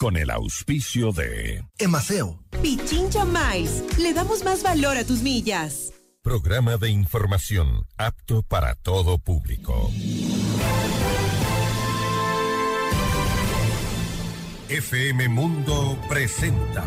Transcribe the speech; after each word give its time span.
con 0.00 0.16
el 0.16 0.30
auspicio 0.30 1.12
de 1.12 1.62
Emaceo. 1.78 2.42
Pichincha 2.62 3.26
Mais. 3.26 3.84
Le 3.98 4.14
damos 4.14 4.42
más 4.42 4.62
valor 4.62 4.96
a 4.96 5.04
tus 5.04 5.20
millas. 5.20 5.92
Programa 6.22 6.78
de 6.78 6.88
información 6.88 7.86
apto 7.98 8.42
para 8.42 8.74
todo 8.76 9.18
público. 9.18 9.90
FM 14.70 15.28
Mundo 15.28 15.98
presenta 16.08 16.86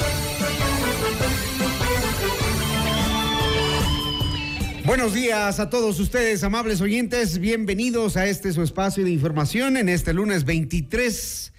Buenos 4.91 5.13
días 5.13 5.61
a 5.61 5.69
todos 5.69 6.01
ustedes, 6.01 6.43
amables 6.43 6.81
oyentes. 6.81 7.39
Bienvenidos 7.39 8.17
a 8.17 8.27
este 8.27 8.51
su 8.51 8.61
espacio 8.61 9.05
de 9.05 9.11
información 9.11 9.77
en 9.77 9.87
este 9.87 10.11
lunes 10.11 10.43
23 10.43 11.53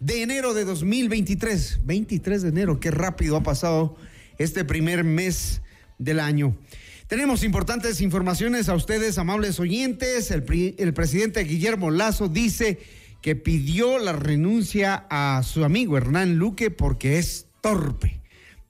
de 0.00 0.22
enero 0.22 0.52
de 0.52 0.64
2023. 0.64 1.78
23 1.84 2.42
de 2.42 2.48
enero, 2.48 2.80
qué 2.80 2.90
rápido 2.90 3.36
ha 3.36 3.44
pasado 3.44 3.94
este 4.36 4.64
primer 4.64 5.04
mes 5.04 5.62
del 5.98 6.18
año. 6.18 6.58
Tenemos 7.06 7.44
importantes 7.44 8.00
informaciones 8.00 8.68
a 8.68 8.74
ustedes, 8.74 9.16
amables 9.16 9.60
oyentes. 9.60 10.32
El, 10.32 10.74
el 10.76 10.92
presidente 10.92 11.44
Guillermo 11.44 11.92
Lazo 11.92 12.26
dice 12.26 12.80
que 13.20 13.36
pidió 13.36 13.98
la 13.98 14.12
renuncia 14.12 15.06
a 15.08 15.44
su 15.44 15.64
amigo 15.64 15.96
Hernán 15.96 16.34
Luque 16.34 16.72
porque 16.72 17.20
es 17.20 17.46
torpe 17.60 18.21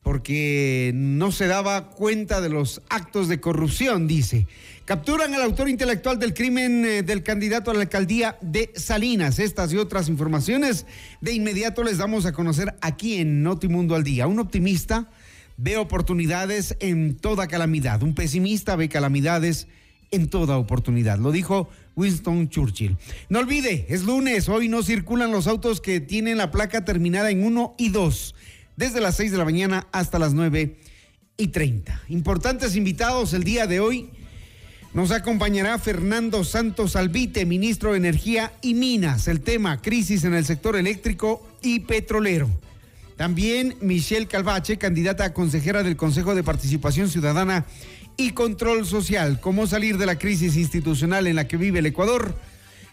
porque 0.03 0.91
no 0.95 1.31
se 1.31 1.47
daba 1.47 1.91
cuenta 1.91 2.41
de 2.41 2.49
los 2.49 2.83
actos 2.89 3.29
de 3.29 3.41
corrupción, 3.41 4.09
dice. 4.09 4.47
Capturan 4.85 5.33
al 5.33 5.43
autor 5.43 5.69
intelectual 5.69 6.19
del 6.19 6.35
crimen 6.35 6.85
eh, 6.85 7.03
del 7.05 7.23
candidato 7.23 7.71
a 7.71 7.75
la 7.75 7.83
alcaldía 7.83 8.37
de 8.41 8.73
Salinas. 8.75 9.39
Estas 9.39 9.73
y 9.73 9.77
otras 9.77 10.09
informaciones 10.09 10.87
de 11.21 11.33
inmediato 11.33 11.85
les 11.85 11.99
damos 11.99 12.27
a 12.27 12.33
conocer 12.33 12.75
aquí 12.81 13.19
en 13.19 13.45
Notimundo 13.45 13.95
al 13.95 14.03
Día. 14.03 14.27
Un 14.27 14.41
optimista 14.41 15.09
ve 15.57 15.77
oportunidades 15.77 16.77
en 16.81 17.17
toda 17.17 17.47
calamidad. 17.47 18.03
Un 18.03 18.15
pesimista 18.15 18.75
ve 18.75 18.89
calamidades 18.89 19.69
en 20.11 20.29
toda 20.29 20.59
oportunidad. 20.59 21.19
Lo 21.19 21.31
dijo 21.31 21.69
Winston 21.95 22.49
Churchill. 22.49 22.97
No 23.29 23.39
olvide, 23.39 23.87
es 23.89 24.03
lunes, 24.03 24.49
hoy 24.49 24.69
no 24.69 24.83
circulan 24.83 25.31
los 25.31 25.47
autos 25.47 25.81
que 25.81 26.01
tienen 26.01 26.39
la 26.39 26.51
placa 26.51 26.85
terminada 26.85 27.31
en 27.31 27.45
1 27.45 27.77
y 27.79 27.91
2 27.91 28.35
desde 28.77 29.01
las 29.01 29.17
6 29.17 29.33
de 29.33 29.39
la 29.39 29.45
mañana 29.45 29.87
hasta 29.93 30.19
las 30.19 30.35
9 30.35 30.79
y 31.37 31.49
30. 31.49 32.03
Importantes 32.09 32.77
invitados 32.77 33.33
el 33.33 33.45
día 33.45 33.67
de 33.67 33.81
hoy. 33.81 34.11
Nos 34.95 35.11
acompañará 35.11 35.79
Fernando 35.79 36.45
Santos 36.45 36.97
Albite, 36.97 37.47
ministro 37.47 37.93
de 37.93 37.97
Energía 37.97 38.53
y 38.61 38.75
Minas. 38.75 39.27
El 39.27 39.41
tema, 39.41 39.81
crisis 39.81 40.25
en 40.25 40.35
el 40.35 40.45
sector 40.45 40.77
eléctrico 40.77 41.47
y 41.63 41.81
petrolero. 41.81 42.51
También 43.17 43.77
Michelle 43.81 44.27
Calvache, 44.27 44.79
candidata 44.79 45.25
a 45.25 45.33
consejera 45.33 45.83
del 45.83 45.97
Consejo 45.97 46.35
de 46.35 46.43
Participación 46.43 47.09
Ciudadana 47.09 47.65
y 48.17 48.33
Control 48.33 48.87
Social. 48.87 49.41
¿Cómo 49.41 49.67
salir 49.67 49.97
de 49.97 50.07
la 50.07 50.19
crisis 50.19 50.57
institucional 50.57 51.27
en 51.27 51.37
la 51.37 51.49
que 51.49 51.57
vive 51.57 51.79
el 51.79 51.87
Ecuador? 51.87 52.35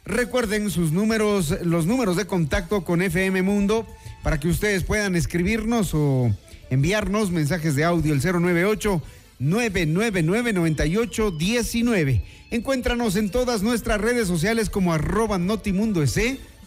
Recuerden 0.05 0.69
sus 0.69 0.91
números, 0.91 1.55
los 1.63 1.85
números 1.85 2.15
de 2.15 2.25
contacto 2.25 2.83
con 2.83 3.01
FM 3.01 3.41
Mundo 3.41 3.85
para 4.23 4.39
que 4.39 4.47
ustedes 4.47 4.83
puedan 4.83 5.15
escribirnos 5.15 5.93
o 5.93 6.33
enviarnos 6.69 7.31
mensajes 7.31 7.75
de 7.75 7.83
audio 7.83 8.13
el 8.13 8.21
098 8.21 9.01
999 9.39 10.23
9819. 10.53 12.25
Encuéntranos 12.51 13.15
en 13.15 13.29
todas 13.29 13.61
nuestras 13.61 14.01
redes 14.01 14.27
sociales 14.27 14.69
como 14.69 14.93
arroba 14.93 15.37
Notimundo 15.37 16.03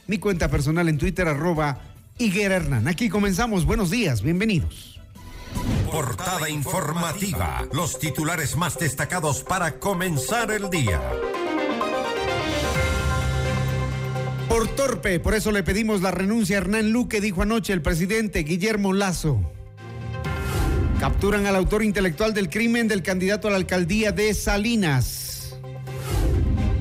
mi 0.06 0.18
cuenta 0.18 0.48
personal 0.48 0.88
en 0.88 0.98
Twitter 0.98 1.28
arroba 1.28 1.80
Higuera. 2.18 2.82
Aquí 2.86 3.08
comenzamos. 3.08 3.64
Buenos 3.64 3.90
días, 3.90 4.22
bienvenidos. 4.22 5.00
Portada 5.90 6.48
informativa. 6.48 7.66
Los 7.72 7.98
titulares 7.98 8.56
más 8.56 8.78
destacados 8.78 9.42
para 9.42 9.78
comenzar 9.78 10.50
el 10.50 10.70
día. 10.70 11.00
Por 14.52 14.68
torpe, 14.68 15.18
por 15.18 15.32
eso 15.32 15.50
le 15.50 15.62
pedimos 15.62 16.02
la 16.02 16.10
renuncia 16.10 16.58
a 16.58 16.60
Hernán 16.60 16.92
Luque, 16.92 17.22
dijo 17.22 17.40
anoche 17.40 17.72
el 17.72 17.80
presidente 17.80 18.40
Guillermo 18.40 18.92
Lazo. 18.92 19.40
Capturan 21.00 21.46
al 21.46 21.56
autor 21.56 21.82
intelectual 21.82 22.34
del 22.34 22.50
crimen 22.50 22.86
del 22.86 23.02
candidato 23.02 23.48
a 23.48 23.52
la 23.52 23.56
alcaldía 23.56 24.12
de 24.12 24.34
Salinas. 24.34 25.56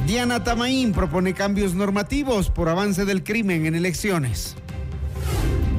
Diana 0.05 0.43
Tamaín 0.43 0.91
propone 0.91 1.33
cambios 1.33 1.73
normativos 1.73 2.49
por 2.49 2.67
avance 2.67 3.05
del 3.05 3.23
crimen 3.23 3.65
en 3.65 3.75
elecciones. 3.75 4.57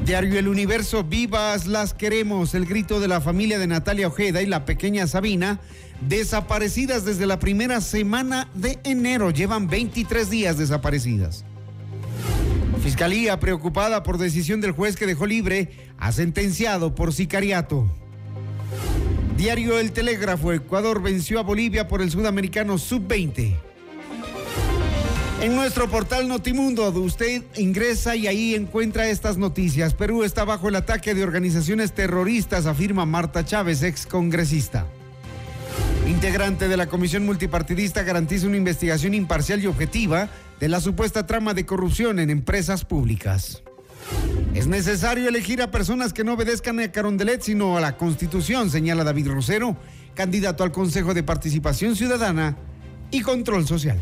Diario 0.03 0.39
El 0.39 0.47
Universo, 0.47 1.03
vivas 1.03 1.67
las 1.67 1.93
queremos, 1.93 2.55
el 2.55 2.65
grito 2.65 2.99
de 3.01 3.07
la 3.07 3.21
familia 3.21 3.59
de 3.59 3.67
Natalia 3.67 4.07
Ojeda 4.07 4.41
y 4.41 4.47
la 4.47 4.65
pequeña 4.65 5.05
Sabina, 5.05 5.59
desaparecidas 6.01 7.05
desde 7.05 7.27
la 7.27 7.37
primera 7.37 7.81
semana 7.81 8.49
de 8.55 8.79
enero, 8.83 9.29
llevan 9.29 9.67
23 9.67 10.31
días 10.31 10.57
desaparecidas. 10.57 11.45
Fiscalía, 12.83 13.39
preocupada 13.39 14.03
por 14.03 14.17
decisión 14.17 14.59
del 14.59 14.73
juez 14.73 14.97
que 14.97 15.05
dejó 15.05 15.25
libre, 15.25 15.71
ha 15.97 16.11
sentenciado 16.11 16.93
por 16.93 17.13
sicariato. 17.13 17.89
Diario 19.37 19.79
El 19.79 19.93
Telégrafo, 19.93 20.51
Ecuador 20.51 21.01
venció 21.01 21.39
a 21.39 21.43
Bolivia 21.43 21.87
por 21.87 22.01
el 22.01 22.11
sudamericano 22.11 22.77
sub-20. 22.77 23.55
En 25.41 25.55
nuestro 25.55 25.89
portal 25.89 26.27
Notimundo, 26.27 26.89
usted 26.89 27.43
ingresa 27.55 28.17
y 28.17 28.27
ahí 28.27 28.53
encuentra 28.53 29.07
estas 29.07 29.37
noticias. 29.37 29.93
Perú 29.93 30.23
está 30.23 30.43
bajo 30.43 30.67
el 30.67 30.75
ataque 30.75 31.13
de 31.13 31.23
organizaciones 31.23 31.93
terroristas, 31.93 32.65
afirma 32.65 33.05
Marta 33.05 33.45
Chávez, 33.45 33.81
ex 33.81 34.05
congresista. 34.05 34.85
Integrante 36.07 36.67
de 36.67 36.75
la 36.75 36.87
Comisión 36.87 37.25
Multipartidista 37.25 38.03
garantiza 38.03 38.45
una 38.45 38.57
investigación 38.57 39.13
imparcial 39.13 39.63
y 39.63 39.67
objetiva 39.67 40.27
de 40.63 40.69
la 40.69 40.79
supuesta 40.79 41.27
trama 41.27 41.53
de 41.53 41.65
corrupción 41.65 42.19
en 42.19 42.29
empresas 42.29 42.85
públicas. 42.85 43.63
Es 44.53 44.65
necesario 44.65 45.27
elegir 45.27 45.61
a 45.61 45.71
personas 45.71 46.13
que 46.13 46.23
no 46.23 46.35
obedezcan 46.35 46.79
a 46.79 46.89
Carondelet, 46.89 47.41
sino 47.41 47.75
a 47.75 47.81
la 47.81 47.97
Constitución, 47.97 48.69
señala 48.69 49.03
David 49.03 49.27
Rosero, 49.27 49.75
candidato 50.13 50.63
al 50.63 50.71
Consejo 50.71 51.13
de 51.13 51.21
Participación 51.21 51.97
Ciudadana 51.97 52.55
y 53.11 53.19
Control 53.23 53.67
Social. 53.67 53.99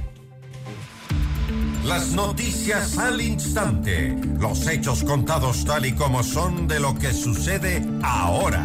Las 1.83 2.09
noticias 2.11 2.95
al 2.99 3.19
instante, 3.21 4.15
los 4.39 4.67
hechos 4.67 5.03
contados 5.03 5.65
tal 5.65 5.87
y 5.87 5.93
como 5.93 6.21
son 6.21 6.67
de 6.67 6.79
lo 6.79 6.93
que 6.93 7.11
sucede 7.11 7.83
ahora. 8.03 8.63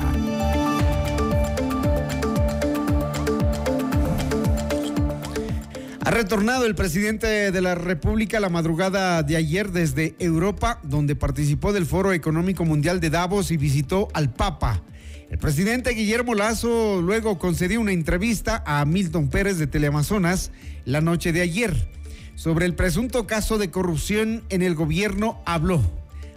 Ha 6.07 6.13
retornado 6.13 6.67
el 6.67 6.77
presidente 6.77 7.51
de 7.51 7.61
la 7.61 7.75
República 7.75 8.39
la 8.39 8.49
madrugada 8.49 9.25
de 9.25 9.35
ayer 9.35 9.73
desde 9.73 10.15
Europa, 10.21 10.79
donde 10.85 11.17
participó 11.17 11.73
del 11.73 11.85
Foro 11.85 12.13
Económico 12.13 12.65
Mundial 12.65 13.01
de 13.01 13.11
Davos 13.11 13.51
y 13.51 13.57
visitó 13.57 14.07
al 14.15 14.33
Papa. 14.33 14.85
El 15.31 15.39
presidente 15.39 15.91
Guillermo 15.91 16.37
Lazo 16.37 17.03
luego 17.03 17.41
concedió 17.41 17.81
una 17.81 17.91
entrevista 17.91 18.63
a 18.65 18.85
Milton 18.85 19.31
Pérez 19.31 19.59
de 19.59 19.67
Teleamazonas 19.67 20.53
la 20.85 21.01
noche 21.01 21.33
de 21.33 21.41
ayer. 21.41 21.91
Sobre 22.37 22.67
el 22.67 22.77
presunto 22.77 23.27
caso 23.27 23.59
de 23.59 23.73
corrupción 23.73 24.45
en 24.49 24.63
el 24.63 24.77
gobierno 24.77 25.43
habló. 25.45 25.83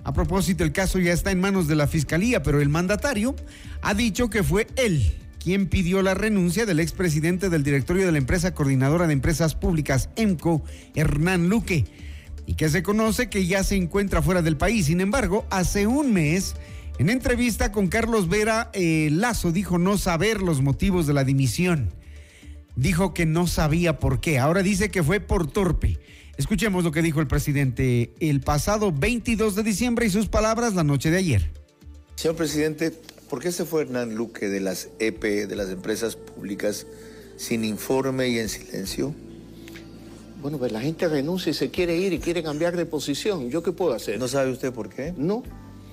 A 0.03 0.13
propósito, 0.13 0.63
el 0.63 0.71
caso 0.71 0.97
ya 0.97 1.13
está 1.13 1.29
en 1.29 1.41
manos 1.41 1.67
de 1.67 1.75
la 1.75 1.85
Fiscalía, 1.85 2.41
pero 2.41 2.59
el 2.59 2.69
mandatario 2.69 3.35
ha 3.83 3.93
dicho 3.93 4.31
que 4.31 4.41
fue 4.41 4.65
él 4.77 5.13
quien 5.49 5.65
pidió 5.65 6.03
la 6.03 6.13
renuncia 6.13 6.67
del 6.67 6.79
expresidente 6.79 7.49
del 7.49 7.63
directorio 7.63 8.05
de 8.05 8.11
la 8.11 8.19
empresa 8.19 8.53
coordinadora 8.53 9.07
de 9.07 9.13
empresas 9.13 9.55
públicas, 9.55 10.11
EMCO, 10.15 10.63
Hernán 10.93 11.49
Luque, 11.49 11.85
y 12.45 12.53
que 12.53 12.69
se 12.69 12.83
conoce 12.83 13.31
que 13.31 13.47
ya 13.47 13.63
se 13.63 13.75
encuentra 13.75 14.21
fuera 14.21 14.43
del 14.43 14.57
país. 14.57 14.85
Sin 14.85 15.01
embargo, 15.01 15.47
hace 15.49 15.87
un 15.87 16.13
mes, 16.13 16.53
en 16.99 17.09
entrevista 17.09 17.71
con 17.71 17.87
Carlos 17.87 18.29
Vera, 18.29 18.69
eh, 18.73 19.09
Lazo 19.11 19.51
dijo 19.51 19.79
no 19.79 19.97
saber 19.97 20.43
los 20.43 20.61
motivos 20.61 21.07
de 21.07 21.15
la 21.15 21.23
dimisión. 21.23 21.95
Dijo 22.75 23.15
que 23.15 23.25
no 23.25 23.47
sabía 23.47 23.97
por 23.97 24.21
qué. 24.21 24.37
Ahora 24.37 24.61
dice 24.61 24.91
que 24.91 25.01
fue 25.01 25.19
por 25.19 25.49
torpe. 25.49 25.97
Escuchemos 26.37 26.83
lo 26.83 26.91
que 26.91 27.01
dijo 27.01 27.21
el 27.21 27.27
presidente 27.27 28.13
el 28.19 28.41
pasado 28.41 28.91
22 28.91 29.55
de 29.55 29.63
diciembre 29.63 30.05
y 30.05 30.11
sus 30.11 30.27
palabras 30.27 30.75
la 30.75 30.83
noche 30.83 31.09
de 31.09 31.17
ayer. 31.17 31.51
Señor 32.13 32.35
presidente, 32.35 32.91
¿Por 33.29 33.39
qué 33.39 33.51
se 33.51 33.63
fue 33.63 33.83
Hernán 33.83 34.15
Luque 34.15 34.49
de 34.49 34.59
las 34.59 34.89
EP, 34.97 35.21
de 35.21 35.55
las 35.55 35.69
empresas 35.69 36.15
públicas, 36.15 36.87
sin 37.37 37.63
informe 37.63 38.29
y 38.29 38.39
en 38.39 38.49
silencio? 38.49 39.13
Bueno, 40.41 40.57
pues 40.57 40.71
la 40.71 40.81
gente 40.81 41.07
renuncia 41.07 41.51
y 41.51 41.53
se 41.53 41.69
quiere 41.69 41.95
ir 41.95 42.11
y 42.13 42.19
quiere 42.19 42.41
cambiar 42.41 42.75
de 42.75 42.85
posición. 42.85 43.49
¿Yo 43.49 43.61
qué 43.61 43.71
puedo 43.71 43.93
hacer? 43.93 44.17
¿No 44.17 44.27
sabe 44.27 44.51
usted 44.51 44.73
por 44.73 44.89
qué? 44.89 45.13
No, 45.15 45.43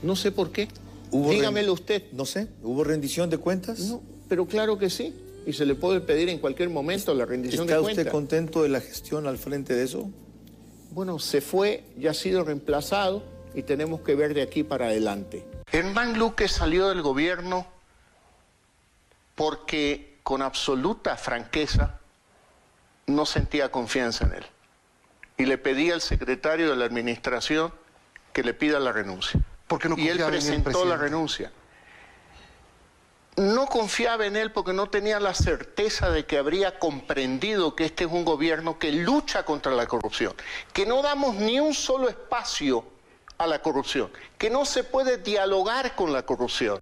no 0.03 0.17
sé 0.17 0.33
por 0.33 0.51
qué. 0.51 0.69
¿Hubo 1.11 1.31
Dígamelo 1.31 1.75
usted. 1.75 2.05
No 2.13 2.25
sé. 2.25 2.49
¿Hubo 2.63 2.85
rendición 2.85 3.29
de 3.29 3.39
cuentas? 3.39 3.81
No, 3.81 4.03
pero 4.29 4.47
claro 4.47 4.79
que 4.79 4.89
sí. 4.89 5.13
Y 5.47 5.53
se 5.53 5.67
le 5.67 5.75
puede 5.75 6.01
pedir 6.01 6.29
en 6.29 6.39
cualquier 6.39 6.71
momento 6.71 7.13
la 7.15 7.27
rendición 7.27 7.65
¿Está 7.65 7.75
de 7.75 7.81
usted 7.81 7.95
cuentas. 7.95 8.13
contento 8.13 8.63
de 8.63 8.69
la 8.71 8.81
gestión 8.81 9.27
al 9.27 9.37
frente 9.37 9.75
de 9.75 9.85
eso? 9.85 10.11
Bueno, 10.93 11.19
se 11.19 11.41
fue, 11.41 11.85
ya 11.99 12.13
ha 12.13 12.15
sido 12.15 12.45
reemplazado 12.45 13.23
y 13.55 13.63
tenemos 13.63 14.01
que 14.01 14.15
ver 14.15 14.33
de 14.33 14.43
aquí 14.43 14.63
para 14.63 14.87
adelante. 14.87 15.45
Hernán 15.73 16.19
Luque 16.19 16.49
salió 16.49 16.89
del 16.89 17.03
gobierno 17.03 17.67
porque 19.35 20.19
con 20.23 20.43
absoluta 20.43 21.17
franqueza 21.17 22.01
no 23.07 23.27
sentía 23.27 23.71
confianza 23.71 24.25
en 24.25 24.35
él. 24.35 24.47
Y 25.37 25.45
le 25.45 25.59
pedí 25.59 25.91
al 25.91 26.01
secretario 26.01 26.71
de 26.71 26.77
la 26.77 26.87
administración 26.87 27.73
que 28.33 28.43
le 28.43 28.55
pida 28.55 28.81
la 28.81 28.93
renuncia. 28.93 29.41
¿Por 29.69 29.81
qué 29.81 29.89
no 29.89 29.99
y 29.99 30.09
él 30.09 30.19
presentó 30.27 30.85
la 30.85 30.97
renuncia. 30.97 31.53
No 33.37 33.67
confiaba 33.67 34.25
en 34.25 34.37
él 34.37 34.53
porque 34.53 34.73
no 34.73 34.89
tenía 34.89 35.21
la 35.21 35.35
certeza 35.35 36.09
de 36.09 36.25
que 36.25 36.39
habría 36.39 36.79
comprendido 36.79 37.77
que 37.77 37.85
este 37.85 38.05
es 38.05 38.11
un 38.11 38.25
gobierno 38.25 38.79
que 38.79 38.93
lucha 38.93 39.45
contra 39.45 39.73
la 39.73 39.87
corrupción, 39.87 40.35
que 40.73 40.87
no 40.87 41.03
damos 41.03 41.35
ni 41.35 41.61
un 41.61 41.75
solo 41.75 42.09
espacio 42.09 42.96
a 43.39 43.47
la 43.47 43.63
corrupción, 43.63 44.11
que 44.39 44.51
no 44.51 44.65
se 44.65 44.85
puede 44.85 45.19
dialogar 45.19 45.95
con 45.95 46.13
la 46.13 46.25
corrupción. 46.25 46.81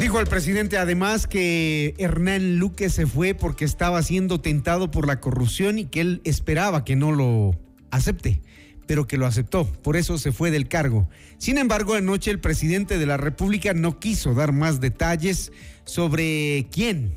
Dijo 0.00 0.18
el 0.18 0.26
presidente 0.26 0.78
además 0.78 1.26
que 1.26 1.94
Hernán 1.98 2.58
Luque 2.58 2.88
se 2.88 3.06
fue 3.06 3.34
porque 3.34 3.66
estaba 3.66 4.02
siendo 4.02 4.40
tentado 4.40 4.90
por 4.90 5.06
la 5.06 5.20
corrupción 5.20 5.78
y 5.78 5.84
que 5.84 6.00
él 6.00 6.20
esperaba 6.24 6.86
que 6.86 6.96
no 6.96 7.12
lo 7.12 7.54
acepte, 7.90 8.40
pero 8.86 9.06
que 9.06 9.18
lo 9.18 9.26
aceptó. 9.26 9.66
Por 9.66 9.98
eso 9.98 10.16
se 10.16 10.32
fue 10.32 10.50
del 10.50 10.68
cargo. 10.68 11.06
Sin 11.36 11.58
embargo, 11.58 11.94
anoche 11.94 12.30
el 12.30 12.40
presidente 12.40 12.96
de 12.96 13.04
la 13.04 13.18
República 13.18 13.74
no 13.74 14.00
quiso 14.00 14.32
dar 14.32 14.52
más 14.52 14.80
detalles 14.80 15.52
sobre 15.84 16.66
quién 16.72 17.14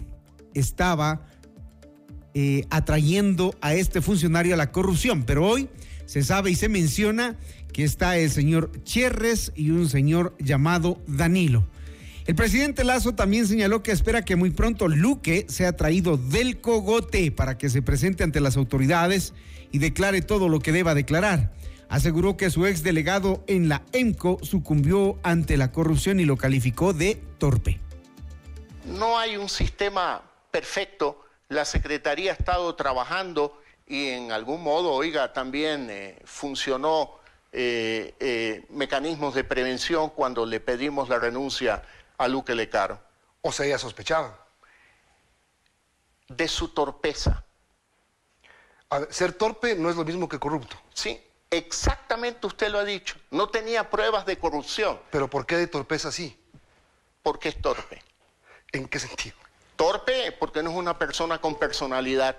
estaba 0.53 1.25
eh, 2.33 2.65
atrayendo 2.69 3.55
a 3.61 3.75
este 3.75 4.01
funcionario 4.01 4.55
a 4.55 4.57
la 4.57 4.71
corrupción. 4.71 5.23
Pero 5.23 5.47
hoy 5.47 5.69
se 6.05 6.23
sabe 6.23 6.51
y 6.51 6.55
se 6.55 6.69
menciona 6.69 7.37
que 7.71 7.83
está 7.83 8.17
el 8.17 8.29
señor 8.29 8.71
Cherres 8.83 9.51
y 9.55 9.71
un 9.71 9.89
señor 9.89 10.35
llamado 10.39 11.01
Danilo. 11.07 11.67
El 12.25 12.35
presidente 12.35 12.85
Lazo 12.85 13.15
también 13.15 13.47
señaló 13.47 13.83
que 13.83 13.91
espera 13.91 14.23
que 14.23 14.37
muy 14.37 14.51
pronto 14.51 14.87
Luque 14.87 15.45
sea 15.49 15.75
traído 15.75 16.15
del 16.15 16.61
cogote 16.61 17.31
para 17.31 17.57
que 17.57 17.69
se 17.69 17.81
presente 17.81 18.23
ante 18.23 18.39
las 18.39 18.55
autoridades 18.55 19.33
y 19.71 19.79
declare 19.79 20.21
todo 20.21 20.47
lo 20.47 20.59
que 20.59 20.71
deba 20.71 20.95
declarar. 20.95 21.51
Aseguró 21.89 22.37
que 22.37 22.49
su 22.49 22.65
ex 22.65 22.81
delegado 22.81 23.43
en 23.47 23.67
la 23.67 23.83
EMCO 23.91 24.39
sucumbió 24.41 25.19
ante 25.21 25.57
la 25.57 25.71
corrupción 25.71 26.19
y 26.21 26.25
lo 26.25 26.37
calificó 26.37 26.93
de 26.93 27.21
torpe. 27.39 27.79
No 28.85 29.19
hay 29.19 29.35
un 29.35 29.49
sistema 29.49 30.21
perfecto. 30.49 31.25
La 31.49 31.65
Secretaría 31.65 32.31
ha 32.31 32.35
estado 32.35 32.73
trabajando 32.75 33.59
y 33.87 34.09
en 34.09 34.31
algún 34.31 34.63
modo, 34.63 34.91
oiga, 34.91 35.33
también 35.33 35.89
eh, 35.89 36.21
funcionó 36.25 37.19
eh, 37.51 38.15
eh, 38.19 38.65
mecanismos 38.69 39.35
de 39.35 39.43
prevención 39.43 40.09
cuando 40.09 40.45
le 40.45 40.59
pedimos 40.59 41.09
la 41.09 41.19
renuncia 41.19 41.83
a 42.17 42.27
Luque 42.27 42.55
Lecaro. 42.55 42.99
O 43.41 43.51
sea, 43.51 43.65
ella 43.65 43.77
sospechaba. 43.77 44.39
De 46.27 46.47
su 46.47 46.69
torpeza. 46.69 47.43
A 48.89 48.99
ver, 48.99 49.13
ser 49.13 49.33
torpe 49.33 49.75
no 49.75 49.89
es 49.89 49.95
lo 49.95 50.05
mismo 50.05 50.29
que 50.29 50.39
corrupto. 50.39 50.77
Sí, 50.93 51.21
exactamente 51.49 52.47
usted 52.47 52.69
lo 52.69 52.79
ha 52.79 52.85
dicho. 52.85 53.15
No 53.31 53.49
tenía 53.49 53.89
pruebas 53.89 54.25
de 54.25 54.37
corrupción 54.37 54.99
Pero 55.11 55.29
¿por 55.29 55.45
qué 55.45 55.57
de 55.57 55.67
torpeza 55.67 56.11
sí? 56.11 56.39
porque 57.23 57.49
es 57.49 57.61
torpe. 57.61 58.01
¿En 58.73 58.87
qué 58.87 58.99
sentido? 58.99 59.35
Torpe 59.75 60.31
porque 60.33 60.61
no 60.61 60.71
es 60.71 60.75
una 60.75 60.99
persona 60.99 61.39
con 61.39 61.55
personalidad, 61.55 62.37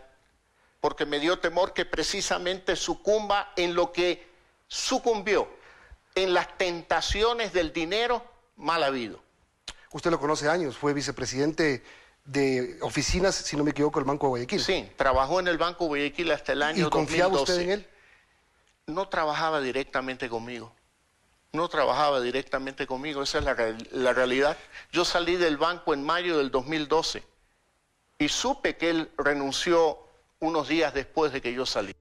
porque 0.85 1.07
me 1.07 1.19
dio 1.19 1.39
temor 1.39 1.73
que 1.73 1.87
precisamente 1.87 2.77
sucumba 2.77 3.55
en 3.57 3.75
lo 3.75 3.91
que 3.91 4.23
sucumbió, 4.69 5.49
en 6.15 6.35
las 6.35 6.59
tentaciones 6.59 7.55
del 7.55 7.73
dinero 7.73 8.23
mal 8.57 8.83
habido. 8.83 9.19
Usted 9.93 10.11
lo 10.11 10.21
conoce 10.21 10.47
años, 10.47 10.77
fue 10.77 10.93
vicepresidente 10.93 11.83
de 12.27 12.77
oficinas, 12.83 13.35
si 13.35 13.57
no 13.57 13.65
me 13.65 13.71
equivoco, 13.71 13.99
del 13.99 14.05
Banco 14.05 14.27
de 14.27 14.29
Guayaquil. 14.29 14.61
Sí, 14.61 14.91
trabajó 14.95 15.41
en 15.41 15.49
el 15.49 15.57
Banco 15.57 15.87
Guayaquil 15.87 16.31
hasta 16.33 16.53
el 16.53 16.61
año 16.61 16.87
¿Y 16.87 16.91
confiaba 16.91 17.31
2012. 17.33 17.53
usted 17.53 17.65
en 17.65 17.71
él? 17.71 17.89
No 18.85 19.09
trabajaba 19.09 19.63
directamente 19.63 20.29
conmigo. 20.29 20.71
No 21.53 21.67
trabajaba 21.71 22.21
directamente 22.21 22.87
conmigo, 22.87 23.23
esa 23.23 23.39
es 23.39 23.45
la, 23.45 23.57
la 23.91 24.13
realidad. 24.13 24.59
Yo 24.93 25.07
salí 25.07 25.37
del 25.37 25.57
banco 25.57 25.95
en 25.95 26.05
mayo 26.05 26.37
del 26.37 26.51
2012 26.51 27.23
y 28.19 28.29
supe 28.29 28.77
que 28.77 28.91
él 28.91 29.11
renunció 29.17 30.04
unos 30.45 30.69
días 30.69 30.95
después 30.95 31.33
de 31.33 31.41
que 31.41 31.53
yo 31.53 31.67
salí. 31.67 31.93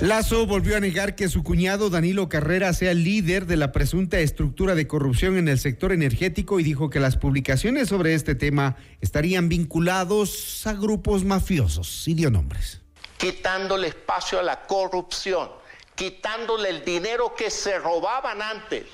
Lazo 0.00 0.46
volvió 0.46 0.78
a 0.78 0.80
negar 0.80 1.14
que 1.14 1.28
su 1.28 1.42
cuñado 1.42 1.90
Danilo 1.90 2.30
Carrera 2.30 2.72
sea 2.72 2.92
el 2.92 3.04
líder 3.04 3.44
de 3.44 3.58
la 3.58 3.70
presunta 3.70 4.18
estructura 4.18 4.74
de 4.74 4.86
corrupción 4.86 5.36
en 5.36 5.46
el 5.46 5.58
sector 5.58 5.92
energético 5.92 6.58
y 6.58 6.62
dijo 6.62 6.88
que 6.88 7.00
las 7.00 7.18
publicaciones 7.18 7.90
sobre 7.90 8.14
este 8.14 8.34
tema 8.34 8.76
estarían 9.02 9.50
vinculados 9.50 10.66
a 10.66 10.72
grupos 10.72 11.24
mafiosos 11.24 12.08
y 12.08 12.14
dio 12.14 12.30
nombres. 12.30 12.80
quitándole 13.18 13.88
espacio 13.88 14.38
a 14.40 14.42
la 14.42 14.62
corrupción, 14.62 15.50
quitándole 15.94 16.70
el 16.70 16.82
dinero 16.82 17.34
que 17.36 17.50
se 17.50 17.78
robaban 17.78 18.40
antes. 18.40 18.86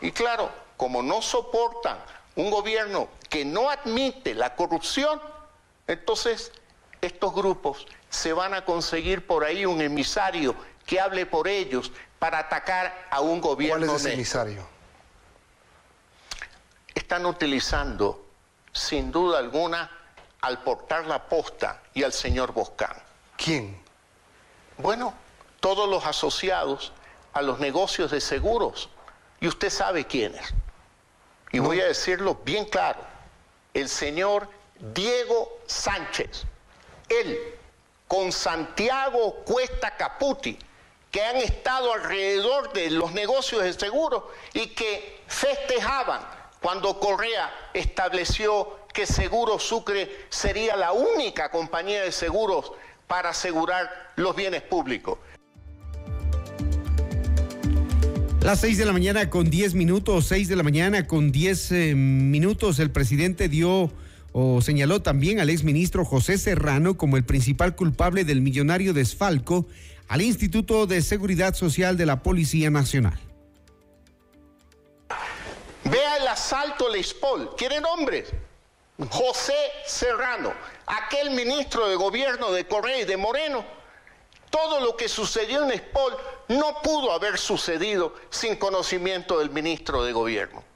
Y 0.00 0.12
claro, 0.12 0.52
como 0.76 1.02
no 1.02 1.20
soportan 1.20 1.98
un 2.36 2.52
gobierno 2.52 3.08
que 3.28 3.44
no 3.44 3.68
admite 3.68 4.34
la 4.34 4.54
corrupción, 4.54 5.20
entonces 5.86 6.52
estos 7.00 7.34
grupos 7.34 7.86
se 8.08 8.32
van 8.32 8.54
a 8.54 8.64
conseguir 8.64 9.26
por 9.26 9.44
ahí 9.44 9.66
un 9.66 9.80
emisario 9.80 10.54
que 10.86 11.00
hable 11.00 11.26
por 11.26 11.48
ellos 11.48 11.92
para 12.18 12.38
atacar 12.38 13.06
a 13.10 13.20
un 13.20 13.40
¿Cuál 13.40 13.54
gobierno 13.54 13.96
es 13.96 14.00
ese 14.02 14.14
emisario? 14.14 14.66
están 16.94 17.26
utilizando 17.26 18.24
sin 18.72 19.12
duda 19.12 19.38
alguna 19.38 19.90
al 20.40 20.62
portar 20.62 21.06
la 21.06 21.26
posta 21.28 21.82
y 21.94 22.02
al 22.02 22.12
señor 22.12 22.52
Boscán. 22.52 22.96
¿Quién? 23.36 23.80
Bueno, 24.78 25.14
todos 25.60 25.88
los 25.88 26.06
asociados 26.06 26.92
a 27.32 27.42
los 27.42 27.58
negocios 27.58 28.10
de 28.10 28.20
seguros. 28.20 28.90
Y 29.40 29.48
usted 29.48 29.70
sabe 29.70 30.06
quiénes. 30.06 30.54
Y 31.52 31.58
voy 31.58 31.80
a 31.80 31.86
decirlo 31.86 32.36
bien 32.44 32.64
claro. 32.64 33.00
El 33.74 33.88
señor 33.88 34.48
Diego 34.92 35.60
Sánchez. 35.66 36.44
Él, 37.08 37.38
con 38.08 38.32
Santiago 38.32 39.36
Cuesta 39.44 39.96
Caputi, 39.96 40.58
que 41.10 41.22
han 41.22 41.36
estado 41.36 41.92
alrededor 41.92 42.72
de 42.72 42.90
los 42.90 43.12
negocios 43.12 43.62
de 43.62 43.72
seguros 43.72 44.24
y 44.52 44.66
que 44.68 45.22
festejaban 45.28 46.20
cuando 46.60 46.98
Correa 46.98 47.50
estableció 47.72 48.80
que 48.92 49.06
Seguro 49.06 49.58
Sucre 49.58 50.26
sería 50.28 50.76
la 50.76 50.92
única 50.92 51.50
compañía 51.50 52.02
de 52.02 52.12
seguros 52.12 52.72
para 53.06 53.30
asegurar 53.30 54.12
los 54.16 54.34
bienes 54.34 54.62
públicos. 54.62 55.18
Las 58.40 58.60
6 58.60 58.78
de 58.78 58.84
la 58.84 58.92
mañana 58.92 59.30
con 59.30 59.48
10 59.48 59.74
minutos, 59.74 60.26
6 60.26 60.48
de 60.48 60.56
la 60.56 60.62
mañana 60.62 61.06
con 61.06 61.32
10 61.32 61.72
eh, 61.72 61.94
minutos, 61.94 62.78
el 62.78 62.90
presidente 62.90 63.48
dio 63.48 63.90
o 64.36 64.60
señaló 64.60 65.00
también 65.00 65.38
al 65.38 65.48
exministro 65.48 66.04
José 66.04 66.38
Serrano 66.38 66.96
como 66.96 67.16
el 67.16 67.24
principal 67.24 67.76
culpable 67.76 68.24
del 68.24 68.40
millonario 68.40 68.92
desfalco 68.92 69.66
al 70.08 70.22
Instituto 70.22 70.86
de 70.86 71.02
Seguridad 71.02 71.54
Social 71.54 71.96
de 71.96 72.04
la 72.04 72.20
Policía 72.24 72.68
Nacional. 72.68 73.16
Vea 75.84 76.16
el 76.16 76.26
asalto 76.26 76.88
a 76.88 76.90
la 76.90 76.98
ISPOL. 76.98 77.54
¿Quiere 77.56 77.80
nombres? 77.80 78.32
José 79.08 79.54
Serrano, 79.86 80.52
aquel 80.84 81.30
ministro 81.30 81.88
de 81.88 81.94
gobierno 81.94 82.50
de 82.50 82.66
Correa 82.66 83.02
y 83.02 83.04
de 83.04 83.16
Moreno. 83.16 83.64
Todo 84.50 84.80
lo 84.80 84.96
que 84.96 85.08
sucedió 85.08 85.62
en 85.62 85.74
ISPOL 85.74 86.12
no 86.48 86.82
pudo 86.82 87.12
haber 87.12 87.38
sucedido 87.38 88.16
sin 88.30 88.56
conocimiento 88.56 89.38
del 89.38 89.50
ministro 89.50 90.02
de 90.02 90.12
gobierno. 90.12 90.73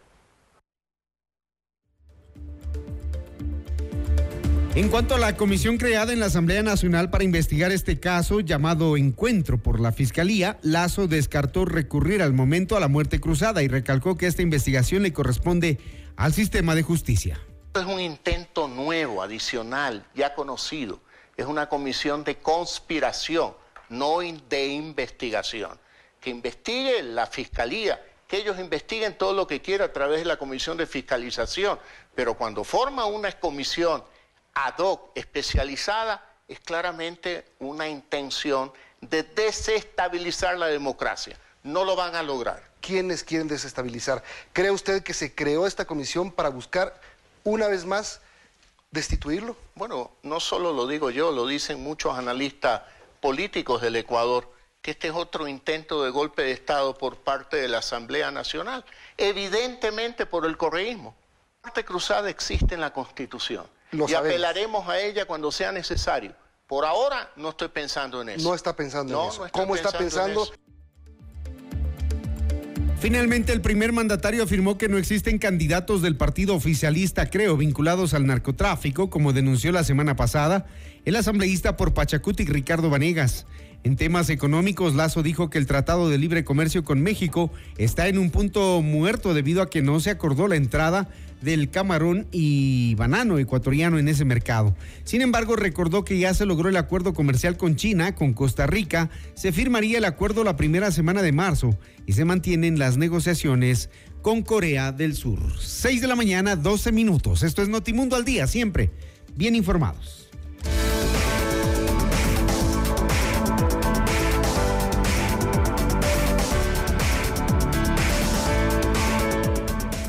En 4.79 4.91
cuanto 4.91 5.17
a 5.17 5.19
la 5.19 5.37
comisión 5.37 5.77
creada 5.77 6.13
en 6.13 6.21
la 6.21 6.27
Asamblea 6.27 6.63
Nacional 6.63 7.11
para 7.11 7.25
investigar 7.25 7.73
este 7.73 7.99
caso 7.99 8.39
llamado 8.39 8.97
Encuentro 8.97 9.61
por 9.61 9.81
la 9.81 9.91
Fiscalía, 9.91 10.57
Lazo 10.63 11.09
descartó 11.09 11.65
recurrir 11.65 12.23
al 12.23 12.33
momento 12.33 12.77
a 12.77 12.81
la 12.81 12.87
muerte 12.87 13.19
cruzada 13.19 13.65
y 13.65 13.67
recalcó 13.67 14.17
que 14.17 14.29
esta 14.29 14.43
investigación 14.43 15.03
le 15.03 15.13
corresponde 15.13 15.81
al 16.15 16.33
sistema 16.33 16.77
de 16.77 16.85
justicia. 16.85 17.41
Es 17.75 17.85
un 17.87 17.99
intento 17.99 18.69
nuevo, 18.69 19.21
adicional, 19.21 20.07
ya 20.15 20.33
conocido. 20.33 21.01
Es 21.37 21.47
una 21.47 21.69
comisión 21.69 22.23
de 22.23 22.37
conspiración, 22.37 23.55
no 23.89 24.21
de 24.21 24.69
investigación. 24.69 25.77
Que 26.21 26.31
investigue 26.31 27.03
la 27.03 27.27
Fiscalía, 27.27 28.01
que 28.29 28.37
ellos 28.37 28.61
investiguen 28.61 29.19
todo 29.19 29.33
lo 29.33 29.45
que 29.49 29.61
quieran 29.61 29.91
a 29.91 29.93
través 29.93 30.21
de 30.21 30.27
la 30.27 30.37
comisión 30.37 30.77
de 30.77 30.87
fiscalización. 30.87 31.81
Pero 32.15 32.35
cuando 32.35 32.63
forma 32.63 33.07
una 33.07 33.33
comisión 33.33 34.05
ad 34.65 34.79
hoc 34.79 35.13
especializada 35.15 36.25
es 36.49 36.59
claramente 36.59 37.45
una 37.61 37.87
intención 37.87 38.73
de 39.01 39.23
desestabilizar 39.23 40.59
la 40.59 40.67
democracia. 40.67 41.39
No 41.63 41.85
lo 41.85 41.95
van 41.95 42.17
a 42.17 42.23
lograr. 42.25 42.69
¿Quiénes 42.81 43.23
quieren 43.23 43.47
desestabilizar? 43.47 44.23
¿Cree 44.53 44.71
usted 44.71 45.05
que 45.05 45.15
se 45.15 45.35
creó 45.35 45.67
esta 45.67 45.85
comisión 45.85 46.33
para 46.33 46.49
buscar 46.49 47.01
una 47.45 47.69
vez 47.69 47.85
más 47.85 48.21
destituirlo? 48.91 49.57
Bueno, 49.77 50.11
no 50.23 50.41
solo 50.41 50.73
lo 50.73 50.89
digo 50.89 51.11
yo, 51.11 51.31
lo 51.31 51.47
dicen 51.47 51.81
muchos 51.81 52.19
analistas 52.19 52.83
políticos 53.21 53.81
del 53.81 53.95
Ecuador, 53.95 54.53
que 54.83 54.93
este 54.93 55.09
es 55.09 55.15
otro 55.15 55.47
intento 55.47 56.03
de 56.03 56.11
golpe 56.11 56.43
de 56.43 56.53
Estado 56.53 56.99
por 56.99 57.19
parte 57.19 57.59
de 57.59 57.69
la 57.69 57.79
Asamblea 57.79 58.33
Nacional, 58.33 58.85
evidentemente 59.17 60.27
por 60.27 60.47
el 60.47 60.57
correísmo. 60.57 61.15
La 61.59 61.71
parte 61.71 61.85
cruzada 61.85 62.31
existe 62.31 62.75
en 62.75 62.81
la 62.81 62.93
Constitución 62.93 63.67
y 63.93 64.15
apelaremos 64.15 64.89
a 64.89 65.01
ella 65.01 65.25
cuando 65.27 65.51
sea 65.51 65.73
necesario. 65.73 66.35
Por 66.67 66.85
ahora 66.85 67.31
no 67.37 67.51
estoy 67.51 67.69
pensando 67.69 68.21
en 68.21 68.31
eso. 68.31 68.49
No 68.49 68.55
está 68.55 68.77
pensando 68.77 69.23
en 69.23 69.29
eso. 69.29 69.47
¿Cómo 69.53 69.75
está 69.75 69.91
pensando? 69.91 70.47
Finalmente, 73.01 73.53
el 73.53 73.61
primer 73.61 73.93
mandatario 73.93 74.43
afirmó 74.43 74.77
que 74.77 74.89
no 74.89 74.99
existen 74.99 75.39
candidatos 75.39 76.03
del 76.03 76.17
partido 76.17 76.57
oficialista, 76.57 77.31
creo, 77.31 77.57
vinculados 77.57 78.13
al 78.13 78.27
narcotráfico, 78.27 79.09
como 79.09 79.33
denunció 79.33 79.71
la 79.71 79.85
semana 79.85 80.17
pasada 80.17 80.67
el 81.05 81.15
asambleísta 81.17 81.77
por 81.77 81.95
Pachacuti 81.95 82.45
Ricardo 82.45 82.91
Vanegas. 82.91 83.47
En 83.85 83.97
temas 83.97 84.29
económicos, 84.29 84.95
Lazo 84.95 85.23
dijo 85.23 85.51
que 85.51 85.59
el 85.59 85.67
Tratado 85.67 86.09
de 86.09 86.19
Libre 86.19 86.45
Comercio 86.45 86.85
con 86.85 87.01
México 87.01 87.51
está 87.77 88.09
en 88.09 88.19
un 88.19 88.31
punto 88.31 88.83
muerto 88.83 89.35
debido 89.35 89.63
a 89.63 89.71
que 89.71 89.83
no 89.83 90.01
se 90.01 90.11
acordó 90.11 90.49
la 90.49 90.57
entrada 90.57 91.09
del 91.41 91.71
camarón 91.71 92.27
y 92.33 92.97
banano 92.97 93.39
ecuatoriano 93.39 93.99
en 93.99 94.09
ese 94.09 94.25
mercado. 94.25 94.77
Sin 95.05 95.23
embargo, 95.23 95.55
recordó 95.55 96.05
que 96.05 96.19
ya 96.19 96.35
se 96.35 96.45
logró 96.45 96.69
el 96.69 96.77
acuerdo 96.77 97.15
comercial 97.15 97.57
con 97.57 97.77
China, 97.77 98.17
con 98.17 98.35
Costa 98.35 98.67
Rica, 98.67 99.11
se 99.35 99.53
firmaría 99.53 99.99
el 99.99 100.05
acuerdo 100.05 100.43
la 100.43 100.57
primera 100.57 100.91
semana 100.91 101.23
de 101.23 101.33
marzo 101.33 101.79
y 102.07 102.15
se 102.15 102.25
mantienen 102.25 102.81
las 102.81 102.97
negociaciones 102.97 103.91
con 104.23 104.43
Corea 104.43 104.91
del 104.91 105.15
Sur. 105.15 105.39
6 105.61 106.01
de 106.01 106.09
la 106.09 106.17
mañana, 106.17 106.57
12 106.57 106.91
minutos. 106.91 107.45
Esto 107.45 107.63
es 107.63 107.69
Notimundo 107.69 108.17
al 108.17 108.25
día, 108.25 108.49
siempre 108.49 108.91
bien 109.37 109.55
informados. 109.55 110.28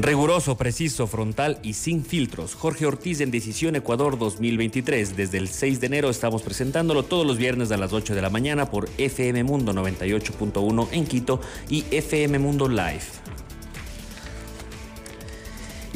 Riguroso, 0.00 0.56
preciso, 0.56 1.08
frontal 1.08 1.58
y 1.62 1.72
sin 1.72 2.04
filtros. 2.04 2.54
Jorge 2.54 2.86
Ortiz 2.86 3.20
en 3.20 3.32
Decisión 3.32 3.74
Ecuador 3.74 4.16
2023. 4.16 5.16
Desde 5.16 5.38
el 5.38 5.48
6 5.48 5.80
de 5.80 5.86
enero 5.88 6.08
estamos 6.08 6.42
presentándolo 6.42 7.02
todos 7.02 7.26
los 7.26 7.36
viernes 7.36 7.72
a 7.72 7.76
las 7.76 7.92
8 7.92 8.14
de 8.14 8.22
la 8.22 8.30
mañana 8.30 8.70
por 8.70 8.88
FM 8.96 9.42
Mundo 9.42 9.72
98.1 9.72 10.88
en 10.92 11.06
Quito 11.06 11.40
y 11.68 11.84
FM 11.90 12.38
Mundo 12.38 12.68
Live. 12.68 13.02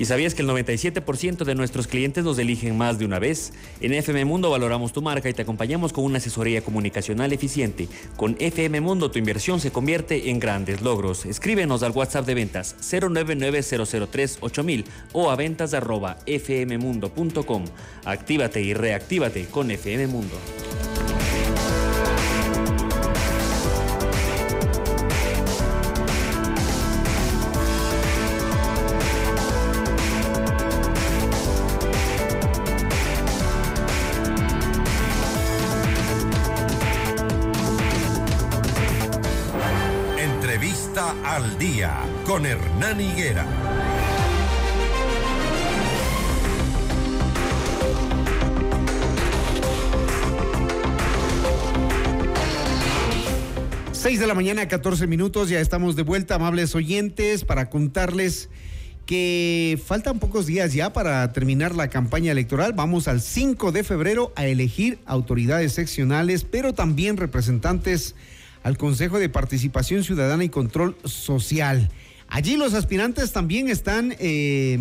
¿Y 0.02 0.04
sabías 0.04 0.35
que 0.35 0.42
el 0.42 0.49
97% 0.49 1.44
de 1.44 1.54
nuestros 1.54 1.87
clientes 1.87 2.25
nos 2.25 2.37
eligen 2.37 2.76
más 2.76 2.99
de 2.99 3.04
una 3.04 3.21
vez? 3.21 3.52
En 3.80 3.94
FM 3.94 4.25
Mundo 4.25 4.50
valoramos 4.50 4.92
tu 4.92 5.00
marca 5.00 5.28
y 5.28 5.32
te 5.32 5.42
acompañamos 5.42 5.92
con 5.92 6.02
una 6.02 6.18
asesoría 6.18 6.61
comunicacional 6.61 7.32
eficiente. 7.32 7.87
Con 8.16 8.35
FM 8.40 8.80
Mundo 8.80 9.12
tu 9.12 9.21
inversión 9.21 9.61
se 9.61 9.71
convierte 9.71 10.30
en 10.30 10.40
grandes 10.40 10.82
logros. 10.82 11.25
Escríbenos 11.25 11.85
al 11.85 11.92
WhatsApp 11.92 12.26
de 12.26 12.35
ventas 12.35 12.75
099-003-8000 12.80 14.87
o 15.12 15.30
a 15.30 15.37
ventas 15.37 15.71
fmmundo.com. 15.71 17.64
Actívate 18.04 18.61
y 18.61 18.75
reactívate 18.75 19.47
con 19.47 19.71
FM 19.71 20.09
Mundo. 20.09 20.35
Al 41.25 41.59
día 41.59 41.99
con 42.25 42.47
Hernán 42.47 43.00
Higuera. 43.00 43.45
Seis 53.90 54.21
de 54.21 54.28
la 54.28 54.35
mañana, 54.35 54.69
14 54.69 55.09
minutos, 55.09 55.49
ya 55.49 55.59
estamos 55.59 55.97
de 55.97 56.02
vuelta, 56.04 56.37
amables 56.37 56.76
oyentes, 56.76 57.45
para 57.45 57.69
contarles 57.69 58.49
que 59.04 59.83
faltan 59.85 60.21
pocos 60.21 60.47
días 60.47 60.75
ya 60.75 60.92
para 60.92 61.33
terminar 61.33 61.75
la 61.75 61.90
campaña 61.90 62.31
electoral. 62.31 62.73
Vamos 62.73 63.09
al 63.09 63.21
5 63.21 63.73
de 63.73 63.83
febrero 63.83 64.33
a 64.37 64.47
elegir 64.47 65.00
autoridades 65.07 65.73
seccionales, 65.73 66.45
pero 66.45 66.73
también 66.73 67.16
representantes 67.16 68.14
al 68.62 68.78
Consejo 68.78 69.19
de 69.19 69.28
Participación 69.28 70.04
Ciudadana 70.04 70.45
y 70.45 70.49
Control 70.49 70.97
Social. 71.04 71.90
Allí 72.28 72.57
los 72.57 72.75
aspirantes 72.75 73.33
también 73.33 73.69
están 73.69 74.14
eh, 74.19 74.78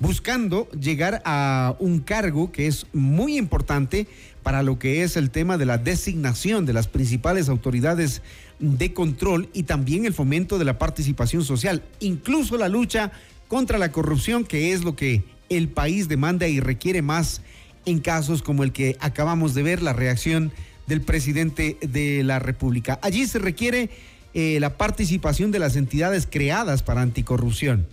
buscando 0.00 0.68
llegar 0.70 1.22
a 1.24 1.76
un 1.78 2.00
cargo 2.00 2.50
que 2.50 2.66
es 2.66 2.86
muy 2.92 3.36
importante 3.36 4.08
para 4.42 4.62
lo 4.62 4.78
que 4.78 5.02
es 5.02 5.16
el 5.16 5.30
tema 5.30 5.58
de 5.58 5.66
la 5.66 5.78
designación 5.78 6.66
de 6.66 6.72
las 6.72 6.88
principales 6.88 7.48
autoridades 7.48 8.22
de 8.58 8.92
control 8.92 9.48
y 9.52 9.64
también 9.64 10.06
el 10.06 10.14
fomento 10.14 10.58
de 10.58 10.64
la 10.64 10.78
participación 10.78 11.44
social, 11.44 11.82
incluso 12.00 12.56
la 12.56 12.68
lucha 12.68 13.12
contra 13.48 13.78
la 13.78 13.92
corrupción, 13.92 14.44
que 14.44 14.72
es 14.72 14.82
lo 14.82 14.96
que 14.96 15.22
el 15.48 15.68
país 15.68 16.08
demanda 16.08 16.48
y 16.48 16.60
requiere 16.60 17.02
más 17.02 17.42
en 17.84 18.00
casos 18.00 18.42
como 18.42 18.62
el 18.62 18.72
que 18.72 18.96
acabamos 19.00 19.54
de 19.54 19.62
ver, 19.62 19.82
la 19.82 19.92
reacción 19.92 20.52
del 20.90 21.00
presidente 21.02 21.78
de 21.80 22.22
la 22.24 22.40
República. 22.40 22.98
Allí 23.00 23.26
se 23.26 23.38
requiere 23.38 23.90
eh, 24.34 24.58
la 24.60 24.76
participación 24.76 25.52
de 25.52 25.60
las 25.60 25.76
entidades 25.76 26.28
creadas 26.28 26.82
para 26.82 27.00
anticorrupción. 27.00 27.86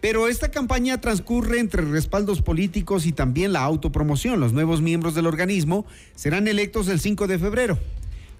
Pero 0.00 0.28
esta 0.28 0.50
campaña 0.50 1.00
transcurre 1.00 1.60
entre 1.60 1.82
respaldos 1.82 2.40
políticos 2.40 3.04
y 3.04 3.12
también 3.12 3.52
la 3.52 3.62
autopromoción. 3.62 4.40
Los 4.40 4.52
nuevos 4.52 4.80
miembros 4.80 5.14
del 5.14 5.26
organismo 5.26 5.84
serán 6.14 6.48
electos 6.48 6.88
el 6.88 7.00
5 7.00 7.26
de 7.26 7.38
febrero. 7.38 7.78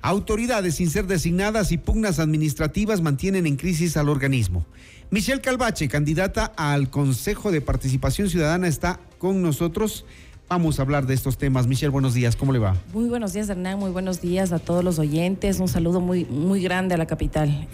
Autoridades 0.01 0.77
sin 0.77 0.89
ser 0.89 1.07
designadas 1.07 1.71
y 1.71 1.77
pugnas 1.77 2.19
administrativas 2.19 3.03
mantienen 3.03 3.47
en 3.47 3.57
crisis 3.57 3.97
al 3.97 4.09
organismo. 4.09 4.65
Michelle 5.11 5.41
Calvache, 5.41 5.89
candidata 5.89 6.47
al 6.57 6.89
Consejo 6.91 7.51
de 7.51 7.61
Participación 7.61 8.31
Ciudadana, 8.31 8.69
está 8.69 9.01
con 9.19 9.43
nosotros. 9.43 10.07
Vamos 10.49 10.79
a 10.79 10.83
hablar 10.83 11.07
de 11.07 11.13
estos 11.13 11.37
temas. 11.37 11.67
Michelle, 11.67 11.91
buenos 11.91 12.15
días, 12.15 12.35
¿cómo 12.35 12.53
le 12.53 12.59
va? 12.59 12.75
Muy 12.95 13.09
buenos 13.09 13.35
días, 13.35 13.51
Hernán, 13.51 13.79
muy 13.79 13.91
buenos 13.91 14.23
días 14.23 14.51
a 14.53 14.59
todos 14.59 14.83
los 14.83 14.99
oyentes. 14.99 15.61
Un 15.61 15.69
saludo 15.69 16.01
muy, 16.01 16.25
muy 16.25 16.63
grande 16.63 16.95
a 16.95 16.99
la 16.99 17.07
capital. 17.07 17.69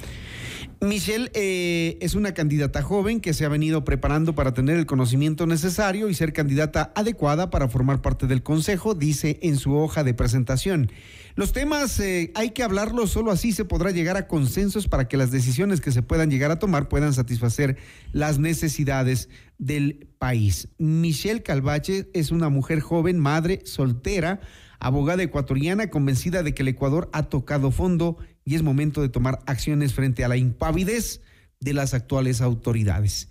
Michelle 0.81 1.31
eh, 1.35 1.97
es 2.01 2.17
una 2.17 2.35
candidata 2.35 2.83
joven 2.83 3.21
que 3.21 3.33
se 3.33 3.45
ha 3.45 3.49
venido 3.49 3.85
preparando 3.85 4.35
para 4.35 4.55
tener 4.55 4.77
el 4.77 4.87
conocimiento 4.87 5.47
necesario 5.47 6.09
y 6.09 6.15
ser 6.15 6.33
candidata 6.33 6.93
adecuada 6.97 7.49
para 7.49 7.69
formar 7.69 8.03
parte 8.03 8.27
del 8.27 8.43
Consejo, 8.43 8.95
dice 8.95 9.39
en 9.43 9.57
su 9.57 9.77
hoja 9.77 10.03
de 10.03 10.15
presentación. 10.15 10.91
Los 11.37 11.53
temas 11.53 11.99
eh, 11.99 12.31
hay 12.37 12.51
que 12.51 12.63
hablarlos, 12.63 13.11
solo 13.11 13.33
así 13.33 13.51
se 13.51 13.65
podrá 13.65 13.91
llegar 13.91 14.17
a 14.17 14.29
consensos 14.29 14.87
para 14.87 15.09
que 15.09 15.17
las 15.17 15.33
decisiones 15.33 15.81
que 15.81 15.91
se 15.91 16.03
puedan 16.03 16.31
llegar 16.31 16.53
a 16.53 16.61
tomar 16.61 16.89
puedan 16.89 17.13
satisfacer 17.13 17.77
las 18.13 18.39
necesidades 18.39 19.29
del 19.59 20.07
país. 20.19 20.69
Michelle 20.79 21.43
Calvache 21.43 22.09
es 22.15 22.31
una 22.31 22.51
mujer 22.51 22.79
joven, 22.79 23.19
madre, 23.19 23.63
soltera, 23.65 24.41
abogada 24.79 25.25
ecuatoriana 25.25 25.91
convencida 25.91 26.45
de 26.45 26.55
que 26.55 26.63
el 26.63 26.69
Ecuador 26.69 27.11
ha 27.13 27.25
tocado 27.25 27.73
fondo 27.73 28.17
y 28.45 28.55
es 28.55 28.63
momento 28.63 29.03
de 29.03 29.09
tomar 29.09 29.41
acciones 29.47 29.93
frente 29.93 30.25
a 30.25 30.29
la 30.29 30.37
impavidez 30.37 31.21
de 31.59 31.75
las 31.75 31.95
actuales 31.95 32.43
autoridades. 32.43 33.29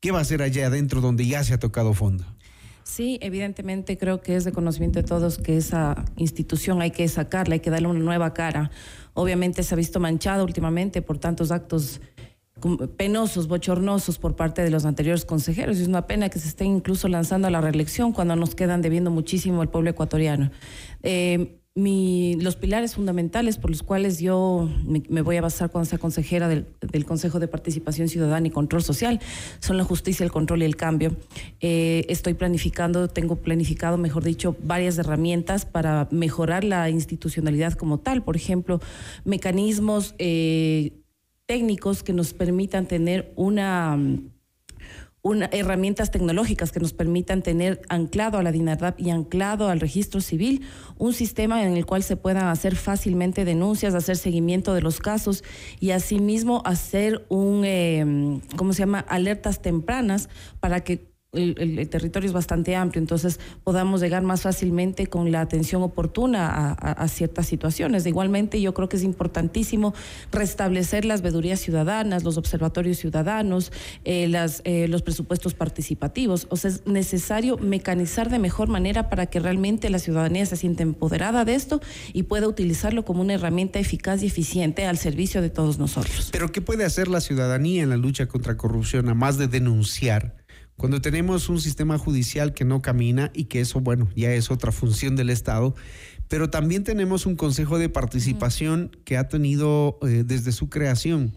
¿Qué 0.00 0.10
va 0.10 0.18
a 0.18 0.22
hacer 0.22 0.42
allá 0.42 0.66
adentro 0.66 1.00
donde 1.00 1.24
ya 1.24 1.44
se 1.44 1.54
ha 1.54 1.58
tocado 1.60 1.94
fondo? 1.94 2.33
Sí, 2.84 3.18
evidentemente 3.22 3.96
creo 3.96 4.20
que 4.20 4.36
es 4.36 4.44
de 4.44 4.52
conocimiento 4.52 4.98
de 4.98 5.04
todos 5.08 5.38
que 5.38 5.56
esa 5.56 6.04
institución 6.16 6.82
hay 6.82 6.90
que 6.90 7.08
sacarla, 7.08 7.54
hay 7.54 7.60
que 7.60 7.70
darle 7.70 7.88
una 7.88 8.00
nueva 8.00 8.34
cara. 8.34 8.70
Obviamente 9.14 9.62
se 9.62 9.74
ha 9.74 9.76
visto 9.76 10.00
manchada 10.00 10.44
últimamente 10.44 11.00
por 11.00 11.18
tantos 11.18 11.50
actos 11.50 12.02
penosos, 12.96 13.48
bochornosos 13.48 14.18
por 14.18 14.36
parte 14.36 14.62
de 14.62 14.70
los 14.70 14.84
anteriores 14.84 15.24
consejeros. 15.24 15.78
Es 15.78 15.88
una 15.88 16.06
pena 16.06 16.28
que 16.28 16.38
se 16.38 16.48
estén 16.48 16.68
incluso 16.68 17.08
lanzando 17.08 17.48
a 17.48 17.50
la 17.50 17.62
reelección 17.62 18.12
cuando 18.12 18.36
nos 18.36 18.54
quedan 18.54 18.82
debiendo 18.82 19.10
muchísimo 19.10 19.62
al 19.62 19.70
pueblo 19.70 19.88
ecuatoriano. 19.88 20.50
Eh, 21.02 21.63
los 21.76 22.54
pilares 22.54 22.94
fundamentales 22.94 23.58
por 23.58 23.68
los 23.68 23.82
cuales 23.82 24.20
yo 24.20 24.70
me, 24.86 25.22
voy 25.22 25.38
a 25.38 25.40
basar 25.40 25.70
cuando 25.70 25.90
sea 25.90 25.98
consejera 25.98 26.46
del, 26.46 26.66
Consejo 27.04 27.40
de 27.40 27.48
Participación 27.48 28.08
Ciudadana 28.08 28.46
y 28.46 28.50
Control 28.50 28.80
Social 28.80 29.18
son 29.58 29.76
la 29.76 29.82
justicia, 29.82 30.22
el 30.22 30.30
control 30.30 30.62
y 30.62 30.66
el 30.66 30.76
cambio. 30.76 31.16
Eh, 31.60 32.06
estoy 32.08 32.34
planificando, 32.34 33.08
tengo 33.08 33.36
planificado, 33.36 33.98
mejor 33.98 34.22
dicho, 34.22 34.56
varias 34.62 34.98
herramientas 34.98 35.66
para 35.66 36.06
mejorar 36.12 36.62
la 36.62 36.88
institucionalidad 36.90 37.72
como 37.72 37.98
tal. 37.98 38.22
Por 38.22 38.36
ejemplo, 38.36 38.80
mecanismos 39.24 40.14
eh, 40.18 40.92
técnicos 41.46 42.04
que 42.04 42.12
nos 42.12 42.34
permitan 42.34 42.86
tener 42.86 43.32
una 43.34 43.98
herramientas 45.52 46.10
tecnológicas 46.10 46.70
que 46.70 46.80
nos 46.80 46.92
permitan 46.92 47.42
tener 47.42 47.80
anclado 47.88 48.36
a 48.36 48.42
la 48.42 48.52
DINARDAP 48.52 49.00
y 49.00 49.08
anclado 49.08 49.68
al 49.68 49.80
registro 49.80 50.20
civil 50.20 50.62
un 50.98 51.14
sistema 51.14 51.64
en 51.64 51.76
el 51.76 51.86
cual 51.86 52.02
se 52.02 52.16
puedan 52.16 52.46
hacer 52.48 52.76
fácilmente 52.76 53.46
denuncias, 53.46 53.94
hacer 53.94 54.16
seguimiento 54.16 54.74
de 54.74 54.82
los 54.82 55.00
casos 55.00 55.42
y 55.80 55.92
asimismo 55.92 56.60
hacer 56.66 57.24
un, 57.30 57.62
eh, 57.64 58.40
¿cómo 58.56 58.74
se 58.74 58.80
llama?, 58.80 59.00
alertas 59.00 59.62
tempranas 59.62 60.28
para 60.60 60.84
que 60.84 61.13
el, 61.34 61.88
territorio 61.88 62.26
es 62.26 62.32
bastante 62.32 62.76
amplio, 62.76 63.00
entonces 63.00 63.40
podamos 63.62 64.00
llegar 64.00 64.22
más 64.22 64.42
fácilmente 64.42 65.06
con 65.06 65.30
la 65.32 65.40
atención 65.40 65.82
oportuna 65.82 66.72
a, 66.72 67.08
ciertas 67.08 67.46
situaciones. 67.46 68.06
Igualmente, 68.06 68.60
yo 68.60 68.74
creo 68.74 68.88
que 68.88 68.96
es 68.96 69.02
importantísimo 69.02 69.94
restablecer 70.32 71.04
las 71.04 71.22
vedurías 71.22 71.60
ciudadanas, 71.60 72.24
los 72.24 72.36
observatorios 72.36 72.98
ciudadanos, 72.98 73.72
eh, 74.04 74.26
las, 74.28 74.62
eh, 74.64 74.88
los 74.88 75.02
presupuestos 75.02 75.54
participativos. 75.54 76.46
O 76.50 76.56
sea, 76.56 76.70
es 76.70 76.86
necesario 76.86 77.58
mecanizar 77.58 78.30
de 78.30 78.38
mejor 78.38 78.68
manera 78.68 79.10
para 79.10 79.26
que 79.26 79.40
realmente 79.40 79.90
la 79.90 79.98
ciudadanía 79.98 80.46
se 80.46 80.56
sienta 80.56 80.82
empoderada 80.82 81.44
de 81.44 81.54
esto 81.54 81.80
y 82.12 82.24
pueda 82.24 82.48
utilizarlo 82.48 83.04
como 83.04 83.22
una 83.22 83.34
herramienta 83.34 83.78
eficaz 83.78 84.22
y 84.22 84.26
eficiente 84.26 84.86
al 84.86 84.98
servicio 84.98 85.42
de 85.42 85.50
todos 85.50 85.78
nosotros. 85.78 86.30
Pero, 86.32 86.52
¿qué 86.52 86.60
puede 86.60 86.84
hacer 86.84 87.08
la 87.08 87.20
ciudadanía 87.20 87.82
en 87.82 87.90
la 87.90 87.96
lucha 87.96 88.26
contra 88.26 88.56
corrupción, 88.56 89.08
a 89.08 89.14
más 89.14 89.38
de 89.38 89.48
denunciar? 89.48 90.43
Cuando 90.76 91.00
tenemos 91.00 91.48
un 91.48 91.60
sistema 91.60 91.98
judicial 91.98 92.52
que 92.52 92.64
no 92.64 92.82
camina 92.82 93.30
y 93.32 93.44
que 93.44 93.60
eso, 93.60 93.80
bueno, 93.80 94.08
ya 94.16 94.32
es 94.32 94.50
otra 94.50 94.72
función 94.72 95.14
del 95.14 95.30
Estado, 95.30 95.74
pero 96.28 96.50
también 96.50 96.82
tenemos 96.82 97.26
un 97.26 97.36
Consejo 97.36 97.78
de 97.78 97.88
Participación 97.88 98.90
que 99.04 99.16
ha 99.16 99.28
tenido 99.28 99.98
eh, 100.02 100.24
desde 100.26 100.52
su 100.52 100.68
creación 100.68 101.36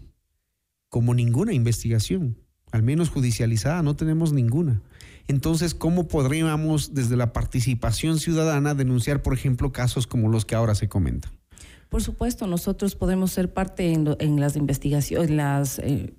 como 0.90 1.14
ninguna 1.14 1.54
investigación, 1.54 2.38
al 2.72 2.82
menos 2.82 3.10
judicializada, 3.10 3.84
no 3.84 3.96
tenemos 3.96 4.34
ninguna. 4.34 4.82
Entonces, 5.28 5.76
¿cómo 5.76 6.08
podríamos 6.08 6.94
desde 6.94 7.18
la 7.18 7.34
participación 7.34 8.20
ciudadana 8.20 8.74
denunciar, 8.74 9.22
por 9.22 9.34
ejemplo, 9.34 9.72
casos 9.72 10.08
como 10.08 10.30
los 10.30 10.46
que 10.46 10.56
ahora 10.56 10.74
se 10.74 10.88
comentan? 10.88 11.32
Por 11.90 12.02
supuesto, 12.02 12.48
nosotros 12.48 12.96
podemos 12.96 13.32
ser 13.32 13.54
parte 13.54 13.94
en, 13.94 14.40
las 14.40 14.56
investigaciones, 14.56 15.30
en 15.30 15.38
las... 15.38 15.80
Eh, 15.80 16.14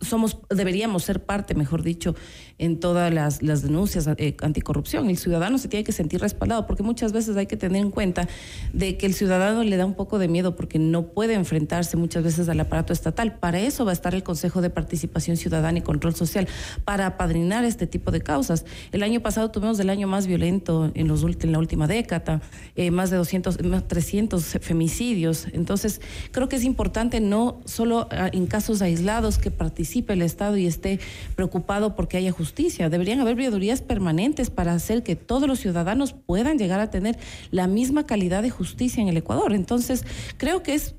somos, 0.00 0.38
deberíamos 0.50 1.04
ser 1.04 1.24
parte, 1.24 1.54
mejor 1.54 1.82
dicho, 1.82 2.14
en 2.58 2.78
todas 2.78 3.12
las, 3.12 3.40
denuncias 3.40 4.08
eh, 4.16 4.36
anticorrupción. 4.42 5.08
El 5.10 5.16
ciudadano 5.16 5.58
se 5.58 5.68
tiene 5.68 5.84
que 5.84 5.92
sentir 5.92 6.20
respaldado, 6.20 6.66
porque 6.66 6.82
muchas 6.82 7.12
veces 7.12 7.36
hay 7.36 7.46
que 7.46 7.56
tener 7.56 7.82
en 7.82 7.90
cuenta 7.90 8.28
de 8.72 8.96
que 8.96 9.06
el 9.06 9.14
ciudadano 9.14 9.64
le 9.64 9.76
da 9.76 9.86
un 9.86 9.94
poco 9.94 10.18
de 10.18 10.28
miedo 10.28 10.56
porque 10.56 10.78
no 10.78 11.08
puede 11.08 11.34
enfrentarse 11.34 11.96
muchas 11.96 12.22
veces 12.22 12.48
al 12.48 12.60
aparato 12.60 12.92
estatal. 12.92 13.38
Para 13.38 13.60
eso 13.60 13.84
va 13.84 13.90
a 13.90 13.94
estar 13.94 14.14
el 14.14 14.22
Consejo 14.22 14.60
de 14.60 14.70
Participación 14.70 15.36
Ciudadana 15.36 15.78
y 15.78 15.82
Control 15.82 16.14
Social, 16.14 16.48
para 16.84 17.06
apadrinar 17.06 17.64
este 17.64 17.86
tipo 17.86 18.10
de 18.10 18.20
causas. 18.20 18.64
El 18.92 19.02
año 19.02 19.20
pasado 19.20 19.50
tuvimos 19.50 19.78
el 19.80 19.90
año 19.90 20.06
más 20.06 20.26
violento 20.26 20.90
en, 20.94 21.08
los, 21.08 21.24
en 21.24 21.52
la 21.52 21.58
última 21.58 21.86
década, 21.86 22.42
eh, 22.76 22.90
más 22.90 23.10
de 23.10 23.16
200, 23.16 23.62
más 23.64 23.88
300 23.88 24.44
femicidios. 24.60 25.46
Entonces, 25.52 26.00
creo 26.30 26.48
que 26.48 26.56
es 26.56 26.64
importante 26.64 27.20
no 27.20 27.60
solo 27.64 28.08
ah, 28.10 28.30
en 28.32 28.46
casos 28.46 28.82
aislados 28.82 29.38
que 29.38 29.50
participen, 29.50 29.83
el 30.08 30.22
Estado 30.22 30.56
y 30.56 30.66
esté 30.66 31.00
preocupado 31.36 31.94
porque 31.94 32.16
haya 32.16 32.32
justicia. 32.32 32.88
Deberían 32.88 33.20
haber 33.20 33.36
veedurías 33.36 33.82
permanentes 33.82 34.50
para 34.50 34.72
hacer 34.72 35.02
que 35.02 35.16
todos 35.16 35.48
los 35.48 35.60
ciudadanos 35.60 36.12
puedan 36.12 36.58
llegar 36.58 36.80
a 36.80 36.90
tener 36.90 37.18
la 37.50 37.66
misma 37.66 38.06
calidad 38.06 38.42
de 38.42 38.50
justicia 38.50 39.02
en 39.02 39.08
el 39.08 39.16
Ecuador. 39.16 39.52
Entonces, 39.52 40.04
creo 40.36 40.62
que 40.62 40.74
es 40.74 40.94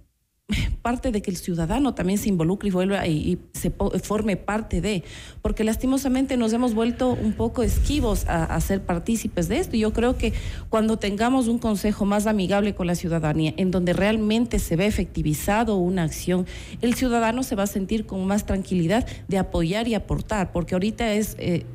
parte 0.85 1.11
de 1.11 1.23
que 1.23 1.31
el 1.31 1.37
ciudadano 1.37 1.95
también 1.95 2.19
se 2.19 2.29
involucre 2.29 2.69
y 2.69 2.71
vuelva 2.71 3.07
y, 3.07 3.39
se 3.53 3.71
forme 3.71 4.37
parte 4.37 4.81
de, 4.81 5.03
porque 5.41 5.63
lastimosamente 5.63 6.37
nos 6.37 6.53
hemos 6.53 6.75
vuelto 6.75 7.09
un 7.09 7.33
poco 7.33 7.63
esquivos 7.63 8.25
a, 8.27 8.61
ser 8.61 8.83
partícipes 8.83 9.47
de 9.47 9.57
esto. 9.57 9.75
Y 9.75 9.79
yo 9.79 9.93
creo 9.93 10.15
que 10.15 10.33
cuando 10.69 10.97
tengamos 10.97 11.47
un 11.47 11.57
consejo 11.57 12.05
más 12.05 12.27
amigable 12.27 12.75
con 12.75 12.85
la 12.85 12.93
ciudadanía, 12.93 13.55
en 13.57 13.71
donde 13.71 13.93
realmente 13.93 14.59
se 14.59 14.75
ve 14.75 14.85
efectivizado 14.85 15.77
una 15.77 16.03
acción, 16.03 16.45
el 16.81 16.93
ciudadano 16.93 17.41
se 17.41 17.55
va 17.55 17.63
a 17.63 17.67
sentir 17.67 18.05
con 18.05 18.23
más 18.27 18.45
tranquilidad 18.45 19.07
de 19.27 19.39
apoyar 19.39 19.87
y 19.87 19.95
aportar, 19.95 20.51
porque 20.51 20.75
ahorita 20.75 21.13
es 21.13 21.35
eh, 21.39 21.65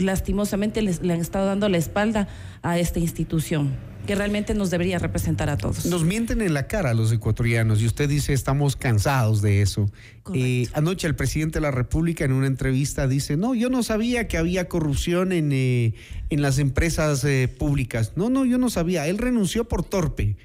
lastimosamente 0.00 0.82
les, 0.82 1.00
le 1.00 1.12
han 1.12 1.20
estado 1.20 1.46
dando 1.46 1.68
la 1.68 1.76
espalda 1.76 2.26
a 2.62 2.76
esta 2.76 2.98
institución 2.98 3.87
que 4.08 4.14
realmente 4.14 4.54
nos 4.54 4.70
debería 4.70 4.98
representar 4.98 5.50
a 5.50 5.58
todos. 5.58 5.84
Nos 5.84 6.02
mienten 6.02 6.40
en 6.40 6.54
la 6.54 6.66
cara 6.66 6.92
a 6.92 6.94
los 6.94 7.12
ecuatorianos 7.12 7.82
y 7.82 7.86
usted 7.86 8.08
dice 8.08 8.32
estamos 8.32 8.74
cansados 8.74 9.42
de 9.42 9.60
eso. 9.60 9.92
Eh, 10.32 10.66
anoche 10.72 11.06
el 11.06 11.14
presidente 11.14 11.58
de 11.58 11.60
la 11.60 11.72
República 11.72 12.24
en 12.24 12.32
una 12.32 12.46
entrevista 12.46 13.06
dice, 13.06 13.36
no, 13.36 13.54
yo 13.54 13.68
no 13.68 13.82
sabía 13.82 14.26
que 14.26 14.38
había 14.38 14.66
corrupción 14.66 15.30
en, 15.30 15.52
eh, 15.52 15.92
en 16.30 16.40
las 16.40 16.58
empresas 16.58 17.22
eh, 17.24 17.48
públicas. 17.48 18.14
No, 18.16 18.30
no, 18.30 18.46
yo 18.46 18.56
no 18.56 18.70
sabía. 18.70 19.06
Él 19.06 19.18
renunció 19.18 19.68
por 19.68 19.84
torpe 19.84 20.38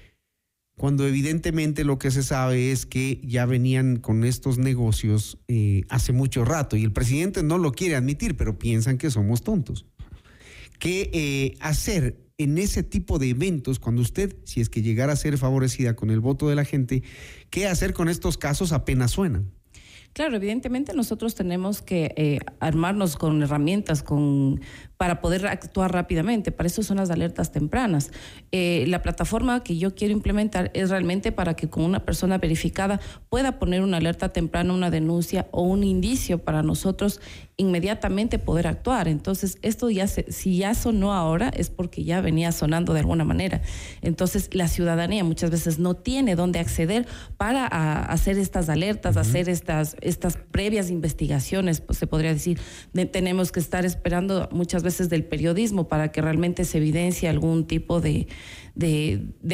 cuando 0.76 1.08
evidentemente 1.08 1.86
lo 1.86 1.98
que 1.98 2.12
se 2.12 2.22
sabe 2.22 2.74
es 2.74 2.86
que 2.86 3.22
ya 3.24 3.46
venían 3.46 3.96
con 3.96 4.26
estos 4.26 4.58
negocios 4.58 5.38
hace 5.88 6.12
mucho 6.12 6.44
rato 6.44 6.76
y 6.76 6.84
el 6.84 6.92
presidente 6.92 7.44
no 7.44 7.58
lo 7.58 7.72
quiere 7.72 7.96
admitir, 7.96 8.36
pero 8.36 8.60
piensan 8.60 8.98
que 8.98 9.10
somos 9.10 9.42
tontos. 9.42 9.86
¿Qué 10.80 11.56
hacer 11.62 12.23
en 12.38 12.58
ese 12.58 12.84
tipo 12.84 13.20
de 13.20 13.30
eventos, 13.30 13.80
cuando 13.80 14.02
usted, 14.02 14.36
si 14.44 14.62
es 14.62 14.70
que 14.70 14.82
llegara 14.82 15.14
a 15.14 15.18
ser 15.18 15.38
favorecida 15.38 15.96
con 15.96 16.10
el 16.10 16.20
voto 16.20 16.50
de 16.50 16.56
la 16.56 16.66
gente, 16.66 17.04
¿qué 17.50 17.68
hacer 17.68 17.94
con 17.94 18.10
estos 18.10 18.38
casos 18.38 18.72
apenas 18.72 19.12
suenan? 19.12 19.52
Claro, 20.14 20.36
evidentemente 20.36 20.94
nosotros 20.94 21.34
tenemos 21.34 21.82
que 21.82 22.14
eh, 22.16 22.40
armarnos 22.60 23.18
con 23.18 23.42
herramientas, 23.42 24.04
con 24.04 24.62
para 25.04 25.20
poder 25.20 25.48
actuar 25.48 25.92
rápidamente. 25.92 26.54
Para 26.54 26.68
eso 26.68 26.82
son 26.82 26.96
las 26.96 27.10
alertas 27.10 27.52
tempranas. 27.52 28.12
Eh, 28.54 28.86
la 28.88 29.02
plataforma 29.02 29.62
que 29.62 29.78
yo 29.78 29.96
quiero 29.96 30.14
implementar 30.14 30.72
es 30.74 30.92
realmente 30.92 31.34
para 31.34 31.56
que 31.56 31.70
con 31.70 31.84
una 31.84 32.06
persona 32.06 32.38
verificada 32.38 33.02
pueda 33.28 33.60
poner 33.60 33.82
una 33.82 33.98
alerta 33.98 34.30
temprana, 34.30 34.74
una 34.74 34.92
denuncia 34.92 35.48
o 35.52 35.64
un 35.64 35.84
indicio 35.84 36.38
para 36.38 36.64
nosotros 36.64 37.20
inmediatamente 37.58 38.40
poder 38.40 38.66
actuar. 38.66 39.10
Entonces, 39.10 39.58
esto 39.62 39.90
ya 39.90 40.08
se, 40.08 40.32
si 40.32 40.58
ya 40.58 40.74
sonó 40.74 41.14
ahora 41.14 41.50
es 41.50 41.70
porque 41.70 42.06
ya 42.06 42.22
venía 42.22 42.54
sonando 42.54 42.94
de 42.94 43.02
alguna 43.02 43.26
manera. 43.26 43.62
Entonces, 44.02 44.50
la 44.54 44.70
ciudadanía 44.70 45.26
muchas 45.26 45.52
veces 45.52 45.80
no 45.80 45.96
tiene 45.96 46.36
dónde 46.36 46.60
acceder 46.60 47.06
para 47.36 47.68
hacer 48.06 48.38
estas 48.38 48.70
alertas, 48.70 49.18
hacer 49.18 49.50
estas 49.50 49.98
estas 50.04 50.38
previas 50.38 50.90
investigaciones, 50.90 51.82
pues 51.82 51.98
se 51.98 52.08
podría 52.08 52.34
decir, 52.34 52.60
tenemos 53.12 53.52
que 53.52 53.60
estar 53.60 53.86
esperando 53.86 54.50
muchas 54.52 54.84
veces 54.84 55.10
del 55.10 55.26
periodismo 55.26 55.88
para 55.88 56.12
que 56.12 56.22
realmente 56.22 56.66
se 56.66 56.78
evidencie 56.78 57.30
algún 57.30 57.66
tipo 57.66 58.02
de, 58.02 58.28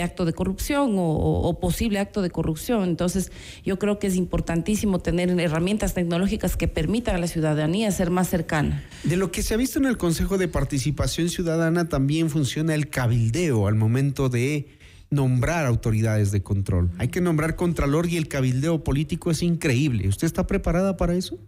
acto 0.02 0.26
de 0.26 0.34
corrupción 0.34 0.96
o, 0.98 1.60
posible 1.60 2.00
acto 2.00 2.22
de 2.22 2.30
corrupción. 2.30 2.84
Entonces, 2.90 3.32
yo 3.64 3.80
creo 3.80 4.00
que 4.00 4.08
es 4.08 4.16
importantísimo 4.16 5.00
tener 5.00 5.30
herramientas 5.40 5.94
tecnológicas 5.94 6.58
que 6.58 6.68
permitan 6.68 7.16
a 7.16 7.20
la 7.20 7.28
ciudadanía 7.28 7.92
ser 7.92 8.10
más 8.10 8.30
cercana. 8.30 8.84
De 9.04 9.18
lo 9.18 9.32
que 9.32 9.44
se 9.44 9.54
ha 9.54 9.58
visto 9.58 9.80
en 9.80 9.86
el 9.86 9.98
Consejo 9.98 10.38
de 10.38 10.48
Participación 10.48 11.30
Ciudadana, 11.30 11.88
también 11.88 12.30
funciona 12.30 12.76
el 12.76 12.90
cabildeo 12.90 13.68
al 13.68 13.76
momento 13.76 14.30
de 14.30 14.79
nombrar 15.10 15.66
autoridades 15.66 16.32
de 16.32 16.42
control. 16.44 16.92
Hay 16.98 17.08
que 17.08 17.22
nombrar 17.22 17.56
contralor 17.56 18.08
y 18.08 18.18
el 18.18 18.28
cabildeo 18.28 18.84
político 18.84 19.32
es 19.32 19.42
increíble. 19.42 20.08
¿Usted 20.08 20.28
está 20.28 20.46
preparada 20.46 20.98
para 20.98 21.16
eso? 21.16 21.40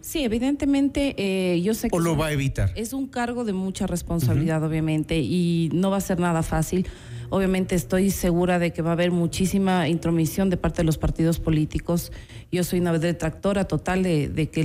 Sí, 0.00 0.24
evidentemente 0.24 1.14
eh, 1.16 1.60
yo 1.62 1.74
sé 1.74 1.88
que... 1.88 1.96
¿O 1.96 2.00
lo 2.00 2.16
va 2.16 2.26
a 2.26 2.32
evitar? 2.32 2.72
Es 2.74 2.92
un 2.92 3.06
cargo 3.06 3.44
de 3.44 3.52
mucha 3.52 3.86
responsabilidad, 3.86 4.62
obviamente, 4.64 5.20
y 5.20 5.70
no 5.72 5.90
va 5.90 5.98
a 5.98 6.00
ser 6.00 6.18
nada 6.18 6.42
fácil. 6.42 6.88
Obviamente 7.30 7.76
estoy 7.76 8.10
segura 8.10 8.58
de 8.58 8.72
que 8.72 8.82
va 8.82 8.90
a 8.90 8.92
haber 8.92 9.10
muchísima 9.10 9.88
intromisión 9.88 10.50
de 10.50 10.58
parte 10.58 10.82
de 10.82 10.84
los 10.84 10.98
partidos 10.98 11.38
políticos. 11.38 12.12
Yo 12.50 12.62
soy 12.64 12.80
una 12.80 12.98
detractora 12.98 13.64
total 13.64 14.02
de, 14.02 14.50
que 14.52 14.60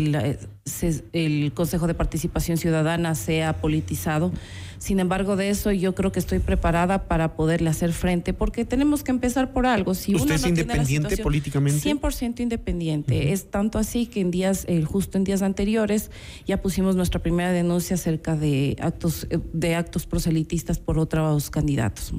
el, 1.14 1.54
Consejo 1.54 1.88
de 1.88 1.94
Participación 1.94 2.58
Ciudadana 2.58 3.16
sea 3.16 3.62
politizado. 3.62 4.34
Sin 4.80 5.00
embargo, 5.00 5.36
de 5.36 5.50
eso 5.50 5.72
yo 5.72 5.96
creo 5.96 6.12
que 6.12 6.20
estoy 6.20 6.40
preparada 6.40 7.08
para 7.08 7.36
poderle 7.36 7.70
hacer 7.70 7.94
frente, 7.94 8.34
porque 8.34 8.66
tenemos 8.66 9.04
que 9.04 9.12
empezar 9.12 9.54
por 9.54 9.66
algo. 9.66 9.94
Si 9.94 10.16
¿Usted 10.16 10.36
es 10.36 10.46
independiente 10.46 11.18
políticamente? 11.18 11.90
100% 11.90 12.40
independiente. 12.40 13.32
Es 13.32 13.50
tanto 13.50 13.80
así 13.80 14.06
que 14.06 14.22
en 14.22 14.32
días, 14.32 14.66
eh, 14.68 14.84
justo 14.84 15.18
en 15.18 15.24
días 15.24 15.42
anteriores, 15.42 16.12
ya 16.46 16.62
pusimos 16.62 16.96
nuestra 16.96 17.22
primera 17.22 17.52
denuncia 17.52 17.96
acerca 17.96 18.36
de 18.36 18.76
actos, 18.80 19.28
eh, 19.30 19.40
de 19.54 19.76
actos 19.76 20.06
proselitistas 20.06 20.80
por 20.80 21.00
otros 21.00 21.50
candidatos. 21.50 22.14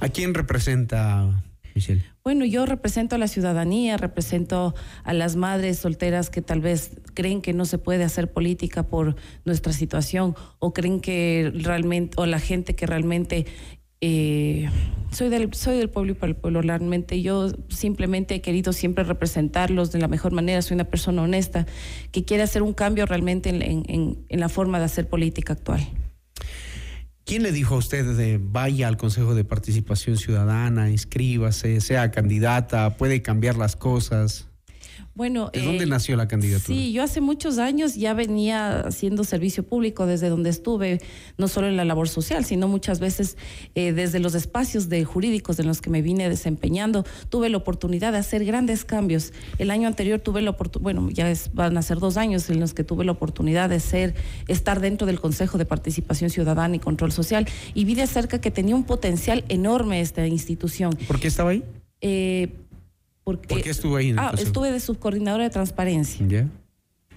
¿A 0.00 0.08
quién 0.08 0.34
representa, 0.34 1.44
Bueno, 2.24 2.44
yo 2.44 2.66
represento 2.66 3.16
a 3.16 3.18
la 3.18 3.28
ciudadanía, 3.28 3.96
represento 3.96 4.74
a 5.04 5.12
las 5.12 5.36
madres 5.36 5.78
solteras 5.78 6.30
que 6.30 6.42
tal 6.42 6.60
vez 6.60 6.92
creen 7.14 7.42
que 7.42 7.52
no 7.52 7.64
se 7.64 7.78
puede 7.78 8.04
hacer 8.04 8.32
política 8.32 8.84
por 8.84 9.16
nuestra 9.44 9.72
situación 9.72 10.34
o 10.58 10.72
creen 10.72 11.00
que 11.00 11.52
realmente, 11.54 12.14
o 12.20 12.26
la 12.26 12.40
gente 12.40 12.74
que 12.74 12.86
realmente 12.86 13.46
eh, 14.00 14.68
soy 15.10 15.28
del 15.28 15.52
soy 15.54 15.78
del 15.78 15.88
pueblo 15.88 16.12
y 16.12 16.14
para 16.14 16.30
el 16.30 16.36
pueblo 16.36 16.60
realmente 16.60 17.22
yo 17.22 17.48
simplemente 17.68 18.34
he 18.34 18.40
querido 18.42 18.74
siempre 18.74 19.04
representarlos 19.04 19.90
de 19.90 20.00
la 20.00 20.08
mejor 20.08 20.32
manera 20.32 20.60
soy 20.60 20.74
una 20.74 20.84
persona 20.84 21.22
honesta 21.22 21.66
que 22.12 22.24
quiere 22.24 22.42
hacer 22.42 22.62
un 22.62 22.74
cambio 22.74 23.06
realmente 23.06 23.48
en 23.48 24.40
la 24.40 24.48
forma 24.50 24.78
de 24.78 24.84
hacer 24.84 25.08
política 25.08 25.54
actual 25.54 25.88
¿Quién 27.26 27.42
le 27.42 27.50
dijo 27.50 27.74
a 27.74 27.78
usted 27.78 28.16
de 28.16 28.38
vaya 28.40 28.86
al 28.86 28.96
Consejo 28.96 29.34
de 29.34 29.42
Participación 29.42 30.16
Ciudadana, 30.16 30.90
inscríbase, 30.90 31.80
sea 31.80 32.12
candidata, 32.12 32.96
puede 32.96 33.20
cambiar 33.20 33.56
las 33.56 33.74
cosas? 33.74 34.48
Bueno, 35.16 35.48
¿de 35.50 35.62
dónde 35.62 35.84
eh, 35.84 35.86
nació 35.86 36.14
la 36.14 36.28
candidatura? 36.28 36.66
Sí, 36.66 36.92
yo 36.92 37.02
hace 37.02 37.22
muchos 37.22 37.56
años 37.56 37.94
ya 37.94 38.12
venía 38.12 38.80
haciendo 38.80 39.24
servicio 39.24 39.62
público 39.62 40.04
desde 40.04 40.28
donde 40.28 40.50
estuve, 40.50 41.00
no 41.38 41.48
solo 41.48 41.68
en 41.68 41.76
la 41.78 41.86
labor 41.86 42.10
social, 42.10 42.44
sino 42.44 42.68
muchas 42.68 43.00
veces 43.00 43.38
eh, 43.74 43.94
desde 43.94 44.18
los 44.20 44.34
espacios 44.34 44.90
de 44.90 45.06
jurídicos 45.06 45.58
en 45.58 45.68
los 45.68 45.80
que 45.80 45.88
me 45.88 46.02
vine 46.02 46.28
desempeñando, 46.28 47.06
tuve 47.30 47.48
la 47.48 47.56
oportunidad 47.56 48.12
de 48.12 48.18
hacer 48.18 48.44
grandes 48.44 48.84
cambios. 48.84 49.32
El 49.56 49.70
año 49.70 49.88
anterior 49.88 50.20
tuve 50.20 50.42
la 50.42 50.50
oportunidad, 50.50 50.82
bueno, 50.82 51.08
ya 51.10 51.32
van 51.54 51.78
a 51.78 51.82
ser 51.82 51.98
dos 51.98 52.18
años 52.18 52.50
en 52.50 52.60
los 52.60 52.74
que 52.74 52.84
tuve 52.84 53.06
la 53.06 53.12
oportunidad 53.12 53.70
de 53.70 53.80
ser, 53.80 54.14
estar 54.48 54.80
dentro 54.80 55.06
del 55.06 55.18
Consejo 55.18 55.56
de 55.56 55.64
Participación 55.64 56.28
Ciudadana 56.28 56.76
y 56.76 56.78
Control 56.78 57.10
Social 57.10 57.48
y 57.72 57.86
vi 57.86 57.94
de 57.94 58.06
cerca 58.06 58.38
que 58.38 58.50
tenía 58.50 58.76
un 58.76 58.84
potencial 58.84 59.46
enorme 59.48 60.02
esta 60.02 60.26
institución. 60.26 60.94
¿Por 61.08 61.18
qué 61.18 61.28
estaba 61.28 61.52
ahí? 61.52 61.64
Eh, 62.02 62.52
¿Por 63.26 63.40
qué 63.40 63.70
estuvo 63.70 63.96
ahí? 63.96 64.14
ah, 64.16 64.32
estuve 64.38 64.70
de 64.70 64.78
subcoordinadora 64.78 65.42
de 65.42 65.50
transparencia. 65.50 66.48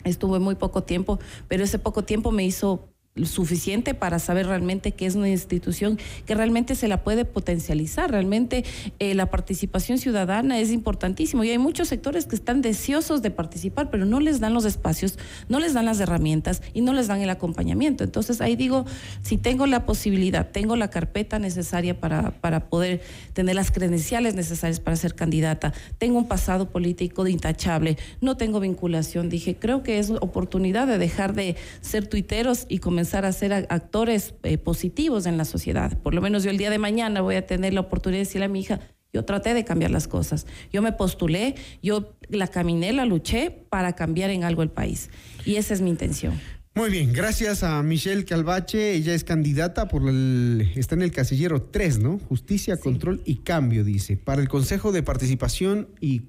Estuve 0.03 0.39
muy 0.39 0.55
poco 0.55 0.81
tiempo, 0.81 1.19
pero 1.47 1.63
ese 1.63 1.77
poco 1.77 2.03
tiempo 2.03 2.31
me 2.31 2.43
hizo 2.43 2.89
suficiente 3.25 3.93
para 3.93 4.19
saber 4.19 4.47
realmente 4.47 4.91
que 4.91 5.05
es 5.05 5.15
una 5.15 5.29
institución 5.29 5.99
que 6.25 6.35
realmente 6.35 6.75
se 6.75 6.87
la 6.87 7.03
puede 7.03 7.25
potencializar. 7.25 8.11
Realmente 8.11 8.63
eh, 8.99 9.13
la 9.15 9.27
participación 9.27 9.97
ciudadana 9.97 10.59
es 10.59 10.71
importantísimo 10.71 11.43
y 11.43 11.49
hay 11.49 11.57
muchos 11.57 11.87
sectores 11.87 12.25
que 12.25 12.35
están 12.35 12.61
deseosos 12.61 13.21
de 13.21 13.31
participar, 13.31 13.89
pero 13.89 14.05
no 14.05 14.19
les 14.19 14.39
dan 14.39 14.53
los 14.53 14.65
espacios, 14.65 15.17
no 15.47 15.59
les 15.59 15.73
dan 15.73 15.85
las 15.85 15.99
herramientas 15.99 16.61
y 16.73 16.81
no 16.81 16.93
les 16.93 17.07
dan 17.07 17.21
el 17.21 17.29
acompañamiento. 17.29 18.03
Entonces 18.03 18.41
ahí 18.41 18.55
digo, 18.55 18.85
si 19.21 19.37
tengo 19.37 19.65
la 19.65 19.85
posibilidad, 19.85 20.49
tengo 20.49 20.75
la 20.75 20.89
carpeta 20.89 21.39
necesaria 21.39 21.99
para, 21.99 22.31
para 22.31 22.69
poder 22.69 23.01
tener 23.33 23.55
las 23.55 23.71
credenciales 23.71 24.35
necesarias 24.35 24.79
para 24.79 24.95
ser 24.95 25.15
candidata, 25.15 25.73
tengo 25.97 26.17
un 26.17 26.27
pasado 26.27 26.69
político 26.69 27.27
intachable, 27.27 27.97
no 28.21 28.37
tengo 28.37 28.59
vinculación, 28.59 29.29
dije, 29.29 29.55
creo 29.55 29.83
que 29.83 29.99
es 29.99 30.09
oportunidad 30.09 30.87
de 30.87 30.97
dejar 30.97 31.33
de 31.33 31.55
ser 31.81 32.07
tuiteros 32.07 32.65
y 32.69 32.79
comenzar 32.79 33.08
a 33.13 33.31
ser 33.31 33.53
actores 33.53 34.33
eh, 34.43 34.57
positivos 34.57 35.25
en 35.25 35.37
la 35.37 35.45
sociedad. 35.45 35.97
Por 35.97 36.13
lo 36.13 36.21
menos 36.21 36.43
yo 36.43 36.51
el 36.51 36.57
día 36.57 36.69
de 36.69 36.77
mañana 36.77 37.21
voy 37.21 37.35
a 37.35 37.45
tener 37.45 37.73
la 37.73 37.81
oportunidad 37.81 38.19
de 38.19 38.25
decirle 38.25 38.45
a 38.45 38.49
mi 38.49 38.61
hija, 38.61 38.79
yo 39.11 39.25
traté 39.25 39.53
de 39.53 39.65
cambiar 39.65 39.91
las 39.91 40.07
cosas. 40.07 40.45
Yo 40.71 40.81
me 40.81 40.91
postulé, 40.91 41.55
yo 41.81 42.13
la 42.29 42.47
caminé, 42.47 42.93
la 42.93 43.05
luché 43.05 43.49
para 43.51 43.93
cambiar 43.93 44.29
en 44.29 44.43
algo 44.43 44.61
el 44.61 44.69
país. 44.69 45.09
Y 45.45 45.55
esa 45.55 45.73
es 45.73 45.81
mi 45.81 45.89
intención. 45.89 46.39
Muy 46.75 46.91
bien, 46.91 47.11
gracias 47.11 47.63
a 47.63 47.81
Michelle 47.83 48.23
Calvache. 48.23 48.93
Ella 48.93 49.13
es 49.13 49.23
candidata 49.23 49.87
por 49.87 50.07
el. 50.07 50.71
Está 50.75 50.95
en 50.95 51.01
el 51.01 51.11
casillero 51.11 51.63
3, 51.63 51.99
¿no? 51.99 52.19
Justicia, 52.19 52.77
control 52.77 53.21
y 53.25 53.37
cambio, 53.37 53.83
dice. 53.83 54.15
Para 54.15 54.41
el 54.41 54.47
Consejo 54.47 54.91
de 54.91 55.03
Participación 55.03 55.89
y. 55.99 56.19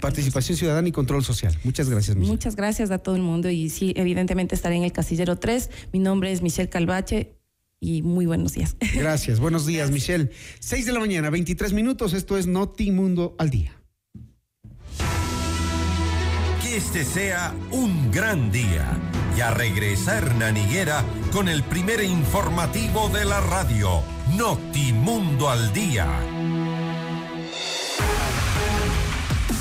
participación 0.00 0.56
Ciudadana 0.56 0.88
y 0.88 0.92
Control 0.92 1.22
Social. 1.22 1.58
Muchas 1.64 1.90
gracias, 1.90 2.16
Michelle. 2.16 2.32
Muchas 2.32 2.56
gracias 2.56 2.90
a 2.90 2.98
todo 2.98 3.16
el 3.16 3.22
mundo. 3.22 3.50
Y 3.50 3.68
sí, 3.68 3.92
evidentemente 3.96 4.54
estaré 4.54 4.76
en 4.76 4.84
el 4.84 4.92
casillero 4.92 5.36
3. 5.36 5.70
Mi 5.92 5.98
nombre 5.98 6.32
es 6.32 6.40
Michelle 6.40 6.70
Calvache 6.70 7.36
y 7.80 8.02
muy 8.02 8.26
buenos 8.26 8.54
días. 8.54 8.76
Gracias, 8.94 9.38
buenos 9.38 9.66
días, 9.66 9.90
Michelle. 9.90 10.30
6 10.60 10.86
de 10.86 10.92
la 10.92 11.00
mañana, 11.00 11.28
23 11.28 11.72
minutos. 11.74 12.14
Esto 12.14 12.38
es 12.38 12.46
Noti 12.46 12.90
Mundo 12.90 13.36
al 13.38 13.50
Día. 13.50 13.76
Que 16.62 16.76
este 16.78 17.04
sea 17.04 17.54
un 17.70 18.10
gran 18.10 18.50
día 18.50 18.98
ya 19.36 19.50
regresa 19.50 20.16
Hernán 20.16 20.56
Higuera 20.56 21.04
con 21.30 21.48
el 21.48 21.62
primer 21.62 22.02
informativo 22.02 23.10
de 23.10 23.26
la 23.26 23.40
radio, 23.40 24.02
Notimundo 24.34 25.50
al 25.50 25.74
Día. 25.74 26.08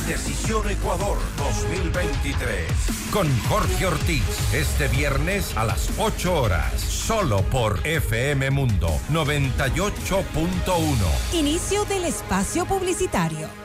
Decisión 0.07 0.69
Ecuador 0.69 1.17
2023. 1.37 2.71
Con 3.11 3.27
Jorge 3.49 3.87
Ortiz, 3.87 4.23
este 4.53 4.87
viernes 4.87 5.57
a 5.57 5.65
las 5.65 5.89
8 5.97 6.41
horas, 6.41 6.79
solo 6.79 7.41
por 7.41 7.85
FM 7.85 8.51
Mundo 8.51 8.87
98.1. 9.11 11.33
Inicio 11.33 11.83
del 11.85 12.05
espacio 12.05 12.65
publicitario. 12.65 13.64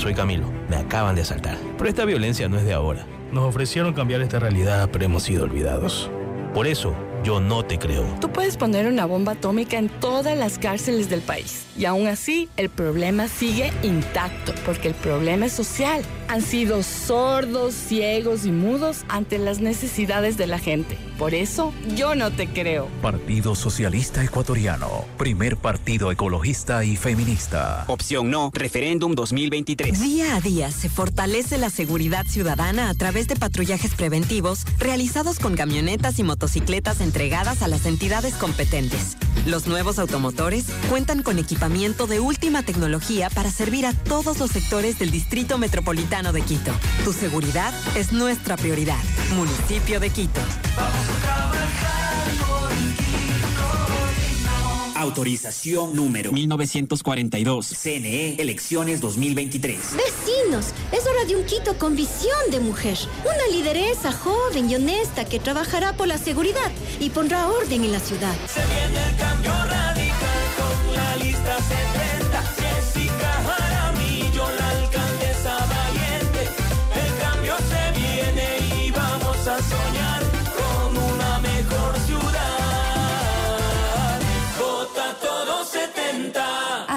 soy 0.00 0.14
Camilo. 0.14 0.50
Me 0.68 0.76
acaban 0.76 1.14
de 1.14 1.22
asaltar. 1.22 1.56
Pero 1.76 1.88
esta 1.88 2.04
violencia 2.04 2.48
no 2.48 2.58
es 2.58 2.64
de 2.64 2.72
ahora. 2.72 3.06
Nos 3.32 3.44
ofrecieron 3.44 3.92
cambiar 3.92 4.20
esta 4.20 4.38
realidad, 4.38 4.88
pero 4.92 5.04
hemos 5.04 5.22
sido 5.24 5.44
olvidados. 5.44 6.10
Por 6.54 6.66
eso, 6.66 6.94
yo 7.22 7.40
no 7.40 7.64
te 7.64 7.78
creo. 7.78 8.04
Tú 8.20 8.30
puedes 8.30 8.56
poner 8.56 8.86
una 8.86 9.04
bomba 9.04 9.32
atómica 9.32 9.78
en 9.78 9.88
todas 9.88 10.38
las 10.38 10.58
cárceles 10.58 11.10
del 11.10 11.20
país. 11.20 11.66
Y 11.76 11.84
aún 11.84 12.06
así, 12.06 12.48
el 12.56 12.70
problema 12.70 13.28
sigue 13.28 13.72
intacto, 13.82 14.54
porque 14.64 14.88
el 14.88 14.94
problema 14.94 15.46
es 15.46 15.52
social 15.52 16.02
han 16.28 16.42
sido 16.42 16.82
sordos, 16.82 17.74
ciegos 17.74 18.46
y 18.46 18.52
mudos 18.52 19.04
ante 19.08 19.38
las 19.38 19.60
necesidades 19.60 20.36
de 20.36 20.46
la 20.46 20.58
gente. 20.58 20.98
Por 21.18 21.34
eso, 21.34 21.72
yo 21.94 22.14
no 22.14 22.30
te 22.30 22.46
creo. 22.46 22.88
Partido 23.00 23.54
Socialista 23.54 24.22
Ecuatoriano, 24.22 25.04
primer 25.16 25.56
partido 25.56 26.12
ecologista 26.12 26.84
y 26.84 26.96
feminista. 26.96 27.84
Opción 27.86 28.30
no, 28.30 28.50
referéndum 28.52 29.14
2023. 29.14 30.00
Día 30.00 30.36
a 30.36 30.40
día 30.40 30.70
se 30.70 30.88
fortalece 30.88 31.58
la 31.58 31.70
seguridad 31.70 32.26
ciudadana 32.26 32.90
a 32.90 32.94
través 32.94 33.28
de 33.28 33.36
patrullajes 33.36 33.94
preventivos 33.94 34.64
realizados 34.78 35.38
con 35.38 35.56
camionetas 35.56 36.18
y 36.18 36.22
motocicletas 36.22 37.00
entregadas 37.00 37.62
a 37.62 37.68
las 37.68 37.86
entidades 37.86 38.34
competentes. 38.34 39.16
Los 39.44 39.66
nuevos 39.66 39.98
automotores 39.98 40.66
cuentan 40.88 41.22
con 41.22 41.38
equipamiento 41.38 42.06
de 42.06 42.20
última 42.20 42.62
tecnología 42.62 43.30
para 43.30 43.50
servir 43.50 43.86
a 43.86 43.92
todos 43.92 44.38
los 44.38 44.50
sectores 44.50 44.98
del 44.98 45.10
Distrito 45.10 45.58
Metropolitano 45.58 46.32
de 46.32 46.42
Quito. 46.42 46.72
Tu 47.04 47.12
seguridad 47.12 47.72
es 47.94 48.12
nuestra 48.12 48.56
prioridad. 48.56 48.98
Municipio 49.34 50.00
de 50.00 50.10
Quito. 50.10 50.40
Autorización 54.96 55.94
número 55.94 56.32
1942. 56.32 57.66
CNE, 57.66 58.36
elecciones 58.40 59.00
2023. 59.02 59.78
Vecinos, 59.94 60.72
es 60.90 61.06
hora 61.06 61.26
de 61.26 61.36
un 61.36 61.44
Quito 61.44 61.76
con 61.78 61.94
visión 61.94 62.38
de 62.50 62.60
mujer. 62.60 62.96
Una 63.22 63.46
lideresa 63.54 64.10
joven 64.10 64.70
y 64.70 64.74
honesta 64.74 65.26
que 65.26 65.38
trabajará 65.38 65.92
por 65.92 66.08
la 66.08 66.16
seguridad 66.16 66.72
y 66.98 67.10
pondrá 67.10 67.46
orden 67.46 67.84
en 67.84 67.92
la 67.92 68.00
ciudad. 68.00 68.34
Se 68.48 68.60
viene 68.64 69.10
el 69.10 69.16
cambio 69.16 69.52
radical 69.52 70.46
con 70.56 70.94
la 70.94 71.16
lista 71.16 71.58
70. 71.58 72.42
Jessica 72.56 73.32
Jaramillo, 73.44 74.44
la 74.58 74.68
alcaldesa 74.80 75.58
valiente. 75.74 76.48
El 76.94 77.18
cambio 77.20 77.54
se 77.68 78.00
viene 78.00 78.84
y 78.86 78.90
vamos 78.92 79.36
a 79.46 79.58
soñar 79.58 80.05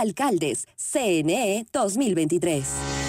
Alcaldes, 0.10 0.68
CNE 0.76 1.66
2023. 1.72 3.09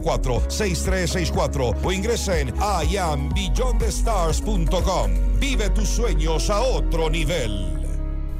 6364 0.01 1.75
o 1.83 1.91
ingresa 1.91 2.39
en 2.39 2.53
iambeyondthestars.com. 2.89 5.11
Vive 5.39 5.69
tus 5.69 5.89
sueños 5.89 6.49
a 6.49 6.61
otro 6.61 7.09
nivel. 7.09 7.81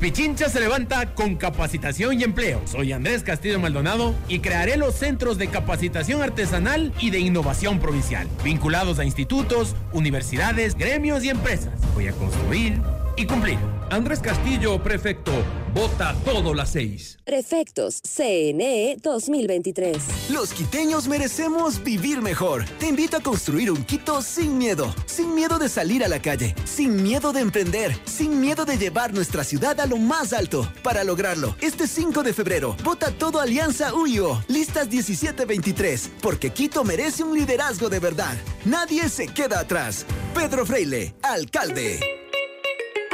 Pichincha 0.02 0.50
se 0.50 0.60
levanta 0.60 1.13
con 1.13 1.36
capacitación 1.36 2.19
y 2.19 2.24
empleo. 2.24 2.60
Soy 2.65 2.91
Andrés 2.91 3.21
Castillo 3.21 3.60
Maldonado 3.60 4.15
y 4.28 4.39
crearé 4.39 4.76
los 4.76 4.95
centros 4.95 5.38
de 5.38 5.47
capacitación 5.47 6.24
artesanal 6.24 6.91
y 7.00 7.12
de 7.12 7.19
innovación 7.19 7.80
provincial, 7.80 8.28
vinculados 8.43 8.97
a 8.97 9.06
institutos, 9.06 9.76
universidades, 9.93 10.74
gremios 10.74 11.24
y 11.24 11.30
empresas. 11.30 11.80
Voy 11.93 12.08
a 12.08 12.13
construir 12.13 12.82
y 13.15 13.26
cumplir. 13.26 13.58
Andrés 13.89 14.19
Castillo, 14.19 14.82
prefecto. 14.82 15.32
Vota 15.74 16.15
todo 16.26 16.54
las 16.54 16.71
seis. 16.71 17.17
Prefectos 17.26 18.02
CNE 18.02 18.97
2023. 19.02 20.30
Los 20.30 20.54
quiteños 20.54 21.08
merecemos 21.08 21.84
vivir 21.84 22.21
mejor. 22.21 22.65
Te 22.80 22.88
invito 22.88 23.17
a 23.17 23.21
construir 23.21 23.71
un 23.71 23.84
Quito 23.84 24.21
sin 24.21 24.58
miedo. 24.58 24.93
Sin 25.06 25.34
miedo 25.34 25.60
de 25.60 25.69
salir 25.69 26.04
a 26.04 26.08
la 26.08 26.21
calle. 26.21 26.56
Sin 26.65 27.02
miedo 27.02 27.34
de 27.34 27.41
emprender. 27.41 27.97
Sin 28.06 28.39
miedo 28.39 28.65
de 28.65 28.78
llevar 28.78 29.13
nuestra 29.13 29.43
ciudad 29.43 29.80
a 29.80 29.86
lo 29.86 29.97
más 29.97 30.34
alto. 30.34 30.71
Para 30.84 31.04
lograrlo, 31.04 31.56
este 31.62 31.88
5 31.88 32.24
de 32.24 32.34
febrero, 32.34 32.76
vota 32.84 33.12
todo 33.12 33.39
Alianza 33.39 33.93
UIO. 33.93 34.43
Listas 34.47 34.89
1723. 34.89 36.12
Porque 36.21 36.52
Quito 36.52 36.84
merece 36.84 37.24
un 37.24 37.38
liderazgo 37.38 37.89
de 37.89 38.00
verdad. 38.00 38.38
Nadie 38.65 39.10
se 39.10 39.28
queda 39.28 39.60
atrás. 39.60 40.06
Pedro 40.34 40.65
Freile, 40.65 41.13
alcalde. 41.24 42.21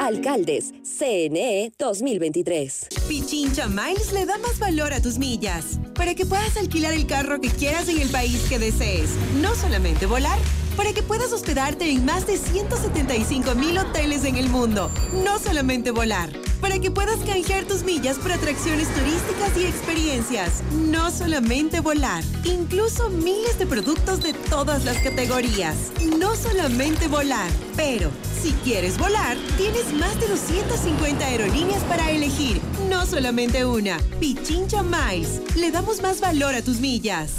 Alcaldes, 0.08 0.74
CNE 0.84 1.74
2023. 1.78 2.88
Pichincha 3.10 3.67
Miles 3.67 4.13
le 4.13 4.26
da 4.26 4.38
más 4.38 4.58
valor 4.58 4.93
a 4.93 5.02
tus 5.02 5.17
millas 5.17 5.82
para 5.96 6.15
que 6.15 6.26
puedas 6.26 6.56
alquilar 6.56 6.93
el 6.93 7.06
carro 7.06 7.41
que 7.41 7.50
quieras 7.50 7.89
en 7.89 8.00
el 8.00 8.08
país 8.08 8.46
que 8.48 8.58
desees. 8.58 9.10
No 9.41 9.54
solamente 9.54 10.06
volar, 10.06 10.39
para 10.78 10.93
que 10.93 11.04
puedas 11.04 11.34
hospedarte 11.34 11.91
en 11.91 12.06
más 12.06 12.26
de 12.26 12.38
175 12.38 13.54
mil 13.56 13.78
hoteles 13.78 14.24
en 14.24 14.38
el 14.38 14.48
mundo. 14.48 14.89
No 15.26 15.39
solamente 15.39 15.91
volar, 15.91 16.30
para 16.62 16.80
que 16.80 16.91
puedas 16.91 17.20
canjear 17.20 17.65
tus 17.65 17.84
millas 17.84 18.17
por 18.17 18.32
atracciones 18.32 18.88
turísticas 18.93 19.58
y 19.58 19.65
experiencias. 19.65 20.63
No 20.89 21.12
solamente 21.12 21.80
volar, 21.80 22.24
incluso 22.43 23.10
miles 23.10 23.58
de 23.60 23.65
productos 23.65 24.22
de 24.22 24.34
todas 24.34 24.86
las 24.86 24.98
categorías. 24.98 25.76
No 26.17 26.36
solamente 26.36 27.08
volar, 27.08 27.50
pero 27.76 28.12
si 28.41 28.52
quieres 28.63 28.98
volar, 28.98 29.38
tienes 29.58 29.91
más 29.93 30.20
de 30.20 30.28
250 30.28 31.26
aerolíneas 31.26 31.84
para 31.84 32.12
elegir. 32.12 32.62
No 32.89 33.06
solamente 33.06 33.65
una. 33.65 33.98
Pichincha 34.20 34.84
Miles. 34.84 35.41
Le 35.56 35.72
damos 35.72 36.02
más 36.02 36.22
valor 36.22 36.56
a 36.56 36.62
tus 36.62 36.80
millas. 36.80 37.32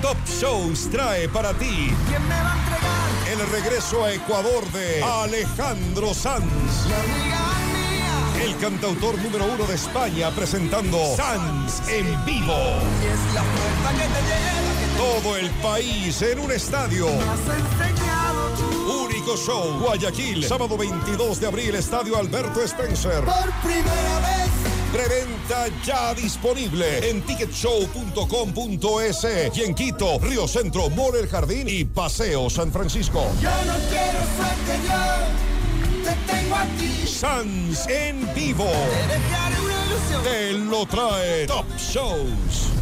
Top 0.00 0.16
Shows 0.40 0.88
trae 0.90 1.28
para 1.28 1.52
ti. 1.54 1.92
¿Quién 2.08 2.22
me 2.26 2.34
va 2.34 2.52
a 2.52 2.58
entregar? 2.58 3.02
El 3.32 3.62
regreso 3.62 4.04
a 4.04 4.12
Ecuador 4.12 4.64
de 4.72 5.02
Alejandro 5.02 6.12
Sanz. 6.12 6.42
El 8.42 8.56
cantautor 8.56 9.16
número 9.18 9.44
uno 9.44 9.64
de 9.66 9.74
España 9.76 10.32
presentando 10.32 10.98
Sanz 11.14 11.88
en 11.88 12.24
vivo. 12.24 12.56
Todo 14.96 15.36
el 15.36 15.48
país 15.62 16.20
en 16.22 16.40
un 16.40 16.50
estadio. 16.50 17.06
Único 19.06 19.36
show. 19.36 19.78
Guayaquil, 19.78 20.42
sábado 20.42 20.76
22 20.76 21.38
de 21.38 21.46
abril, 21.46 21.76
Estadio 21.76 22.16
Alberto 22.16 22.60
Spencer. 22.64 23.24
Por 23.24 23.52
primera 23.62 24.18
vez. 24.18 24.50
Preventa 24.92 25.68
ya 25.84 26.12
disponible 26.12 27.08
en 27.08 27.22
ticketshow.com.es 27.22 29.56
y 29.56 29.62
en 29.62 29.76
Quito, 29.76 30.18
Río 30.18 30.48
Centro, 30.48 30.90
Mall 30.90 31.14
El 31.14 31.28
Jardín 31.28 31.68
y 31.68 31.84
Paseo 31.84 32.50
San 32.50 32.72
Francisco. 32.72 33.24
Yo 33.40 33.50
no 33.50 33.74
quiero 33.88 34.18
suerte, 34.36 34.80
yo 34.88 35.51
te 36.02 36.32
tengo 36.32 36.56
aquí. 36.56 37.06
Sans 37.06 37.86
en 37.88 38.28
vivo. 38.34 38.70
Te 38.70 39.14
dejaré 39.14 39.60
una 39.60 39.86
ilusión. 39.86 40.34
Él 40.34 40.70
lo 40.70 40.86
trae 40.86 41.46
Top 41.46 41.66
Shows. 41.78 42.81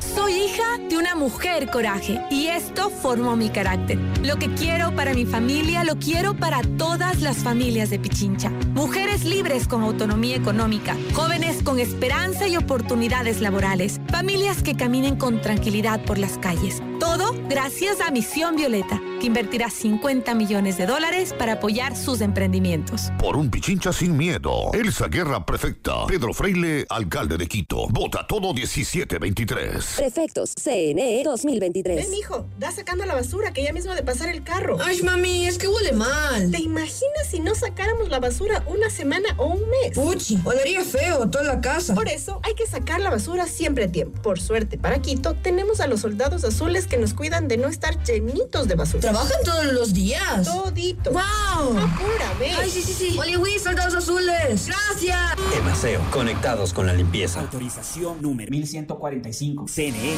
Soy 0.00 0.32
hija 0.32 0.78
de 0.88 0.96
una 0.96 1.14
mujer 1.14 1.70
coraje 1.70 2.20
y 2.30 2.46
esto 2.46 2.90
formó 2.90 3.36
mi 3.36 3.50
carácter. 3.50 3.98
Lo 4.22 4.36
que 4.36 4.52
quiero 4.54 4.94
para 4.96 5.14
mi 5.14 5.26
familia 5.26 5.84
lo 5.84 5.96
quiero 5.96 6.34
para 6.34 6.62
todas 6.78 7.20
las 7.20 7.38
familias 7.38 7.90
de 7.90 7.98
Pichincha. 7.98 8.50
Mujeres 8.74 9.24
libres 9.24 9.68
con 9.68 9.82
autonomía 9.82 10.36
económica, 10.36 10.96
jóvenes 11.14 11.62
con 11.62 11.78
esperanza 11.78 12.48
y 12.48 12.56
oportunidades 12.56 13.40
laborales, 13.40 14.00
familias 14.10 14.62
que 14.62 14.76
caminen 14.76 15.16
con 15.16 15.40
tranquilidad 15.40 16.02
por 16.04 16.18
las 16.18 16.38
calles. 16.38 16.82
Todo 16.98 17.34
gracias 17.48 18.00
a 18.00 18.10
Misión 18.10 18.56
Violeta. 18.56 19.00
Que 19.20 19.26
invertirá 19.26 19.70
50 19.70 20.34
millones 20.34 20.78
de 20.78 20.86
dólares 20.86 21.34
para 21.38 21.52
apoyar 21.52 21.94
sus 21.94 22.20
emprendimientos. 22.22 23.12
Por 23.18 23.36
un 23.36 23.50
Pichincha 23.50 23.92
sin 23.92 24.16
miedo. 24.16 24.70
Elsa 24.72 25.06
Guerra 25.08 25.44
Prefecta. 25.44 26.06
Pedro 26.06 26.32
Freile, 26.32 26.86
alcalde 26.88 27.36
de 27.36 27.46
Quito. 27.46 27.86
Vota 27.90 28.26
todo 28.26 28.52
1723. 28.54 29.94
Prefectos 29.96 30.54
CNE 30.54 31.22
2023. 31.24 31.96
Ven, 31.96 32.14
hijo, 32.14 32.46
da 32.58 32.72
sacando 32.72 33.04
la 33.04 33.14
basura 33.14 33.52
que 33.52 33.62
ya 33.62 33.72
mismo 33.72 33.94
de 33.94 34.02
pasar 34.02 34.30
el 34.30 34.42
carro. 34.42 34.78
Ay, 34.82 35.02
mami, 35.02 35.46
es 35.46 35.58
que 35.58 35.68
huele 35.68 35.92
mal. 35.92 36.50
¿Te 36.50 36.60
imaginas 36.60 37.26
si 37.30 37.40
no 37.40 37.54
sacáramos 37.54 38.08
la 38.08 38.20
basura 38.20 38.64
una 38.66 38.88
semana 38.88 39.28
o 39.36 39.46
un 39.48 39.60
mes? 39.68 39.94
Puchi, 39.94 40.38
olería 40.44 40.82
feo 40.82 41.28
toda 41.28 41.44
la 41.44 41.60
casa. 41.60 41.94
Por 41.94 42.08
eso 42.08 42.40
hay 42.42 42.54
que 42.54 42.66
sacar 42.66 43.00
la 43.00 43.10
basura 43.10 43.46
siempre 43.46 43.84
a 43.84 43.92
tiempo. 43.92 44.20
Por 44.22 44.40
suerte, 44.40 44.78
para 44.78 45.02
Quito 45.02 45.34
tenemos 45.34 45.80
a 45.80 45.86
los 45.86 46.00
soldados 46.00 46.44
azules 46.44 46.86
que 46.86 46.96
nos 46.96 47.12
cuidan 47.12 47.48
de 47.48 47.58
no 47.58 47.68
estar 47.68 48.02
llenitos 48.02 48.66
de 48.66 48.74
basura. 48.76 49.09
¿Trabajan 49.10 49.42
todos 49.44 49.72
los 49.72 49.92
días? 49.92 50.44
Todito. 50.44 51.10
¡Wow! 51.10 51.76
Apúrame. 51.78 52.54
Ay, 52.56 52.70
sí, 52.70 52.80
sí, 52.80 52.92
sí. 52.92 53.18
Oliwi, 53.18 53.58
soldados 53.58 53.96
azules. 53.96 54.68
Gracias. 54.68 55.32
Emaseo, 55.58 56.00
conectados 56.12 56.72
con 56.72 56.86
la 56.86 56.92
limpieza. 56.92 57.40
Autorización 57.40 58.22
número 58.22 58.52
1145. 58.52 59.66
CNE. 59.66 60.16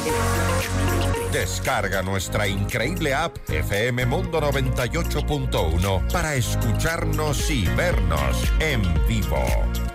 Descarga 1.31 2.03
nuestra 2.03 2.47
increíble 2.47 3.15
app 3.15 3.35
FM 3.49 4.05
Mundo 4.05 4.39
98.1 4.39 6.11
para 6.11 6.35
escucharnos 6.35 7.49
y 7.49 7.65
vernos 7.69 8.37
en 8.59 8.83
vivo. 9.07 9.43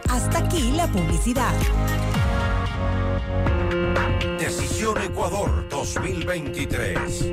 Hasta 0.08 0.38
aquí 0.38 0.72
la 0.72 0.88
publicidad. 0.88 1.54
Ecuador 5.08 5.66
2023. 5.70 7.32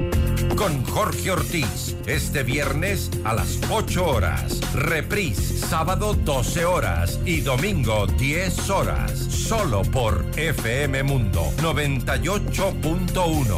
Con 0.56 0.86
Jorge 0.86 1.32
Ortiz, 1.32 1.98
este 2.06 2.44
viernes 2.44 3.10
a 3.26 3.34
las 3.34 3.60
8 3.70 4.06
horas. 4.06 4.62
Reprise, 4.74 5.58
sábado 5.58 6.14
12 6.14 6.64
horas 6.66 7.20
y 7.26 7.42
domingo 7.42 8.08
10 8.08 8.70
horas. 8.70 9.20
Solo 9.20 9.82
por 9.82 10.24
FM 10.38 11.04
Mundo 11.04 11.52
98.1. 11.58 13.58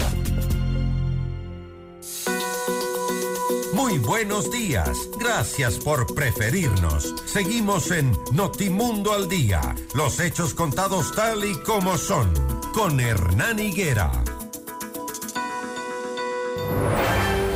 Muy 3.73 3.99
buenos 3.99 4.49
días. 4.49 4.97
Gracias 5.19 5.77
por 5.77 6.15
preferirnos. 6.15 7.13
Seguimos 7.25 7.91
en 7.91 8.17
Notimundo 8.33 9.13
al 9.13 9.29
Día. 9.29 9.75
Los 9.93 10.19
hechos 10.19 10.55
contados 10.55 11.13
tal 11.13 11.45
y 11.45 11.53
como 11.61 11.99
son. 11.99 12.56
Con 12.77 12.99
Hernán 12.99 13.57
Higuera. 13.57 14.11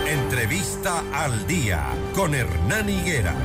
Entrevista 0.10 1.03
al 1.13 1.45
Día. 1.45 1.89
Con 2.15 2.34
Hernán 2.34 2.89
Higuera. 2.89 3.36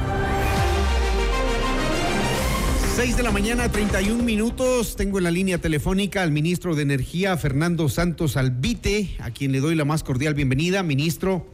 6 2.95 3.19
de 3.19 3.23
la 3.23 3.31
mañana, 3.31 3.71
31 3.71 4.25
minutos. 4.25 4.97
Tengo 4.97 5.19
en 5.19 5.25
la 5.25 5.31
línea 5.31 5.59
telefónica 5.59 6.23
al 6.23 6.33
ministro 6.33 6.75
de 6.75 6.81
Energía, 6.81 7.37
Fernando 7.37 7.91
Santos 7.91 8.39
Albite, 8.39 9.15
a 9.21 9.31
quien 9.31 9.53
le 9.53 9.61
doy 9.61 9.75
la 9.75 9.85
más 9.85 10.03
cordial 10.03 10.33
bienvenida. 10.33 10.83
Ministro, 10.83 11.47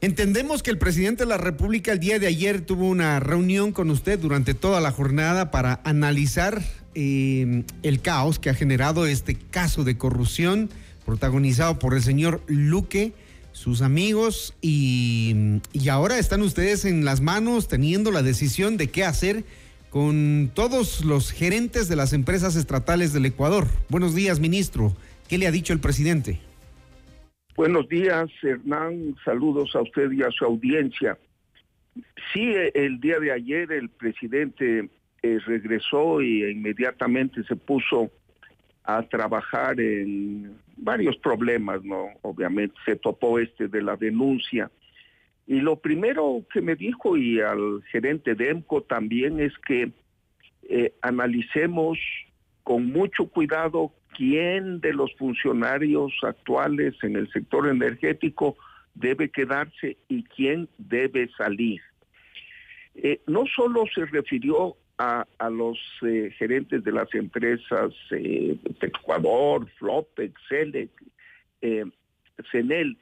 entendemos 0.00 0.62
que 0.62 0.70
el 0.70 0.78
presidente 0.78 1.24
de 1.24 1.30
la 1.30 1.38
República 1.38 1.90
el 1.90 1.98
día 1.98 2.20
de 2.20 2.28
ayer 2.28 2.60
tuvo 2.60 2.88
una 2.88 3.18
reunión 3.18 3.72
con 3.72 3.90
usted 3.90 4.16
durante 4.16 4.54
toda 4.54 4.80
la 4.80 4.92
jornada 4.92 5.50
para 5.50 5.80
analizar 5.82 6.62
eh, 6.94 7.64
el 7.82 8.00
caos 8.00 8.38
que 8.38 8.50
ha 8.50 8.54
generado 8.54 9.06
este 9.06 9.34
caso 9.34 9.84
de 9.84 9.96
corrupción 9.96 10.70
protagonizado 11.04 11.78
por 11.78 11.94
el 11.94 12.02
señor 12.02 12.42
Luque 12.46 13.12
sus 13.52 13.82
amigos 13.82 14.54
y, 14.60 15.60
y 15.72 15.88
ahora 15.88 16.18
están 16.18 16.42
ustedes 16.42 16.84
en 16.84 17.04
las 17.04 17.20
manos 17.20 17.66
teniendo 17.66 18.12
la 18.12 18.22
decisión 18.22 18.76
de 18.76 18.88
qué 18.88 19.04
hacer 19.04 19.44
con 19.90 20.50
todos 20.54 21.04
los 21.04 21.32
gerentes 21.32 21.88
de 21.88 21.96
las 21.96 22.12
empresas 22.12 22.56
estatales 22.56 23.12
del 23.12 23.26
Ecuador. 23.26 23.66
Buenos 23.88 24.14
días, 24.14 24.38
ministro. 24.38 24.94
¿Qué 25.28 25.38
le 25.38 25.46
ha 25.46 25.50
dicho 25.50 25.72
el 25.72 25.80
presidente? 25.80 26.40
Buenos 27.56 27.88
días, 27.88 28.30
Hernán. 28.42 29.16
Saludos 29.24 29.74
a 29.74 29.82
usted 29.82 30.12
y 30.12 30.22
a 30.22 30.30
su 30.30 30.44
audiencia. 30.44 31.18
Sí, 32.32 32.54
el 32.74 33.00
día 33.00 33.18
de 33.18 33.32
ayer 33.32 33.72
el 33.72 33.88
presidente 33.88 34.88
eh, 35.22 35.38
regresó 35.46 36.20
y 36.20 36.44
inmediatamente 36.50 37.42
se 37.44 37.56
puso 37.56 38.10
a 38.84 39.02
trabajar 39.02 39.80
en 39.80 40.56
varios 40.76 41.16
problemas, 41.18 41.84
¿no? 41.84 42.08
Obviamente 42.22 42.74
se 42.84 42.96
topó 42.96 43.38
este 43.38 43.68
de 43.68 43.82
la 43.82 43.96
denuncia 43.96 44.70
y 45.48 45.62
lo 45.62 45.76
primero 45.76 46.44
que 46.52 46.60
me 46.60 46.76
dijo 46.76 47.16
y 47.16 47.40
al 47.40 47.82
gerente 47.90 48.34
de 48.34 48.50
EMCO 48.50 48.82
también 48.82 49.40
es 49.40 49.56
que 49.66 49.90
eh, 50.68 50.92
analicemos 51.00 51.98
con 52.62 52.92
mucho 52.92 53.28
cuidado 53.28 53.90
quién 54.14 54.78
de 54.82 54.92
los 54.92 55.10
funcionarios 55.14 56.12
actuales 56.22 56.94
en 57.02 57.16
el 57.16 57.32
sector 57.32 57.66
energético 57.66 58.58
debe 58.92 59.30
quedarse 59.30 59.96
y 60.06 60.22
quién 60.24 60.68
debe 60.76 61.30
salir. 61.38 61.80
Eh, 62.94 63.22
no 63.26 63.44
solo 63.46 63.84
se 63.94 64.04
refirió 64.04 64.76
a, 64.98 65.26
a 65.38 65.50
los 65.50 65.78
eh, 66.02 66.30
gerentes 66.36 66.84
de 66.84 66.92
las 66.92 67.12
empresas 67.14 67.94
eh, 68.10 68.56
Ecuador, 68.80 69.66
Flopex, 69.78 70.34
Selec, 70.48 70.90
eh, 71.62 71.84
Cenel, 72.50 72.98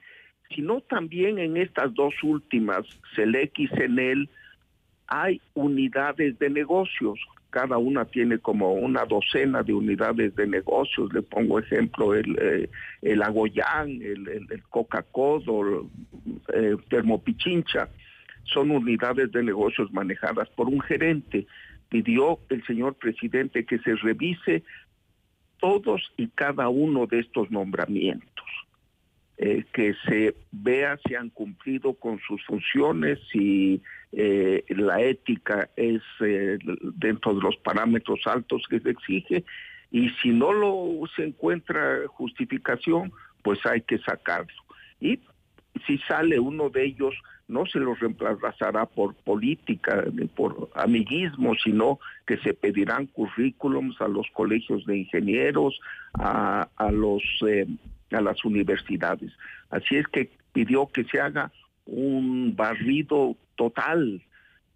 sino 0.55 0.81
también 0.83 1.39
en 1.39 1.57
estas 1.57 1.93
dos 1.95 2.15
últimas, 2.23 2.87
Selec 3.15 3.59
y 3.59 3.69
Cenel, 3.69 4.29
hay 5.09 5.41
unidades 5.55 6.39
de 6.39 6.51
negocios. 6.51 7.19
Cada 7.51 7.79
una 7.79 8.05
tiene 8.05 8.39
como 8.39 8.75
una 8.75 9.05
docena 9.05 9.63
de 9.63 9.73
unidades 9.73 10.35
de 10.35 10.47
negocios. 10.47 11.13
Le 11.13 11.23
pongo 11.23 11.59
ejemplo 11.59 12.15
el, 12.15 12.37
eh, 12.39 12.69
el 13.03 13.23
Agoyán, 13.23 13.89
el, 14.03 14.29
el, 14.29 14.47
el 14.51 14.63
Coca-Cola, 14.69 15.83
eh, 16.53 16.77
Termopichincha. 16.91 17.89
Son 18.45 18.71
unidades 18.71 19.33
de 19.33 19.43
negocios 19.43 19.93
manejadas 19.93 20.49
por 20.51 20.69
un 20.69 20.81
gerente. 20.81 21.47
Pidió 21.89 22.41
el 22.49 22.65
señor 22.67 22.95
presidente 22.95 23.65
que 23.65 23.79
se 23.79 23.95
revise 23.97 24.65
todos 25.59 26.13
y 26.17 26.29
cada 26.29 26.69
uno 26.69 27.07
de 27.07 27.21
estos 27.21 27.51
nombramientos 27.51 28.47
eh, 29.39 29.65
que 29.75 29.95
se 30.07 30.35
vea 30.51 30.99
si 31.07 31.15
han 31.15 31.29
cumplido 31.29 31.93
con 31.93 32.19
sus 32.21 32.43
funciones, 32.47 33.19
si 33.31 33.83
eh, 34.13 34.65
la 34.69 35.03
ética 35.03 35.69
es 35.77 36.01
eh, 36.21 36.59
dentro 36.95 37.35
de 37.35 37.43
los 37.43 37.55
parámetros 37.59 38.21
altos 38.25 38.63
que 38.71 38.81
se 38.81 38.89
exige 38.89 39.45
y 39.91 40.09
si 40.23 40.31
no 40.31 40.55
lo 40.55 41.07
se 41.15 41.25
encuentra 41.25 42.07
justificación, 42.09 43.13
pues 43.43 43.59
hay 43.67 43.83
que 43.83 43.99
sacarlo. 43.99 44.55
Y 45.01 45.21
si 45.87 45.99
sale 45.99 46.39
uno 46.41 46.71
de 46.71 46.87
ellos, 46.87 47.15
no 47.49 47.65
se 47.67 47.79
lo 47.79 47.95
reemplazará 47.95 48.87
por 48.87 49.15
política 49.15 50.05
ni 50.13 50.27
por 50.27 50.69
amiguismo, 50.75 51.55
sino 51.63 51.99
que 52.27 52.39
se 52.39 52.55
pedirán 52.55 53.07
currículums 53.07 54.01
a 54.01 54.09
los 54.09 54.27
colegios 54.33 54.85
de 54.87 54.99
ingenieros, 54.99 55.79
a, 56.15 56.69
a 56.77 56.91
los 56.91 57.23
eh, 57.47 57.67
a 58.13 58.21
las 58.21 58.45
universidades. 58.45 59.33
Así 59.71 59.97
es 59.97 60.07
que 60.09 60.31
pidió 60.53 60.87
que 60.87 61.05
se 61.05 61.21
haga 61.21 61.53
un 61.87 62.55
barrido 62.57 63.37
total 63.57 64.23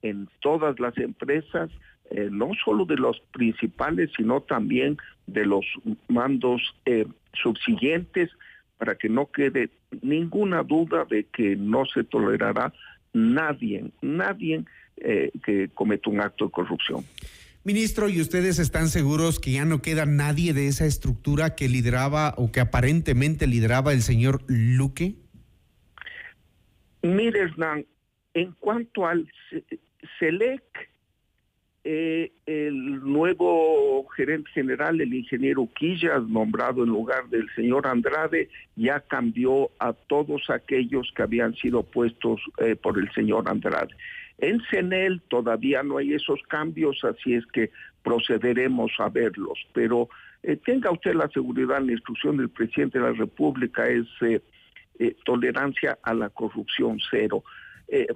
en 0.03 0.29
todas 0.41 0.79
las 0.81 0.97
empresas, 0.99 1.71
eh, 2.11 2.29
no 2.31 2.51
solo 2.65 2.85
de 2.85 2.97
los 2.97 3.21
principales, 3.33 4.11
sino 4.17 4.41
también 4.41 4.99
de 5.27 5.47
los 5.47 5.65
mandos 6.09 6.75
eh, 6.87 7.07
subsiguientes, 7.35 8.31
para 8.81 8.95
que 8.95 9.11
no 9.11 9.31
quede 9.31 9.69
ninguna 10.01 10.63
duda 10.63 11.05
de 11.05 11.25
que 11.25 11.55
no 11.55 11.85
se 11.85 12.03
tolerará 12.03 12.73
nadie, 13.13 13.85
nadie 14.01 14.65
eh, 14.97 15.31
que 15.45 15.69
cometa 15.69 16.09
un 16.09 16.23
acto 16.23 16.47
de 16.47 16.51
corrupción. 16.51 17.05
Ministro, 17.63 18.09
¿y 18.09 18.23
ustedes 18.23 18.59
están 18.59 18.89
seguros 18.89 19.39
que 19.39 19.53
ya 19.53 19.67
no 19.67 19.83
queda 19.83 20.07
nadie 20.07 20.55
de 20.55 20.67
esa 20.67 20.87
estructura 20.87 21.55
que 21.55 21.69
lideraba 21.69 22.33
o 22.39 22.51
que 22.53 22.61
aparentemente 22.61 23.47
lideraba 23.47 23.93
el 23.93 24.01
señor 24.01 24.41
Luque? 24.49 25.17
Mire, 27.03 27.41
Hernán, 27.41 27.85
en 28.33 28.53
cuanto 28.53 29.07
al 29.07 29.31
SELEC, 30.19 30.63
eh, 31.83 32.31
el 32.45 33.01
nuevo 33.01 34.07
gerente 34.09 34.51
general, 34.51 35.01
el 35.01 35.15
ingeniero 35.15 35.67
Quillas, 35.75 36.23
nombrado 36.25 36.85
en 36.85 36.91
lugar 36.91 37.29
del 37.31 37.49
señor 37.55 37.87
Andrade, 37.87 38.51
ya 38.77 39.01
cambió 39.01 39.71
a 39.79 39.95
todos 39.95 40.51
aquellos 40.51 41.11
que 41.17 41.23
habían 41.23 41.55
sido 41.55 41.83
puestos 41.83 42.41
eh, 42.59 42.77
por 42.77 42.99
el 42.99 43.11
señor 43.13 43.49
Andrade. 43.49 43.95
En 44.37 44.61
CENEL 44.71 45.23
todavía 45.29 45.83
no 45.83 45.97
hay 45.97 46.13
esos 46.13 46.43
cambios, 46.49 47.03
así 47.03 47.35
es 47.35 47.47
que 47.47 47.71
procederemos 48.03 48.93
a 48.99 49.09
verlos. 49.09 49.59
Pero 49.73 50.11
eh, 50.43 50.57
tenga 50.57 50.91
usted 50.91 51.15
la 51.15 51.29
seguridad, 51.29 51.81
la 51.81 51.93
instrucción 51.93 52.37
del 52.37 52.51
presidente 52.51 52.99
de 52.99 53.05
la 53.05 53.13
República 53.13 53.89
es 53.89 54.07
tolerancia 55.25 55.99
a 56.03 56.13
la 56.13 56.29
corrupción 56.29 56.99
cero. 57.11 57.43
Eh, 57.93 58.07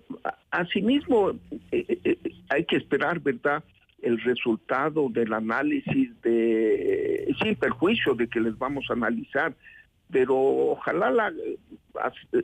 asimismo, 0.53 1.31
eh, 1.73 1.99
eh, 2.05 2.19
hay 2.49 2.65
que 2.65 2.77
esperar, 2.77 3.19
¿verdad? 3.19 3.65
el 4.03 4.21
resultado 4.21 5.09
del 5.09 5.33
análisis 5.33 6.11
de, 6.23 7.35
sin 7.43 7.57
perjuicio 7.57 8.15
de 8.15 8.29
que 8.29 8.39
les 8.39 8.57
vamos 8.57 8.85
a 8.89 8.93
analizar, 8.93 9.57
pero 10.11 10.37
ojalá 10.37 11.11
la, 11.11 11.33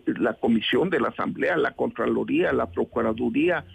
la 0.07 0.35
comisión 0.35 0.89
de 0.89 1.01
la 1.01 1.09
Asamblea, 1.09 1.59
la 1.59 1.73
Contraloría, 1.73 2.53
la 2.55 2.71
Procuraduría 2.71 3.67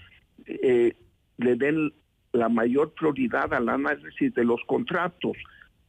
le 0.47 1.55
den 1.55 1.93
la 2.33 2.49
mayor 2.49 2.91
prioridad 2.93 3.53
al 3.53 3.69
análisis 3.69 4.33
de 4.33 4.43
los 4.43 4.61
contratos, 4.65 5.37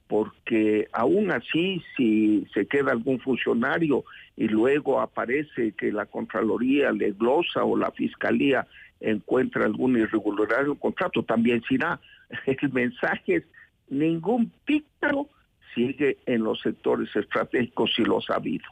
porque 0.09 0.88
aún 0.92 1.30
así 1.30 1.82
si 1.96 2.46
se 2.54 2.66
queda 2.66 2.92
algún 2.92 3.20
funcionario 3.20 4.04
y 4.36 4.48
luego 4.48 5.00
aparece 5.00 5.72
que 5.72 5.90
la 5.90 6.07
Contraloría 6.07 6.92
le 6.92 7.12
glosa 7.12 7.64
o 7.64 7.76
la 7.76 7.90
Fiscalía 7.90 8.66
encuentra 9.00 9.64
alguna 9.64 10.00
irregularidad 10.00 10.62
en 10.62 10.70
el 10.72 10.78
contrato, 10.78 11.22
también 11.22 11.62
será. 11.68 12.00
El 12.46 12.72
mensaje 12.72 13.36
es 13.36 13.44
ningún 13.88 14.50
pícaro 14.64 15.28
sigue 15.74 16.18
en 16.26 16.42
los 16.42 16.61
sectores 16.61 17.14
estratégicos 17.14 17.90
si 17.94 18.02
lo 18.02 18.18
ha 18.18 18.34
habido. 18.34 18.64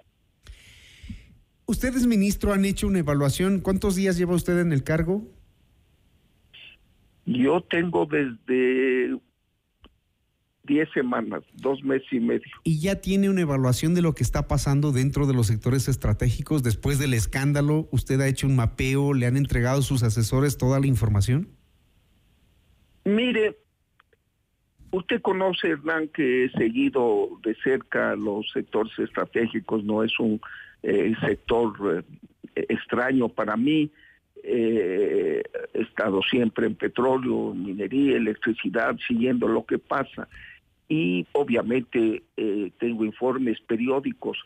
Ustedes, 1.66 2.06
ministro, 2.06 2.52
han 2.52 2.64
hecho 2.64 2.86
una 2.86 2.98
evaluación. 2.98 3.60
¿Cuántos 3.60 3.94
días 3.94 4.18
lleva 4.18 4.34
usted 4.34 4.58
en 4.58 4.72
el 4.72 4.82
cargo? 4.82 5.22
Yo 7.26 7.62
tengo 7.62 8.06
desde 8.06 9.16
10 10.66 10.88
semanas, 10.92 11.42
dos 11.54 11.82
meses 11.82 12.08
y 12.10 12.20
medio. 12.20 12.50
¿Y 12.64 12.80
ya 12.80 13.00
tiene 13.00 13.28
una 13.28 13.42
evaluación 13.42 13.94
de 13.94 14.02
lo 14.02 14.14
que 14.14 14.22
está 14.22 14.48
pasando 14.48 14.92
dentro 14.92 15.26
de 15.26 15.34
los 15.34 15.46
sectores 15.46 15.88
estratégicos 15.88 16.62
después 16.62 16.98
del 16.98 17.14
escándalo? 17.14 17.86
¿Usted 17.90 18.20
ha 18.20 18.28
hecho 18.28 18.46
un 18.46 18.56
mapeo? 18.56 19.12
¿Le 19.12 19.26
han 19.26 19.36
entregado 19.36 19.82
sus 19.82 20.02
asesores 20.02 20.56
toda 20.56 20.80
la 20.80 20.86
información? 20.86 21.48
Mire, 23.04 23.58
usted 24.90 25.20
conoce, 25.20 25.68
Hernán, 25.68 26.08
que 26.08 26.46
he 26.46 26.50
seguido 26.52 27.28
de 27.42 27.54
cerca 27.56 28.16
los 28.16 28.50
sectores 28.52 28.98
estratégicos, 28.98 29.84
no 29.84 30.02
es 30.02 30.18
un 30.18 30.40
eh, 30.82 31.14
sector 31.20 32.04
eh, 32.54 32.66
extraño 32.68 33.28
para 33.28 33.56
mí. 33.56 33.90
Eh, 34.46 35.42
he 35.72 35.82
estado 35.82 36.20
siempre 36.22 36.66
en 36.66 36.74
petróleo, 36.74 37.54
minería, 37.54 38.16
electricidad, 38.16 38.96
siguiendo 39.06 39.46
lo 39.48 39.64
que 39.64 39.78
pasa 39.78 40.28
y 40.88 41.26
obviamente 41.32 42.22
eh, 42.36 42.70
tengo 42.78 43.04
informes 43.04 43.60
periódicos. 43.62 44.38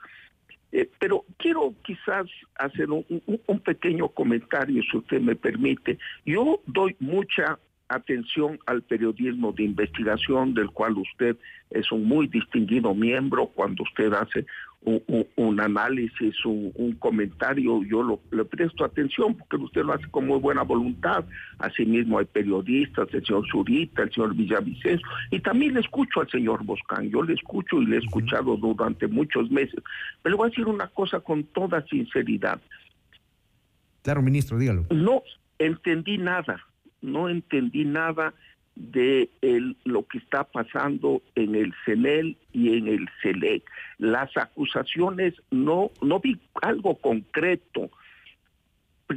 Eh, 0.70 0.90
pero 0.98 1.24
quiero 1.38 1.74
quizás 1.82 2.26
hacer 2.56 2.90
un, 2.90 3.04
un, 3.08 3.40
un, 3.46 3.60
pequeño 3.60 4.08
comentario, 4.08 4.82
si 4.82 4.98
usted 4.98 5.20
me 5.20 5.34
permite. 5.34 5.98
Yo 6.26 6.60
doy 6.66 6.94
mucha 7.00 7.58
atención 7.88 8.58
al 8.66 8.82
periodismo 8.82 9.52
de 9.52 9.64
investigación, 9.64 10.54
del 10.54 10.70
cual 10.70 10.98
usted 10.98 11.36
es 11.70 11.90
un 11.90 12.04
muy 12.04 12.26
distinguido 12.26 12.94
miembro. 12.94 13.46
Cuando 13.46 13.82
usted 13.82 14.12
hace 14.12 14.46
un, 14.82 15.02
un, 15.08 15.26
un 15.36 15.60
análisis, 15.60 16.34
un, 16.44 16.96
comentario, 16.98 17.82
yo 17.84 18.02
lo, 18.02 18.20
le 18.30 18.44
presto 18.44 18.84
atención 18.84 19.36
porque 19.36 19.56
usted 19.56 19.82
lo 19.82 19.92
hace 19.92 20.08
con 20.10 20.26
muy 20.26 20.38
buena 20.38 20.62
voluntad. 20.62 21.24
Asimismo 21.58 22.18
hay 22.18 22.26
periodistas, 22.26 23.08
el 23.12 23.24
señor 23.24 23.44
Zurita, 23.50 24.02
el 24.02 24.12
señor 24.12 24.34
Villavicencio, 24.34 25.06
y 25.30 25.40
también 25.40 25.74
le 25.74 25.80
escucho 25.80 26.20
al 26.20 26.30
señor 26.30 26.64
Boscán, 26.64 27.10
yo 27.10 27.22
le 27.22 27.34
escucho 27.34 27.82
y 27.82 27.86
le 27.86 27.96
he 27.96 27.98
escuchado 27.98 28.56
durante 28.56 29.08
muchos 29.08 29.50
meses. 29.50 29.82
Pero 30.22 30.34
le 30.34 30.36
voy 30.36 30.46
a 30.46 30.50
decir 30.50 30.66
una 30.66 30.86
cosa 30.88 31.20
con 31.20 31.44
toda 31.44 31.84
sinceridad. 31.86 32.60
Claro, 34.02 34.22
ministro, 34.22 34.58
dígalo. 34.58 34.86
No 34.90 35.22
entendí 35.58 36.18
nada, 36.18 36.64
no 37.02 37.28
entendí 37.28 37.84
nada 37.84 38.32
de 38.78 39.28
el, 39.42 39.76
lo 39.84 40.06
que 40.06 40.18
está 40.18 40.44
pasando 40.44 41.20
en 41.34 41.56
el 41.56 41.74
CENEL 41.84 42.36
y 42.52 42.78
en 42.78 42.86
el 42.86 43.08
CELEC. 43.20 43.64
Las 43.98 44.34
acusaciones 44.36 45.34
no, 45.50 45.90
no 46.00 46.20
vi 46.20 46.38
algo 46.62 46.96
concreto. 46.96 47.90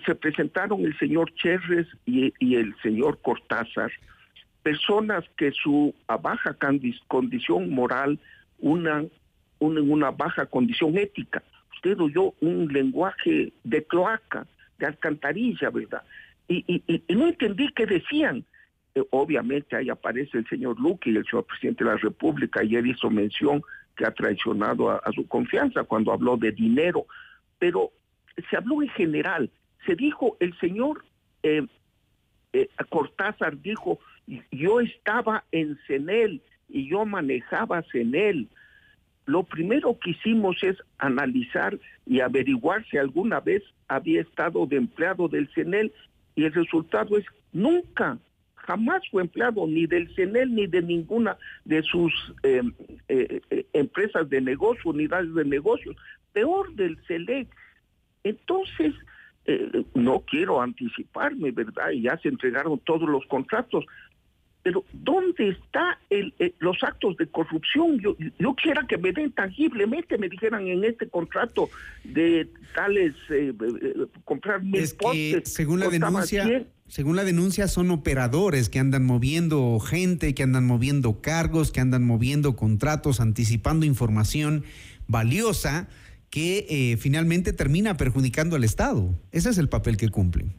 Se 0.05 0.15
presentaron 0.15 0.83
el 0.83 0.97
señor 0.97 1.31
Cherres 1.35 1.87
y, 2.05 2.33
el 2.55 2.75
señor 2.81 3.19
Cortázar, 3.21 3.91
personas 4.63 5.25
que 5.37 5.51
su 5.51 5.93
baja 6.07 6.57
condición 7.07 7.69
moral, 7.69 8.19
una, 8.59 9.05
una, 9.59 10.11
baja 10.11 10.45
condición 10.47 10.97
ética. 10.97 11.43
Usted 11.75 11.99
oyó 11.99 12.33
un 12.41 12.67
lenguaje 12.71 13.53
de 13.63 13.83
cloaca, 13.83 14.47
de 14.79 14.87
alcantarilla, 14.87 15.69
¿verdad? 15.69 16.03
Y, 16.47 16.83
no 17.09 17.27
entendí 17.27 17.67
qué 17.75 17.85
decían 17.85 18.43
obviamente 19.11 19.75
ahí 19.75 19.89
aparece 19.89 20.37
el 20.39 20.47
señor 20.47 20.79
Luque 20.79 21.11
y 21.11 21.17
el 21.17 21.25
señor 21.25 21.45
presidente 21.45 21.83
de 21.83 21.91
la 21.91 21.97
República. 21.97 22.61
Ayer 22.61 22.85
hizo 22.85 23.09
mención 23.09 23.61
que 23.95 24.05
ha 24.05 24.11
traicionado 24.11 24.89
a, 24.89 24.97
a, 24.97 25.11
su 25.11 25.27
confianza 25.27 25.83
cuando 25.83 26.11
habló 26.11 26.37
de 26.37 26.51
dinero, 26.51 27.05
pero 27.59 27.91
se 28.49 28.57
habló 28.57 28.81
en 28.81 28.89
general. 28.89 29.49
Se 29.85 29.95
dijo, 29.95 30.37
el 30.39 30.57
señor 30.59 31.03
eh, 31.43 31.65
eh, 32.53 32.67
Cortázar 32.89 33.59
dijo, 33.61 33.99
yo 34.51 34.79
estaba 34.79 35.43
en 35.51 35.77
CENEL 35.87 36.41
y 36.69 36.89
yo 36.89 37.05
manejaba 37.05 37.83
CENEL. 37.91 38.49
Lo 39.25 39.43
primero 39.43 39.97
que 39.99 40.11
hicimos 40.11 40.57
es 40.63 40.77
analizar 40.97 41.77
y 42.05 42.19
averiguar 42.19 42.85
si 42.87 42.97
alguna 42.97 43.39
vez 43.39 43.63
había 43.87 44.21
estado 44.21 44.65
de 44.65 44.77
empleado 44.77 45.27
del 45.27 45.49
CENEL 45.53 45.93
y 46.35 46.45
el 46.45 46.53
resultado 46.53 47.17
es 47.17 47.25
nunca, 47.53 48.17
jamás 48.65 49.01
fue 49.09 49.23
empleado 49.23 49.65
ni 49.67 49.85
del 49.85 50.13
CENEL 50.15 50.53
ni 50.53 50.67
de 50.67 50.81
ninguna 50.81 51.37
de 51.65 51.81
sus 51.83 52.13
eh, 52.43 52.61
eh, 53.07 53.41
eh, 53.49 53.65
empresas 53.73 54.29
de 54.29 54.41
negocio, 54.41 54.91
unidades 54.91 55.33
de 55.33 55.45
negocio, 55.45 55.95
peor 56.33 56.73
del 56.75 56.97
CELEC. 57.07 57.47
Entonces, 58.23 58.93
eh, 59.45 59.85
no 59.95 60.19
quiero 60.21 60.61
anticiparme, 60.61 61.51
¿verdad? 61.51 61.91
Y 61.91 62.03
ya 62.03 62.17
se 62.19 62.29
entregaron 62.29 62.79
todos 62.79 63.09
los 63.09 63.25
contratos, 63.25 63.85
pero 64.63 64.83
¿dónde 64.93 65.49
están 65.49 65.95
los 66.59 66.83
actos 66.83 67.17
de 67.17 67.27
corrupción? 67.27 67.99
Yo, 67.99 68.15
yo 68.37 68.55
quiera 68.55 68.85
que 68.87 68.97
me 68.97 69.11
den 69.11 69.31
tangiblemente, 69.31 70.17
me 70.17 70.29
dijeran 70.29 70.67
en 70.67 70.83
este 70.83 71.07
contrato 71.07 71.69
de 72.03 72.47
tales, 72.75 73.13
eh, 73.29 73.53
comprar 74.23 74.63
mil 74.63 74.81
es 74.81 74.93
que, 74.93 75.41
según 75.45 75.79
la 75.79 75.89
denuncia... 75.89 76.45
100, 76.45 76.67
según 76.87 77.15
la 77.15 77.23
denuncia, 77.23 77.69
son 77.69 77.89
operadores 77.89 78.67
que 78.67 78.77
andan 78.77 79.05
moviendo 79.05 79.79
gente, 79.79 80.35
que 80.35 80.43
andan 80.43 80.67
moviendo 80.67 81.21
cargos, 81.21 81.71
que 81.71 81.79
andan 81.79 82.03
moviendo 82.03 82.57
contratos, 82.57 83.21
anticipando 83.21 83.85
información 83.85 84.65
valiosa 85.07 85.87
que 86.29 86.65
eh, 86.69 86.97
finalmente 86.97 87.53
termina 87.53 87.95
perjudicando 87.95 88.57
al 88.57 88.65
Estado. 88.65 89.13
Ese 89.31 89.49
es 89.49 89.57
el 89.57 89.69
papel 89.69 89.95
que 89.95 90.09
cumplen. 90.09 90.53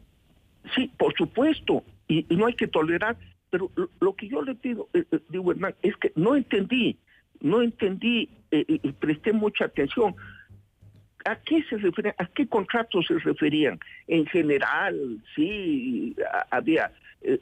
Sí, 0.75 0.91
por 0.97 1.15
supuesto, 1.15 1.85
y, 2.09 2.25
y 2.29 2.37
no 2.37 2.47
hay 2.47 2.55
que 2.55 2.67
tolerar, 2.67 3.19
pero 3.53 3.71
lo, 4.01 4.17
que 4.17 4.29
yo 4.29 4.41
le 4.41 4.55
pido, 4.55 4.89
eh, 4.95 5.05
eh, 5.13 5.19
digo, 5.29 5.53
Hernán, 5.53 5.75
es 5.83 5.95
que 5.99 6.11
no 6.17 6.35
entendí, 6.35 6.97
no 7.43 7.61
entendí 7.61 8.31
eh, 8.51 8.65
y 8.67 8.93
presté 8.93 9.35
mucha 9.35 9.67
atención. 9.67 10.15
¿A 11.27 11.37
qué 11.37 11.63
se 11.65 11.77
referían? 11.77 12.15
¿A 12.17 12.25
qué 12.29 12.49
contratos 12.49 13.05
se 13.07 13.19
referían? 13.19 13.79
En 14.07 14.25
general, 14.25 15.23
sí, 15.37 16.17
había, 16.51 16.93
eh, 17.21 17.39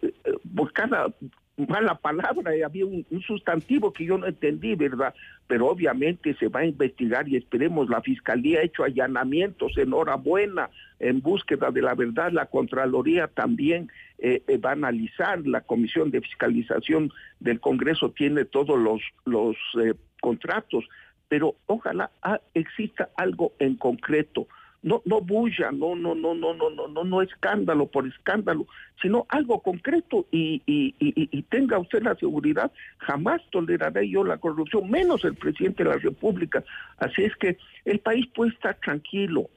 mala 1.69 1.95
palabra 1.95 2.53
había 2.65 2.87
un, 2.87 3.05
un, 3.11 3.23
sustantivo 3.23 3.93
que 3.93 4.05
yo 4.05 4.19
no 4.19 4.27
entendí, 4.27 4.75
¿verdad? 4.75 5.15
Pero 5.47 5.69
obviamente 5.69 6.35
se 6.35 6.49
va 6.49 6.61
a 6.61 6.67
investigar 6.67 7.29
y 7.29 7.37
esperemos, 7.37 7.89
la 7.89 8.01
Fiscalía 8.01 8.61
ha 8.61 8.65
hecho 8.65 8.85
allanamientos, 8.85 9.77
enhorabuena, 9.77 10.71
en 11.01 11.21
búsqueda 11.21 11.71
de 11.71 11.83
la 11.83 11.95
verdad, 11.95 12.31
la 12.31 12.47
Contraloría 12.47 13.27
también 13.27 13.91
eh, 14.19 14.43
eh, 14.47 14.59
va 14.59 14.71
a 14.71 14.75
analizar, 14.75 15.47
la 15.47 15.63
Comisión 15.63 16.11
de 16.11 16.21
Fiscalización 16.21 17.11
del 17.41 17.59
Congreso 17.59 18.11
tiene 18.11 18.45
todos 18.45 18.79
los, 18.79 19.01
los 19.25 19.57
eh, 19.83 19.95
contratos, 20.21 20.85
pero 21.29 21.57
ojalá 21.67 22.11
ah, 22.23 22.41
exista 22.55 23.09
algo 23.17 23.53
en 23.59 23.77
concreto. 23.77 24.47
No, 24.83 25.03
no 25.05 25.21
bulla, 25.21 25.71
no, 25.73 25.95
no, 25.95 26.15
no, 26.15 26.35
no, 26.35 26.55
no, 26.55 26.71
no, 26.71 26.89
no, 26.89 27.05
no 27.05 27.21
escándalo 27.21 27.87
por 27.87 28.07
escándalo, 28.07 28.67
sino 29.03 29.27
algo 29.29 29.61
concreto 29.61 30.27
y, 30.33 30.63
y, 30.65 30.95
y, 30.99 31.29
y 31.31 31.43
tenga 31.43 31.79
usted 31.79 32.03
la 32.03 32.15
seguridad, 32.15 32.73
jamás 32.97 33.43
toleraré 33.51 34.09
yo 34.09 34.25
la 34.25 34.39
corrupción, 34.39 34.91
menos 34.91 35.23
el 35.25 35.35
presidente 35.35 35.85
de 35.85 35.91
la 35.91 35.97
República. 35.97 36.65
Así 36.97 37.23
es 37.23 37.37
que 37.37 37.59
el 37.85 37.99
país 37.99 38.27
puede 38.35 38.53
estar 38.53 38.79
tranquilo. 38.81 39.51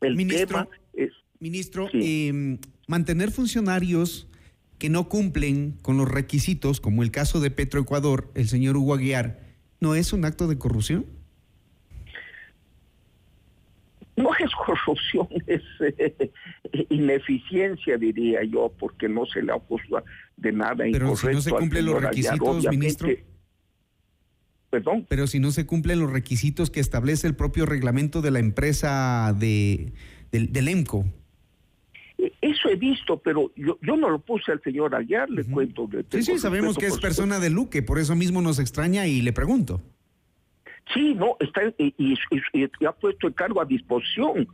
El 0.00 0.16
ministro, 0.16 0.46
tema 0.46 0.68
es. 0.94 1.12
Ministro, 1.38 1.88
sí. 1.92 2.00
eh, 2.02 2.58
mantener 2.88 3.30
funcionarios 3.30 4.28
que 4.78 4.88
no 4.88 5.08
cumplen 5.08 5.78
con 5.82 5.96
los 5.96 6.08
requisitos, 6.08 6.80
como 6.80 7.02
el 7.02 7.10
caso 7.10 7.40
de 7.40 7.50
Petroecuador, 7.50 8.30
el 8.34 8.48
señor 8.48 8.76
Hugo 8.76 8.94
Aguiar, 8.94 9.40
¿no 9.80 9.94
es 9.94 10.12
un 10.12 10.24
acto 10.24 10.48
de 10.48 10.58
corrupción? 10.58 11.06
No 14.22 14.30
es 14.34 14.50
corrupción, 14.54 15.28
es 15.46 15.62
eh, 15.80 16.32
ineficiencia, 16.90 17.96
diría 17.96 18.42
yo, 18.44 18.72
porque 18.78 19.08
no 19.08 19.26
se 19.26 19.42
le 19.42 19.52
acusa 19.52 20.02
de 20.36 20.52
nada 20.52 20.84
Pero 20.92 21.16
si 21.16 21.28
no 21.28 21.40
se 21.40 21.50
cumplen 21.50 21.86
los 21.86 22.02
requisitos, 22.02 22.66
ministro. 22.68 23.08
Perdón. 24.70 25.06
Pero 25.08 25.26
si 25.26 25.38
no 25.38 25.50
se 25.50 25.64
cumplen 25.64 26.00
los 26.00 26.12
requisitos 26.12 26.70
que 26.70 26.80
establece 26.80 27.26
el 27.26 27.34
propio 27.34 27.64
reglamento 27.64 28.20
de 28.20 28.30
la 28.30 28.38
empresa 28.38 29.34
de, 29.38 29.92
del, 30.30 30.52
del 30.52 30.68
EMCO. 30.68 31.06
Eso 32.40 32.68
he 32.68 32.76
visto, 32.76 33.18
pero 33.18 33.52
yo, 33.56 33.78
yo 33.80 33.96
no 33.96 34.10
lo 34.10 34.18
puse 34.18 34.52
al 34.52 34.60
señor 34.62 34.94
Aguiar, 34.94 35.30
le 35.30 35.44
cuento. 35.44 35.86
De, 35.86 36.04
Sí, 36.10 36.22
sí, 36.22 36.38
sabemos 36.38 36.76
que 36.76 36.86
es 36.86 36.98
persona 36.98 37.38
de 37.38 37.48
Luque, 37.48 37.82
por 37.82 37.98
eso 37.98 38.14
mismo 38.16 38.42
nos 38.42 38.58
extraña 38.58 39.06
y 39.06 39.22
le 39.22 39.32
pregunto. 39.32 39.80
Sí, 40.94 41.14
no, 41.14 41.36
está 41.40 41.62
y, 41.78 41.94
y, 41.98 42.14
y- 42.54 42.70
y 42.80 42.84
ha 42.84 42.92
puesto 42.92 43.26
el 43.26 43.34
cargo 43.34 43.60
a 43.60 43.64
disposición. 43.64 44.48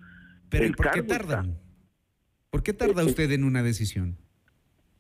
Pero 0.49 0.65
¿y 0.65 0.67
El 0.69 0.75
por 0.75 0.91
qué 0.91 1.03
tardan? 1.03 1.59
¿Por 2.51 2.63
qué 2.63 2.73
tarda 2.73 3.05
usted 3.05 3.31
en 3.33 3.45
una 3.45 3.63
decisión? 3.63 4.17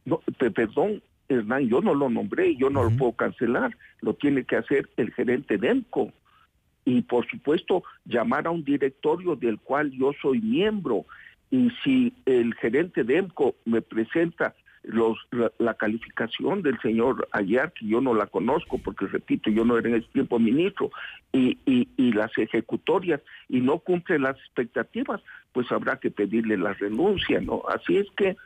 No, 0.04 0.20
perdón, 0.54 1.02
Hernán, 1.28 1.68
yo 1.68 1.80
no 1.80 1.94
lo 1.94 2.10
nombré, 2.10 2.56
yo 2.56 2.68
no 2.68 2.84
lo 2.84 2.90
puedo 2.96 3.12
cancelar, 3.12 3.76
lo 4.00 4.14
tiene 4.14 4.44
que 4.44 4.56
hacer 4.56 4.90
el 4.96 5.12
gerente 5.12 5.56
de 5.56 5.68
EMCO. 5.70 6.12
Y 6.84 7.00
por 7.02 7.26
supuesto, 7.28 7.82
llamar 8.04 8.46
a 8.46 8.50
un 8.50 8.62
directorio 8.64 9.34
del 9.36 9.58
cual 9.58 9.90
yo 9.92 10.12
soy 10.20 10.40
miembro. 10.40 11.06
Y 11.50 11.70
si 11.82 12.12
el 12.26 12.52
gerente 12.54 13.04
de 13.04 13.16
EMCO 13.18 13.54
me 13.64 13.80
presenta 13.80 14.54
los, 14.84 15.18
la, 15.30 15.50
la 15.58 15.74
calificación 15.74 16.62
del 16.62 16.78
señor 16.80 17.28
Ayar, 17.32 17.72
que 17.72 17.86
yo 17.86 18.00
no 18.00 18.14
la 18.14 18.26
conozco, 18.26 18.78
porque 18.78 19.06
repito, 19.06 19.50
yo 19.50 19.64
no 19.64 19.78
era 19.78 19.88
en 19.88 19.96
ese 19.96 20.08
tiempo 20.12 20.38
ministro, 20.38 20.90
y, 21.32 21.58
y, 21.66 21.88
y 21.96 22.12
las 22.12 22.36
ejecutorias, 22.38 23.20
y 23.48 23.60
no 23.60 23.78
cumple 23.78 24.18
las 24.18 24.36
expectativas, 24.38 25.20
pues 25.52 25.70
habrá 25.72 25.98
que 25.98 26.10
pedirle 26.10 26.56
la 26.56 26.74
renuncia, 26.74 27.40
¿no? 27.40 27.62
Así 27.68 27.96
es 27.96 28.06
que 28.16 28.36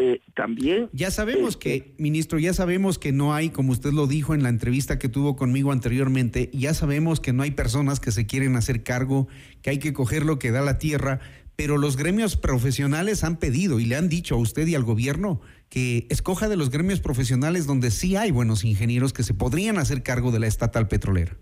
eh, 0.00 0.20
también... 0.34 0.88
Ya 0.92 1.10
sabemos 1.10 1.56
que, 1.56 1.94
ministro, 1.98 2.38
ya 2.38 2.54
sabemos 2.54 2.98
que 2.98 3.10
no 3.10 3.34
hay, 3.34 3.50
como 3.50 3.72
usted 3.72 3.90
lo 3.92 4.06
dijo 4.06 4.32
en 4.34 4.44
la 4.44 4.48
entrevista 4.48 4.98
que 4.98 5.08
tuvo 5.08 5.34
conmigo 5.34 5.72
anteriormente, 5.72 6.50
ya 6.52 6.72
sabemos 6.72 7.20
que 7.20 7.32
no 7.32 7.42
hay 7.42 7.50
personas 7.50 7.98
que 7.98 8.12
se 8.12 8.26
quieren 8.26 8.54
hacer 8.54 8.84
cargo, 8.84 9.26
que 9.60 9.70
hay 9.70 9.78
que 9.80 9.92
coger 9.92 10.24
lo 10.24 10.38
que 10.38 10.52
da 10.52 10.60
la 10.60 10.78
tierra, 10.78 11.20
pero 11.58 11.76
los 11.76 11.96
gremios 11.96 12.36
profesionales 12.36 13.24
han 13.24 13.36
pedido 13.36 13.80
y 13.80 13.84
le 13.84 13.96
han 13.96 14.08
dicho 14.08 14.36
a 14.36 14.38
usted 14.38 14.64
y 14.68 14.76
al 14.76 14.84
gobierno 14.84 15.40
que 15.68 16.06
escoja 16.08 16.48
de 16.48 16.56
los 16.56 16.70
gremios 16.70 17.00
profesionales 17.00 17.66
donde 17.66 17.90
sí 17.90 18.14
hay 18.14 18.30
buenos 18.30 18.64
ingenieros 18.64 19.12
que 19.12 19.24
se 19.24 19.34
podrían 19.34 19.76
hacer 19.76 20.04
cargo 20.04 20.30
de 20.30 20.38
la 20.38 20.46
estatal 20.46 20.86
petrolera. 20.86 21.36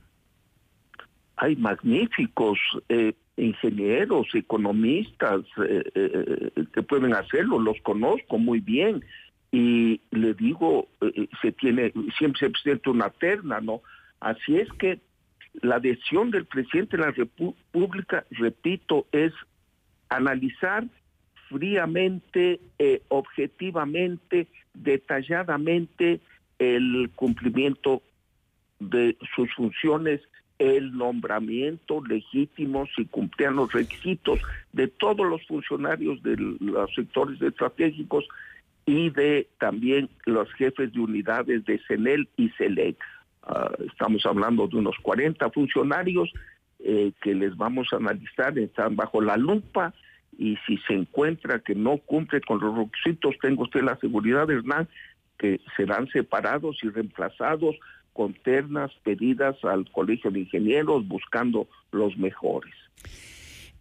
hay 1.36 1.54
magníficos 1.56 2.58
eh, 2.88 3.12
ingenieros, 3.36 4.26
economistas 4.32 5.42
eh, 5.62 5.84
eh, 5.94 6.64
que 6.72 6.82
pueden 6.82 7.12
hacerlo, 7.12 7.58
los 7.58 7.78
conozco 7.82 8.38
muy 8.38 8.60
bien 8.60 9.04
y 9.52 10.00
le 10.12 10.32
digo, 10.32 10.88
se 11.42 11.52
tiene, 11.52 11.92
siempre 12.16 12.40
se 12.40 12.50
presenta 12.50 12.90
una 12.90 13.10
terna, 13.10 13.60
¿no? 13.60 13.82
Así 14.20 14.56
es 14.56 14.72
que 14.78 14.98
la 15.60 15.78
decisión 15.78 16.30
del 16.30 16.46
presidente 16.46 16.96
de 16.96 17.02
la 17.02 17.10
República, 17.10 18.24
repito, 18.30 19.06
es 19.12 19.34
analizar 20.08 20.86
fríamente, 21.48 22.60
eh, 22.78 23.02
objetivamente, 23.08 24.48
detalladamente 24.74 26.20
el 26.58 27.10
cumplimiento 27.14 28.02
de 28.78 29.16
sus 29.34 29.52
funciones, 29.54 30.20
el 30.58 30.96
nombramiento 30.96 32.02
legítimo 32.04 32.86
si 32.96 33.04
cumplían 33.06 33.56
los 33.56 33.72
requisitos 33.72 34.40
de 34.72 34.88
todos 34.88 35.26
los 35.26 35.46
funcionarios 35.46 36.22
de 36.22 36.36
los 36.36 36.94
sectores 36.94 37.40
estratégicos 37.42 38.26
y 38.86 39.10
de 39.10 39.48
también 39.58 40.08
los 40.24 40.50
jefes 40.54 40.92
de 40.92 41.00
unidades 41.00 41.64
de 41.64 41.80
CENEL 41.86 42.28
y 42.36 42.48
CELEC. 42.50 42.96
Ah, 43.42 43.70
estamos 43.86 44.24
hablando 44.24 44.66
de 44.66 44.76
unos 44.76 44.96
40 45.02 45.50
funcionarios 45.50 46.32
eh, 46.78 47.12
que 47.22 47.34
les 47.34 47.56
vamos 47.56 47.88
a 47.92 47.96
analizar, 47.96 48.58
están 48.58 48.96
bajo 48.96 49.20
la 49.20 49.36
lupa 49.36 49.94
y 50.38 50.56
si 50.66 50.76
se 50.86 50.94
encuentra 50.94 51.60
que 51.60 51.74
no 51.74 51.98
cumple 51.98 52.40
con 52.40 52.60
los 52.60 52.76
requisitos, 52.76 53.34
tengo 53.40 53.62
usted 53.62 53.82
la 53.82 53.96
seguridad, 53.96 54.50
Hernán, 54.50 54.88
que 55.38 55.60
serán 55.76 56.08
separados 56.08 56.78
y 56.82 56.88
reemplazados 56.88 57.76
con 58.12 58.34
ternas 58.34 58.90
pedidas 59.04 59.56
al 59.64 59.90
Colegio 59.92 60.30
de 60.30 60.40
Ingenieros 60.40 61.06
buscando 61.06 61.68
los 61.92 62.16
mejores. 62.16 62.74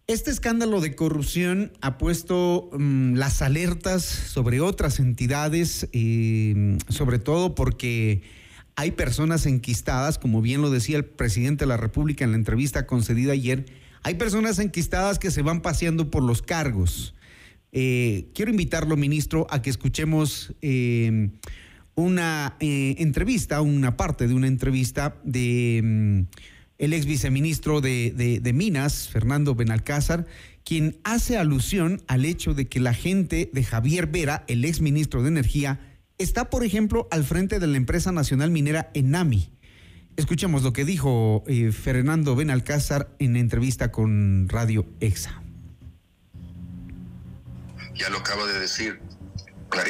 Este 0.06 0.30
escándalo 0.30 0.80
de 0.80 0.94
corrupción 0.94 1.72
ha 1.80 1.98
puesto 1.98 2.70
mm, 2.72 3.14
las 3.14 3.42
alertas 3.42 4.04
sobre 4.04 4.60
otras 4.60 5.00
entidades, 5.00 5.88
eh, 5.92 6.78
sobre 6.88 7.18
todo 7.18 7.56
porque 7.56 8.22
hay 8.76 8.90
personas 8.92 9.46
enquistadas, 9.46 10.18
como 10.18 10.42
bien 10.42 10.60
lo 10.62 10.70
decía 10.70 10.98
el 10.98 11.06
presidente 11.06 11.64
de 11.64 11.68
la 11.68 11.78
República 11.78 12.24
en 12.24 12.32
la 12.32 12.36
entrevista 12.36 12.86
concedida 12.86 13.32
ayer, 13.32 13.66
hay 14.02 14.14
personas 14.14 14.58
enquistadas 14.58 15.18
que 15.18 15.30
se 15.30 15.42
van 15.42 15.62
paseando 15.62 16.10
por 16.10 16.22
los 16.22 16.42
cargos. 16.42 17.14
Eh, 17.72 18.28
quiero 18.34 18.50
invitarlo, 18.50 18.96
ministro, 18.96 19.46
a 19.50 19.62
que 19.62 19.70
escuchemos 19.70 20.54
eh, 20.62 21.30
una 21.94 22.56
eh, 22.60 22.96
entrevista, 22.98 23.62
una 23.62 23.96
parte 23.96 24.28
de 24.28 24.34
una 24.34 24.46
entrevista 24.46 25.16
de 25.24 25.80
mm, 25.82 26.20
el 26.78 26.92
ex 26.92 27.06
viceministro 27.06 27.80
de, 27.80 28.52
Minas, 28.54 29.08
Fernando 29.08 29.54
Benalcázar, 29.54 30.26
quien 30.64 30.98
hace 31.04 31.38
alusión 31.38 32.02
al 32.06 32.26
hecho 32.26 32.52
de 32.52 32.68
que 32.68 32.80
la 32.80 32.92
gente 32.92 33.50
de 33.52 33.64
Javier 33.64 34.06
Vera, 34.06 34.44
el 34.48 34.64
ex 34.64 34.80
ministro 34.80 35.22
de 35.22 35.28
Energía, 35.28 35.80
está, 36.18 36.50
por 36.50 36.64
ejemplo, 36.64 37.08
al 37.10 37.24
frente 37.24 37.58
de 37.58 37.66
la 37.66 37.76
empresa 37.76 38.12
nacional 38.12 38.50
minera 38.50 38.90
Enami. 38.94 39.52
Escuchemos 40.16 40.62
lo 40.62 40.72
que 40.72 40.84
dijo 40.84 41.44
eh, 41.46 41.72
Fernando 41.72 42.34
Benalcázar 42.36 43.14
en 43.18 43.36
entrevista 43.36 43.92
con 43.92 44.48
Radio 44.48 44.86
EXA. 45.00 45.42
ya 47.94 48.10
lo 48.10 48.18
acaba 48.18 48.44
de 48.46 48.60
decir 48.60 49.00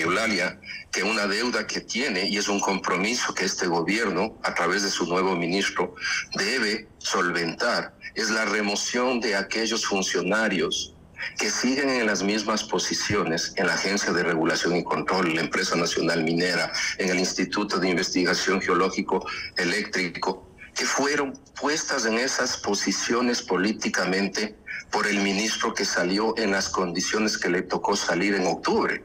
María 0.06 0.58
que 0.90 1.02
una 1.02 1.26
deuda 1.26 1.66
que 1.66 1.80
tiene 1.80 2.26
y 2.28 2.38
es 2.38 2.48
un 2.48 2.58
compromiso 2.60 3.34
que 3.34 3.44
este 3.44 3.66
gobierno, 3.66 4.38
a 4.42 4.54
través 4.54 4.82
de 4.82 4.90
su 4.90 5.06
nuevo 5.06 5.36
ministro, 5.36 5.94
debe 6.34 6.88
solventar, 6.98 7.94
es 8.14 8.30
la 8.30 8.46
remoción 8.46 9.20
de 9.20 9.36
aquellos 9.36 9.84
funcionarios 9.86 10.95
que 11.38 11.50
siguen 11.50 11.88
en 11.90 12.06
las 12.06 12.22
mismas 12.22 12.64
posiciones 12.64 13.52
en 13.56 13.66
la 13.66 13.74
Agencia 13.74 14.12
de 14.12 14.22
Regulación 14.22 14.76
y 14.76 14.84
Control, 14.84 15.34
la 15.34 15.42
Empresa 15.42 15.76
Nacional 15.76 16.24
Minera, 16.24 16.72
en 16.98 17.10
el 17.10 17.18
Instituto 17.18 17.78
de 17.78 17.90
Investigación 17.90 18.60
Geológico 18.60 19.26
Eléctrico, 19.56 20.46
que 20.74 20.84
fueron 20.84 21.32
puestas 21.58 22.04
en 22.04 22.18
esas 22.18 22.58
posiciones 22.58 23.42
políticamente 23.42 24.56
por 24.90 25.06
el 25.06 25.20
ministro 25.20 25.74
que 25.74 25.84
salió 25.84 26.36
en 26.36 26.52
las 26.52 26.68
condiciones 26.68 27.38
que 27.38 27.48
le 27.48 27.62
tocó 27.62 27.96
salir 27.96 28.34
en 28.34 28.46
octubre. 28.46 29.02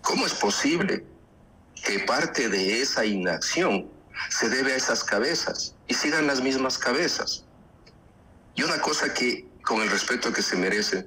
¿Cómo 0.00 0.26
es 0.26 0.34
posible 0.34 1.04
que 1.84 2.00
parte 2.00 2.48
de 2.48 2.80
esa 2.80 3.04
inacción 3.04 3.90
se 4.30 4.48
debe 4.48 4.72
a 4.72 4.76
esas 4.76 5.04
cabezas 5.04 5.74
y 5.86 5.94
sigan 5.94 6.26
las 6.26 6.40
mismas 6.40 6.78
cabezas? 6.78 7.44
Y 8.54 8.62
una 8.62 8.80
cosa 8.80 9.12
que, 9.14 9.46
con 9.62 9.80
el 9.80 9.90
respeto 9.90 10.32
que 10.32 10.42
se 10.42 10.56
merece, 10.56 11.06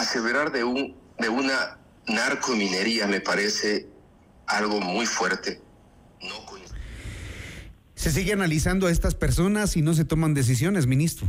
aseverar 0.00 0.50
de, 0.50 0.64
un, 0.64 0.96
de 1.18 1.28
una 1.28 1.78
narcominería 2.06 3.06
me 3.06 3.20
parece 3.20 3.86
algo 4.46 4.80
muy 4.80 5.06
fuerte. 5.06 5.60
Se 7.94 8.10
sigue 8.10 8.32
analizando 8.32 8.86
a 8.86 8.90
estas 8.90 9.14
personas 9.14 9.76
y 9.76 9.82
no 9.82 9.92
se 9.92 10.06
toman 10.06 10.32
decisiones, 10.32 10.86
ministro. 10.86 11.28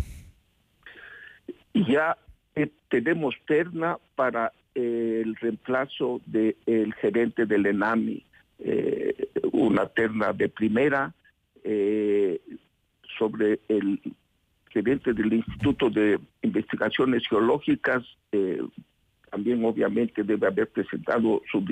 Y 1.74 1.92
ya 1.92 2.18
eh, 2.56 2.70
tenemos 2.90 3.36
terna 3.46 3.98
para 4.16 4.54
eh, 4.74 5.22
el 5.26 5.36
reemplazo 5.36 6.22
del 6.26 6.94
gerente 7.02 7.46
del 7.46 7.66
ENAMI, 7.66 8.26
eh, 8.60 9.30
una 9.52 9.88
terna 9.88 10.32
de 10.32 10.48
primera 10.48 11.14
eh, 11.64 12.40
sobre 13.18 13.60
el 13.68 14.00
gerente 14.74 15.14
del 15.14 15.34
Instituto 15.34 15.90
de 15.90 16.20
Investigaciones 16.42 17.28
Geológicas, 17.28 18.04
eh, 18.32 18.62
también 19.30 19.64
obviamente 19.64 20.24
debe 20.24 20.48
haber 20.48 20.70
presentado 20.70 21.42
su, 21.50 21.64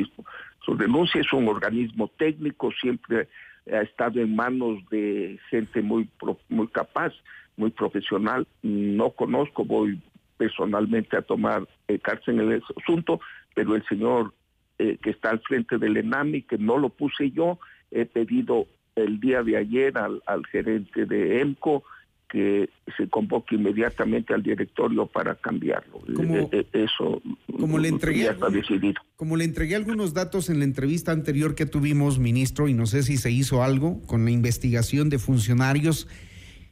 su 0.65 0.73
renuncia, 0.75 1.21
es 1.21 1.33
un 1.33 1.47
organismo 1.47 2.07
técnico, 2.17 2.71
siempre 2.71 3.27
ha 3.71 3.81
estado 3.81 4.19
en 4.21 4.35
manos 4.35 4.79
de 4.89 5.39
gente 5.49 5.81
muy, 5.81 6.09
muy 6.47 6.67
capaz, 6.67 7.13
muy 7.57 7.71
profesional. 7.71 8.47
No 8.63 9.11
conozco, 9.11 9.65
voy 9.65 10.01
personalmente 10.37 11.17
a 11.17 11.21
tomar 11.21 11.67
eh, 11.87 11.99
cárcel 11.99 12.39
en 12.39 12.51
el 12.51 12.63
asunto, 12.77 13.19
pero 13.53 13.75
el 13.75 13.85
señor 13.87 14.33
eh, 14.77 14.97
que 15.01 15.09
está 15.09 15.31
al 15.31 15.41
frente 15.41 15.77
del 15.77 15.97
ENAMI, 15.97 16.43
que 16.43 16.57
no 16.57 16.77
lo 16.77 16.89
puse 16.89 17.31
yo, 17.31 17.59
he 17.91 18.05
pedido 18.05 18.67
el 18.95 19.19
día 19.19 19.43
de 19.43 19.57
ayer 19.57 19.97
al, 19.97 20.23
al 20.25 20.45
gerente 20.47 21.05
de 21.05 21.41
EMCO 21.41 21.83
que 22.31 22.69
se 22.95 23.09
convoque 23.09 23.55
inmediatamente 23.55 24.33
al 24.33 24.43
directorio 24.43 25.07
para 25.07 25.35
cambiarlo. 25.35 25.99
Como- 26.15 26.37
Eh, 26.37 26.49
eh, 26.51 26.65
Eso 26.73 27.21
como 27.59 27.77
le 27.79 27.89
entregué 27.89 28.23
ya 28.25 28.31
está 28.31 28.49
decidido. 28.49 29.01
Como 29.15 29.35
le 29.35 29.43
entregué 29.45 29.75
algunos 29.75 30.13
datos 30.13 30.49
en 30.49 30.59
la 30.59 30.65
entrevista 30.65 31.11
anterior 31.11 31.55
que 31.55 31.65
tuvimos, 31.65 32.19
ministro, 32.19 32.67
y 32.67 32.73
no 32.73 32.85
sé 32.85 33.03
si 33.03 33.17
se 33.17 33.31
hizo 33.31 33.63
algo 33.63 34.01
con 34.03 34.25
la 34.25 34.31
investigación 34.31 35.09
de 35.09 35.17
funcionarios 35.19 36.07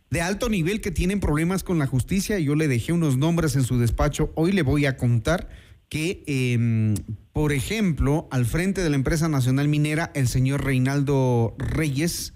de 0.09 0.21
alto 0.21 0.47
nivel 0.47 0.79
que 0.79 0.91
tienen 0.91 1.19
problemas 1.19 1.63
con 1.63 1.79
la 1.79 1.87
justicia. 1.87 2.39
Yo 2.39 2.55
le 2.55 2.67
dejé 2.67 2.93
unos 2.93 3.17
nombres 3.17 3.55
en 3.55 3.63
su 3.63 3.77
despacho. 3.77 4.31
Hoy 4.35 4.51
le 4.53 4.61
voy 4.61 4.85
a 4.85 4.95
contar 4.95 5.49
que, 5.89 6.23
em, 6.27 6.95
por 7.33 7.51
ejemplo, 7.51 8.27
al 8.31 8.45
frente 8.45 8.81
de 8.81 8.89
la 8.89 8.95
empresa 8.95 9.27
nacional 9.27 9.67
minera, 9.67 10.11
el 10.15 10.27
señor 10.27 10.63
Reinaldo 10.63 11.55
Reyes, 11.57 12.33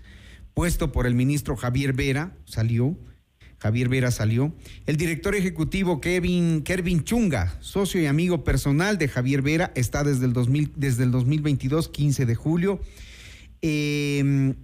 puesto 0.53 0.91
por 0.91 1.07
el 1.07 1.15
ministro 1.15 1.55
Javier 1.55 1.93
Vera, 1.93 2.35
salió. 2.45 2.97
Javier 3.61 3.89
Vera 3.89 4.09
salió. 4.09 4.53
El 4.87 4.97
director 4.97 5.35
ejecutivo 5.35 6.01
Kevin, 6.01 6.63
Kervin 6.63 7.03
Chunga, 7.03 7.57
socio 7.59 8.01
y 8.01 8.07
amigo 8.07 8.43
personal 8.43 8.97
de 8.97 9.07
Javier 9.07 9.43
Vera, 9.43 9.71
está 9.75 10.03
desde 10.03 10.25
el, 10.25 10.33
2000, 10.33 10.71
desde 10.75 11.03
el 11.03 11.11
2022, 11.11 11.87
15 11.89 12.25
de 12.25 12.35
julio. 12.35 12.81
Eh, 13.61 14.55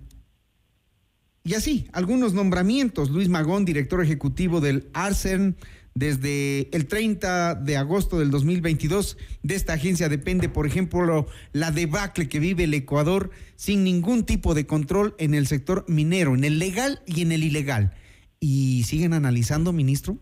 y 1.44 1.54
así, 1.54 1.88
algunos 1.94 2.34
nombramientos. 2.34 3.12
Luis 3.12 3.30
Magón, 3.30 3.66
director 3.66 4.04
ejecutivo 4.04 4.62
del 4.62 4.90
Arcern, 4.94 5.56
desde 5.94 6.76
el 6.76 6.88
30 6.88 7.54
de 7.54 7.78
agosto 7.78 8.18
del 8.18 8.32
2022. 8.32 9.18
De 9.44 9.54
esta 9.54 9.74
agencia 9.74 10.10
depende, 10.10 10.50
por 10.50 10.66
ejemplo, 10.66 11.28
la 11.54 11.70
debacle 11.70 12.28
que 12.28 12.40
vive 12.40 12.64
el 12.64 12.74
Ecuador 12.74 13.30
sin 13.56 13.84
ningún 13.84 14.26
tipo 14.26 14.56
de 14.56 14.66
control 14.66 15.14
en 15.20 15.36
el 15.36 15.46
sector 15.46 15.86
minero, 15.88 16.34
en 16.34 16.44
el 16.44 16.58
legal 16.58 17.02
y 17.06 17.22
en 17.22 17.32
el 17.32 17.44
ilegal. 17.44 17.94
¿Y 18.40 18.84
siguen 18.84 19.14
analizando, 19.14 19.74
ministro? 19.74 20.18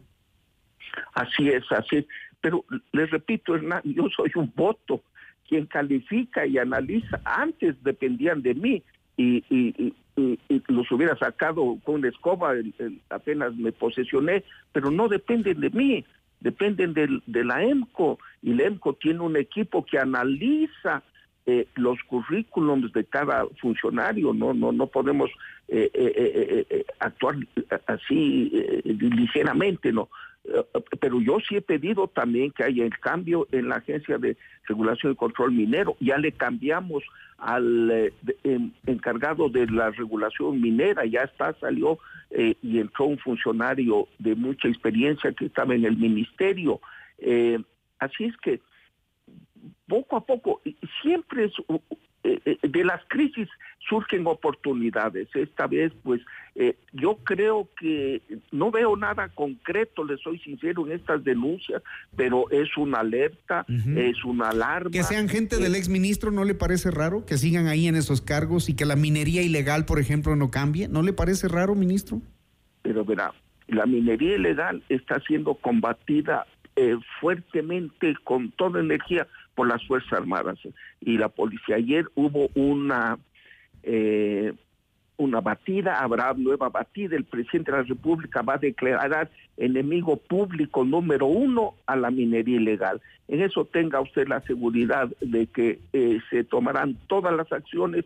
Así 1.13 1.49
es, 1.49 1.63
así. 1.71 2.05
Pero 2.41 2.63
les 2.91 3.09
repito, 3.09 3.55
Hernán, 3.55 3.81
yo 3.83 4.07
soy 4.15 4.31
un 4.35 4.51
voto. 4.55 5.03
Quien 5.47 5.65
califica 5.67 6.45
y 6.45 6.57
analiza, 6.57 7.21
antes 7.23 7.75
dependían 7.83 8.41
de 8.41 8.55
mí 8.55 8.83
y, 9.17 9.43
y- 9.49 9.93
y- 10.17 10.39
y- 10.49 10.63
los 10.69 10.91
hubiera 10.91 11.15
sacado 11.17 11.77
con 11.83 11.95
una 11.95 12.09
escoba, 12.09 12.53
apenas 13.09 13.55
me 13.55 13.71
posesioné, 13.71 14.43
pero 14.71 14.89
no 14.89 15.07
dependen 15.07 15.59
de 15.59 15.69
mí, 15.69 16.05
dependen 16.39 16.93
de 16.93 17.43
la 17.43 17.63
EMCO 17.63 18.17
y 18.41 18.53
la 18.53 18.63
EMCO 18.63 18.93
tiene 18.95 19.19
un 19.19 19.37
equipo 19.37 19.85
que 19.85 19.99
analiza 19.99 21.03
eh, 21.47 21.67
los 21.75 22.01
currículums 22.03 22.91
de 22.93 23.05
cada 23.05 23.45
funcionario, 23.61 24.33
no 24.33 24.53
no 24.53 24.71
no 24.71 24.87
podemos 24.87 25.29
eh, 25.67 25.89
eh, 25.93 26.13
eh, 26.15 26.65
eh, 26.69 26.85
actuar 26.99 27.35
así 27.87 28.51
ligeramente, 28.83 29.91
no. 29.91 30.09
Pero 30.99 31.19
yo 31.21 31.39
sí 31.39 31.55
he 31.55 31.61
pedido 31.61 32.07
también 32.07 32.51
que 32.51 32.63
haya 32.63 32.85
el 32.85 32.99
cambio 32.99 33.47
en 33.51 33.69
la 33.69 33.77
Agencia 33.77 34.19
de 34.19 34.37
Regulación 34.67 35.13
y 35.13 35.15
Control 35.15 35.51
Minero. 35.51 35.97
Ya 35.99 36.19
le 36.19 36.31
cambiamos 36.31 37.03
al 37.39 38.11
em, 38.43 38.71
encargado 38.85 39.49
de 39.49 39.65
la 39.65 39.89
regulación 39.89 40.61
minera, 40.61 41.03
ya 41.05 41.21
está, 41.21 41.53
salió 41.59 41.97
y 42.61 42.79
entró 42.79 43.05
un 43.05 43.17
funcionario 43.17 44.07
de 44.19 44.35
mucha 44.35 44.67
experiencia 44.67 45.31
que 45.31 45.45
estaba 45.45 45.73
en 45.73 45.85
el 45.85 45.97
ministerio. 45.97 46.79
Así 47.99 48.25
es 48.25 48.37
que 48.37 48.61
poco 49.87 50.17
a 50.17 50.25
poco, 50.25 50.61
y 50.65 50.75
siempre 51.01 51.45
es, 51.45 51.53
eh, 52.23 52.39
eh, 52.45 52.57
de 52.67 52.83
las 52.83 53.01
crisis 53.07 53.47
surgen 53.87 54.25
oportunidades. 54.25 55.27
Esta 55.35 55.67
vez, 55.67 55.93
pues, 56.01 56.21
eh, 56.55 56.75
yo 56.91 57.17
creo 57.17 57.69
que 57.79 58.21
no 58.51 58.71
veo 58.71 58.97
nada 58.97 59.29
concreto, 59.29 60.03
le 60.03 60.17
soy 60.17 60.39
sincero, 60.39 60.87
en 60.87 60.93
estas 60.93 61.23
denuncias, 61.23 61.83
pero 62.15 62.49
es 62.49 62.75
una 62.77 63.01
alerta, 63.01 63.63
es 63.95 64.25
una 64.25 64.49
alarma. 64.49 64.89
Que 64.89 65.03
sean 65.03 65.29
gente 65.29 65.57
del 65.57 65.75
Eh, 65.75 65.77
exministro, 65.77 66.31
¿no 66.31 66.45
le 66.45 66.55
parece 66.55 66.89
raro? 66.89 67.25
Que 67.27 67.37
sigan 67.37 67.67
ahí 67.67 67.87
en 67.87 67.95
esos 67.95 68.21
cargos 68.21 68.69
y 68.69 68.75
que 68.75 68.85
la 68.85 68.95
minería 68.95 69.43
ilegal, 69.43 69.85
por 69.85 69.99
ejemplo, 69.99 70.35
no 70.35 70.49
cambie. 70.49 70.87
¿No 70.87 71.03
le 71.03 71.13
parece 71.13 71.47
raro, 71.47 71.75
ministro? 71.75 72.21
pero 72.85 73.03
verá, 73.03 73.33
la 73.67 73.87
minería 73.87 74.35
ilegal 74.35 74.83
está 74.89 75.19
siendo 75.21 75.55
combatida 75.55 76.45
eh, 76.75 76.95
fuertemente 77.19 78.15
con 78.23 78.51
toda 78.51 78.79
energía 78.79 79.27
por 79.55 79.67
las 79.67 79.85
Fuerzas 79.87 80.13
Armadas 80.13 80.59
y 81.01 81.17
la 81.17 81.29
policía. 81.29 81.77
Ayer 81.77 82.05
hubo 82.15 82.49
una 82.55 83.17
eh, 83.83 84.53
una 85.17 85.39
batida, 85.39 86.01
habrá 86.01 86.33
nueva 86.33 86.69
batida, 86.69 87.15
el 87.15 87.23
presidente 87.23 87.71
de 87.71 87.77
la 87.77 87.83
República 87.83 88.41
va 88.41 88.55
a 88.55 88.57
declarar 88.57 89.29
enemigo 89.55 90.17
público 90.17 90.83
número 90.83 91.25
uno 91.25 91.75
a 91.85 91.95
la 91.95 92.11
minería 92.11 92.57
ilegal. 92.57 93.01
En 93.29 93.41
eso 93.41 93.65
tenga 93.65 94.01
usted 94.01 94.27
la 94.27 94.41
seguridad 94.41 95.09
de 95.21 95.47
que 95.47 95.79
eh, 95.93 96.19
se 96.29 96.43
tomarán 96.43 96.97
todas 97.07 97.33
las 97.33 97.49
acciones 97.51 98.05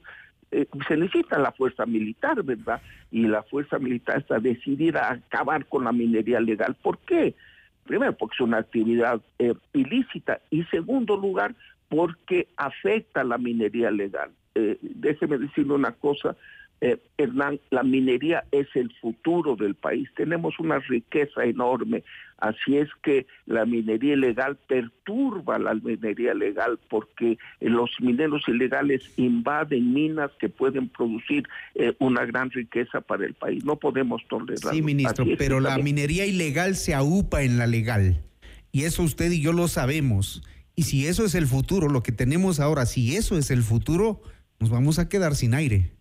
eh, 0.51 0.65
se 0.87 0.97
necesita 0.97 1.37
la 1.37 1.51
fuerza 1.51 1.85
militar, 1.85 2.41
¿verdad? 2.43 2.81
Y 3.11 3.27
la 3.27 3.43
fuerza 3.43 3.77
militar 3.77 4.17
está 4.17 4.39
decidida 4.39 5.07
a 5.07 5.13
acabar 5.13 5.65
con 5.67 5.83
la 5.83 5.91
minería 5.91 6.39
legal. 6.39 6.75
¿Por 6.81 6.97
qué? 6.99 7.35
Primero, 7.85 8.13
porque 8.13 8.35
es 8.35 8.41
una 8.41 8.57
actividad 8.57 9.21
eh, 9.39 9.53
ilícita. 9.73 10.39
Y 10.49 10.63
segundo 10.65 11.17
lugar, 11.17 11.55
porque 11.89 12.47
afecta 12.57 13.23
la 13.23 13.37
minería 13.37 13.91
legal. 13.91 14.31
Eh, 14.55 14.77
déjeme 14.81 15.37
decirle 15.37 15.73
una 15.73 15.91
cosa, 15.93 16.35
eh, 16.81 16.97
Hernán, 17.17 17.59
la 17.71 17.83
minería 17.83 18.43
es 18.51 18.67
el 18.75 18.91
futuro 19.01 19.55
del 19.55 19.75
país. 19.75 20.09
Tenemos 20.15 20.59
una 20.59 20.79
riqueza 20.79 21.43
enorme. 21.43 22.03
Así 22.41 22.77
es 22.77 22.89
que 23.03 23.27
la 23.45 23.65
minería 23.65 24.13
ilegal 24.13 24.57
perturba 24.67 25.59
la 25.59 25.73
minería 25.73 26.33
legal 26.33 26.79
porque 26.89 27.33
eh, 27.59 27.69
los 27.69 27.89
mineros 27.99 28.43
ilegales 28.47 29.03
invaden 29.17 29.93
minas 29.93 30.31
que 30.39 30.49
pueden 30.49 30.89
producir 30.89 31.47
eh, 31.75 31.93
una 31.99 32.25
gran 32.25 32.49
riqueza 32.49 33.01
para 33.01 33.25
el 33.25 33.33
país. 33.33 33.65
No 33.65 33.77
podemos 33.77 34.21
tolerarlo. 34.29 34.71
Sí, 34.71 34.81
ministro, 34.81 35.25
pero 35.37 35.59
la 35.59 35.77
minería 35.77 36.25
ilegal 36.25 36.75
se 36.75 36.93
aupa 36.93 37.43
en 37.43 37.57
la 37.57 37.67
legal. 37.67 38.21
Y 38.71 38.83
eso 38.83 39.03
usted 39.03 39.31
y 39.31 39.41
yo 39.41 39.51
lo 39.51 39.67
sabemos. 39.67 40.43
Y 40.75 40.83
si 40.83 41.07
eso 41.07 41.25
es 41.25 41.35
el 41.35 41.47
futuro, 41.47 41.89
lo 41.89 42.03
que 42.03 42.11
tenemos 42.13 42.59
ahora, 42.59 42.85
si 42.85 43.17
eso 43.17 43.37
es 43.37 43.51
el 43.51 43.63
futuro, 43.63 44.21
nos 44.59 44.69
vamos 44.69 44.97
a 44.97 45.09
quedar 45.09 45.35
sin 45.35 45.53
aire. 45.53 45.91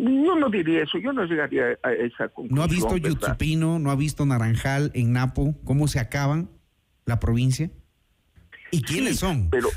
Yo 0.00 0.36
no 0.36 0.48
diría 0.48 0.82
eso, 0.84 0.98
yo 0.98 1.12
no 1.12 1.24
llegaría 1.24 1.76
a 1.82 1.92
esa 1.92 2.28
conclusión. 2.28 2.56
¿No 2.56 2.62
ha 2.62 2.66
visto. 2.68 2.96
Yutsupino, 2.96 3.78
no 3.80 3.90
ha 3.90 3.96
visto 3.96 4.24
Naranjal 4.24 4.92
en 4.94 5.12
Napo, 5.12 5.56
cómo 5.64 5.88
se 5.88 5.98
acaban 5.98 6.48
la 7.04 7.18
provincia? 7.18 7.70
¿Y 8.70 8.82
quiénes 8.82 9.14
Sí, 9.14 9.18
son? 9.26 9.50
Pero, 9.50 9.68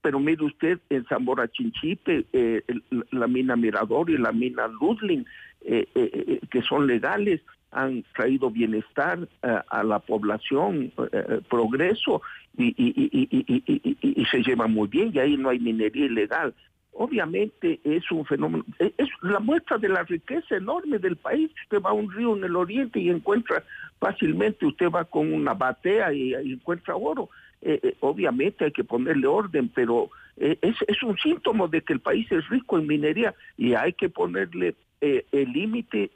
pero 0.00 0.18
mire 0.20 0.44
usted, 0.44 0.78
en 0.88 1.04
Zamora 1.04 1.48
Chinchipe, 1.48 2.24
eh, 2.32 2.62
el- 2.66 2.82
la 3.10 3.26
mina 3.26 3.56
Mirador 3.56 4.08
y 4.10 4.16
la 4.16 4.32
mina 4.32 4.68
Ludling, 4.68 5.26
eh, 5.60 5.86
eh, 5.94 6.10
eh, 6.14 6.40
que 6.50 6.62
son 6.62 6.86
legales, 6.86 7.40
han 7.72 8.04
traído 8.14 8.50
bienestar 8.50 9.28
eh, 9.42 9.58
a 9.68 9.82
la 9.82 9.98
población, 9.98 10.92
eh, 11.12 11.40
progreso, 11.50 12.22
y- 12.56 12.74
y- 12.76 14.20
y 14.20 14.24
se 14.26 14.42
llevan 14.42 14.72
muy 14.72 14.88
bien, 14.88 15.10
y 15.14 15.18
ahí 15.18 15.36
no 15.36 15.48
hay 15.50 15.58
minería 15.58 16.06
ilegal. 16.06 16.54
Obviamente 16.94 17.80
es 17.84 18.10
un 18.10 18.26
fenómeno, 18.26 18.64
es 18.78 19.08
la 19.22 19.40
muestra 19.40 19.78
de 19.78 19.88
la 19.88 20.02
riqueza 20.02 20.56
enorme 20.56 20.98
del 20.98 21.16
país. 21.16 21.50
Usted 21.64 21.80
va 21.80 21.90
a 21.90 21.94
un 21.94 22.12
río 22.12 22.36
en 22.36 22.44
el 22.44 22.54
oriente 22.54 23.00
y 23.00 23.08
encuentra 23.08 23.64
fácilmente, 23.98 24.66
usted 24.66 24.90
va 24.90 25.04
con 25.06 25.32
una 25.32 25.54
batea 25.54 26.12
y, 26.12 26.34
encuentra 26.34 26.94
oro. 26.94 27.30
Eh, 27.62 27.80
eh, 27.82 27.96
obviamente 28.00 28.66
hay 28.66 28.72
que 28.72 28.84
ponerle 28.84 29.26
orden, 29.26 29.70
pero 29.74 30.10
eh, 30.36 30.58
es, 30.60 30.76
es 30.86 31.02
un 31.02 31.16
síntoma 31.16 31.66
de 31.66 31.80
que 31.80 31.94
el 31.94 32.00
país 32.00 32.30
es 32.30 32.46
rico 32.48 32.78
en 32.78 32.86
minería 32.86 33.34
y 33.56 33.72
hay 33.72 33.94
que 33.94 34.10
ponerle 34.10 34.74
el 35.00 35.52
límite, 35.52 36.10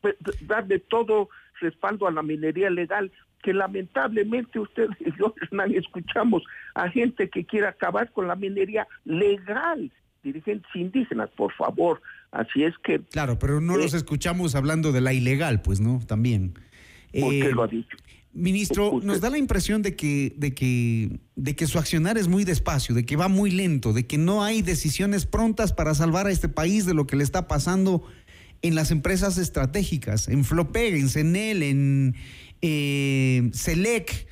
pues, 0.00 0.16
darle 0.46 0.80
todo 0.80 1.30
respaldo 1.60 2.06
a 2.06 2.10
la 2.10 2.22
minería 2.22 2.70
legal, 2.70 3.10
que 3.42 3.52
lamentablemente 3.52 4.58
usted 4.58 4.86
y 5.00 5.10
yo, 5.18 5.34
Hernán, 5.42 5.74
escuchamos 5.74 6.42
a 6.74 6.88
gente 6.90 7.28
que 7.30 7.44
quiere 7.44 7.66
acabar 7.68 8.10
con 8.12 8.26
la 8.28 8.36
minería 8.36 8.86
legal, 9.04 9.90
dirigentes 10.22 10.70
indígenas, 10.74 11.30
por 11.36 11.52
favor. 11.54 12.00
Así 12.32 12.64
es 12.64 12.74
que... 12.84 13.00
Claro, 13.00 13.38
pero 13.38 13.60
no 13.60 13.74
Eh, 13.76 13.78
los 13.84 13.94
escuchamos 13.94 14.54
hablando 14.54 14.92
de 14.92 15.00
la 15.00 15.12
ilegal, 15.12 15.62
pues, 15.62 15.80
¿no? 15.80 16.00
También. 16.06 16.54
¿Por 17.18 17.30
qué 17.30 17.46
Eh, 17.46 17.52
lo 17.52 17.62
ha 17.62 17.68
dicho? 17.68 17.96
Ministro, 18.32 18.90
Usted- 18.92 19.06
nos 19.06 19.20
da 19.22 19.30
la 19.30 19.38
impresión 19.38 19.80
de 19.80 19.96
que, 19.96 20.34
de 20.36 20.52
que, 20.52 21.20
de 21.36 21.56
que 21.56 21.66
su 21.66 21.78
accionar 21.78 22.18
es 22.18 22.28
muy 22.28 22.44
despacio, 22.44 22.94
de 22.94 23.06
que 23.06 23.16
va 23.16 23.28
muy 23.28 23.50
lento, 23.50 23.94
de 23.94 24.06
que 24.06 24.18
no 24.18 24.42
hay 24.44 24.60
decisiones 24.60 25.24
prontas 25.24 25.72
para 25.72 25.94
salvar 25.94 26.26
a 26.26 26.30
este 26.30 26.48
país 26.50 26.84
de 26.84 26.92
lo 26.92 27.06
que 27.06 27.16
le 27.16 27.24
está 27.24 27.48
pasando 27.48 28.02
en 28.60 28.74
las 28.74 28.90
empresas 28.90 29.38
estratégicas, 29.38 30.28
en 30.28 30.44
Flopeg, 30.44 30.94
en 30.96 31.08
Senel, 31.08 31.62
en 31.62 32.14
eh, 32.62 33.50
Selec, 33.52 34.26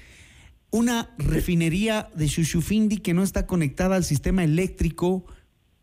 una 0.71 1.15
refinería 1.19 2.09
de 2.15 2.27
Shushufindi 2.27 2.99
que 2.99 3.15
no 3.15 3.23
está 3.23 3.47
conectada 3.47 3.97
al 3.97 4.05
sistema 4.05 4.43
eléctrico 4.43 5.25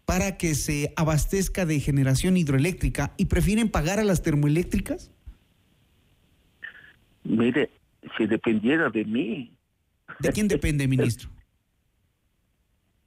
para 0.06 0.38
que 0.38 0.56
se 0.56 0.92
abastezca 0.98 1.66
de 1.66 1.80
generación 1.80 2.36
hidroeléctrica 2.36 3.14
y 3.18 3.26
prefieren 3.26 3.70
pagar 3.70 4.00
a 4.00 4.04
las 4.04 4.22
termoeléctricas? 4.22 5.12
Mire, 7.24 7.70
si 8.18 8.26
dependiera 8.26 8.90
de 8.90 9.06
mí. 9.06 9.54
¿De 10.20 10.32
quién 10.32 10.48
depende, 10.48 10.88
ministro? 10.88 11.30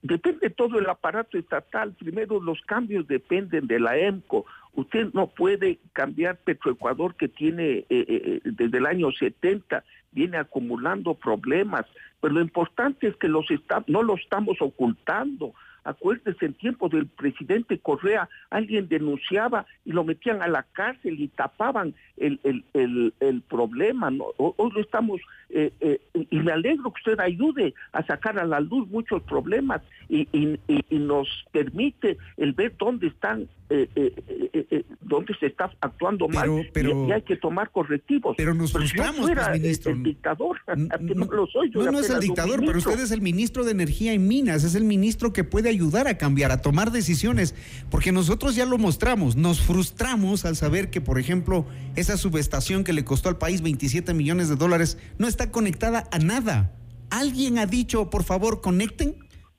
Depende 0.03 0.51
todo 0.51 0.78
el 0.78 0.89
aparato 0.89 1.39
estatal. 1.39 1.93
Primero, 1.93 2.41
los 2.41 2.61
cambios 2.62 3.07
dependen 3.07 3.66
de 3.66 3.80
la 3.80 3.97
EMCO. 3.97 4.45
Usted 4.75 5.11
no 5.12 5.29
puede 5.29 5.79
cambiar 5.93 6.37
Petroecuador 6.39 7.14
que 7.14 7.29
tiene 7.29 7.79
eh, 7.79 7.87
eh, 7.91 8.41
desde 8.45 8.79
el 8.79 8.87
año 8.87 9.12
70, 9.12 9.85
viene 10.12 10.37
acumulando 10.37 11.14
problemas. 11.14 11.87
Pero 12.20 12.35
lo 12.35 12.41
importante 12.41 13.07
es 13.07 13.16
que 13.16 13.29
los 13.29 13.47
no 13.87 14.03
lo 14.03 14.14
estamos 14.16 14.57
ocultando. 14.61 15.55
Acuérdese, 15.85 16.47
en 16.47 16.55
tiempo 16.55 16.89
del 16.89 17.07
presidente 17.07 17.78
Correa, 17.78 18.28
alguien 18.51 18.89
denunciaba 18.89 19.66
y 19.85 19.93
lo 19.93 20.03
metían 20.05 20.43
a 20.43 20.49
la 20.49 20.62
cárcel 20.62 21.20
y 21.20 21.28
tapaban 21.28 21.95
el, 22.16 22.41
el, 22.43 23.12
el, 23.20 23.43
problema. 23.43 24.11
¿no? 24.11 24.26
Hoy 24.39 24.70
lo 24.72 24.80
estamos, 24.80 25.20
eh, 25.51 25.72
eh, 25.80 26.01
y 26.30 26.39
me 26.39 26.53
alegro 26.53 26.93
que 26.93 27.11
usted 27.11 27.20
ayude 27.20 27.74
a 27.93 28.05
sacar 28.07 28.39
a 28.39 28.45
la 28.45 28.61
luz 28.61 28.89
muchos 28.89 29.22
problemas 29.22 29.82
y, 30.09 30.28
y, 30.32 30.59
y 30.68 30.99
nos 30.99 31.28
permite 31.53 32.16
el 32.37 32.53
ver 32.53 32.74
dónde 32.78 33.09
están, 33.09 33.49
eh, 33.70 34.85
dónde 35.01 35.35
se 35.39 35.47
está 35.47 35.70
actuando 35.80 36.28
mal 36.28 36.49
y, 36.74 37.12
hay 37.12 37.22
que 37.22 37.37
tomar 37.37 37.70
correctivos. 37.70 38.37
Pero 38.37 38.55
nos 38.55 38.72
frustramos, 38.72 39.30
pues, 39.30 39.61
ministro. 39.61 39.93
El, 39.93 40.03
dictador, 40.03 40.59
no, 41.01 41.26
lo 41.26 41.47
soy. 41.47 41.70
no, 41.70 41.91
no 41.91 42.01
es 42.01 42.11
el 42.11 42.20
dictador, 42.20 42.61
pero 42.64 42.78
usted 42.78 43.01
es 43.01 43.11
el 43.11 43.20
ministro 43.20 43.64
de 43.64 43.72
Energía 43.72 44.14
y 44.14 44.18
Minas, 44.18 44.64
es 44.64 44.74
el 44.74 44.85
ministro 44.85 45.32
que 45.32 45.45
puede 45.45 45.68
ayudar 45.75 46.09
a 46.09 46.16
cambiar, 46.16 46.51
a 46.53 46.62
tomar 46.62 46.91
decisiones, 46.91 47.55
porque 47.91 48.12
nosotros 48.12 48.55
ya 48.55 48.66
lo 48.66 48.79
mostramos, 48.79 49.37
nos 49.37 49.61
frustramos 49.61 50.45
al 50.45 50.57
saber 50.57 50.91
que, 50.91 51.01
por 51.01 51.18
ejemplo, 51.18 51.66
esa 51.97 52.16
subestación 52.16 52.85
que 52.85 52.93
le 52.93 53.05
costó 53.05 53.29
al 53.29 53.39
país 53.39 53.62
27 53.62 54.14
millones 54.14 54.49
de 54.49 54.57
dólares 54.57 54.99
no 55.18 55.27
está 55.27 55.51
conectada 55.51 56.09
a 56.11 56.18
nada. 56.18 56.72
¿Alguien 57.11 57.59
ha 57.59 57.66
dicho, 57.66 58.11
por 58.11 58.25
favor, 58.25 58.61
conecten? 58.61 59.16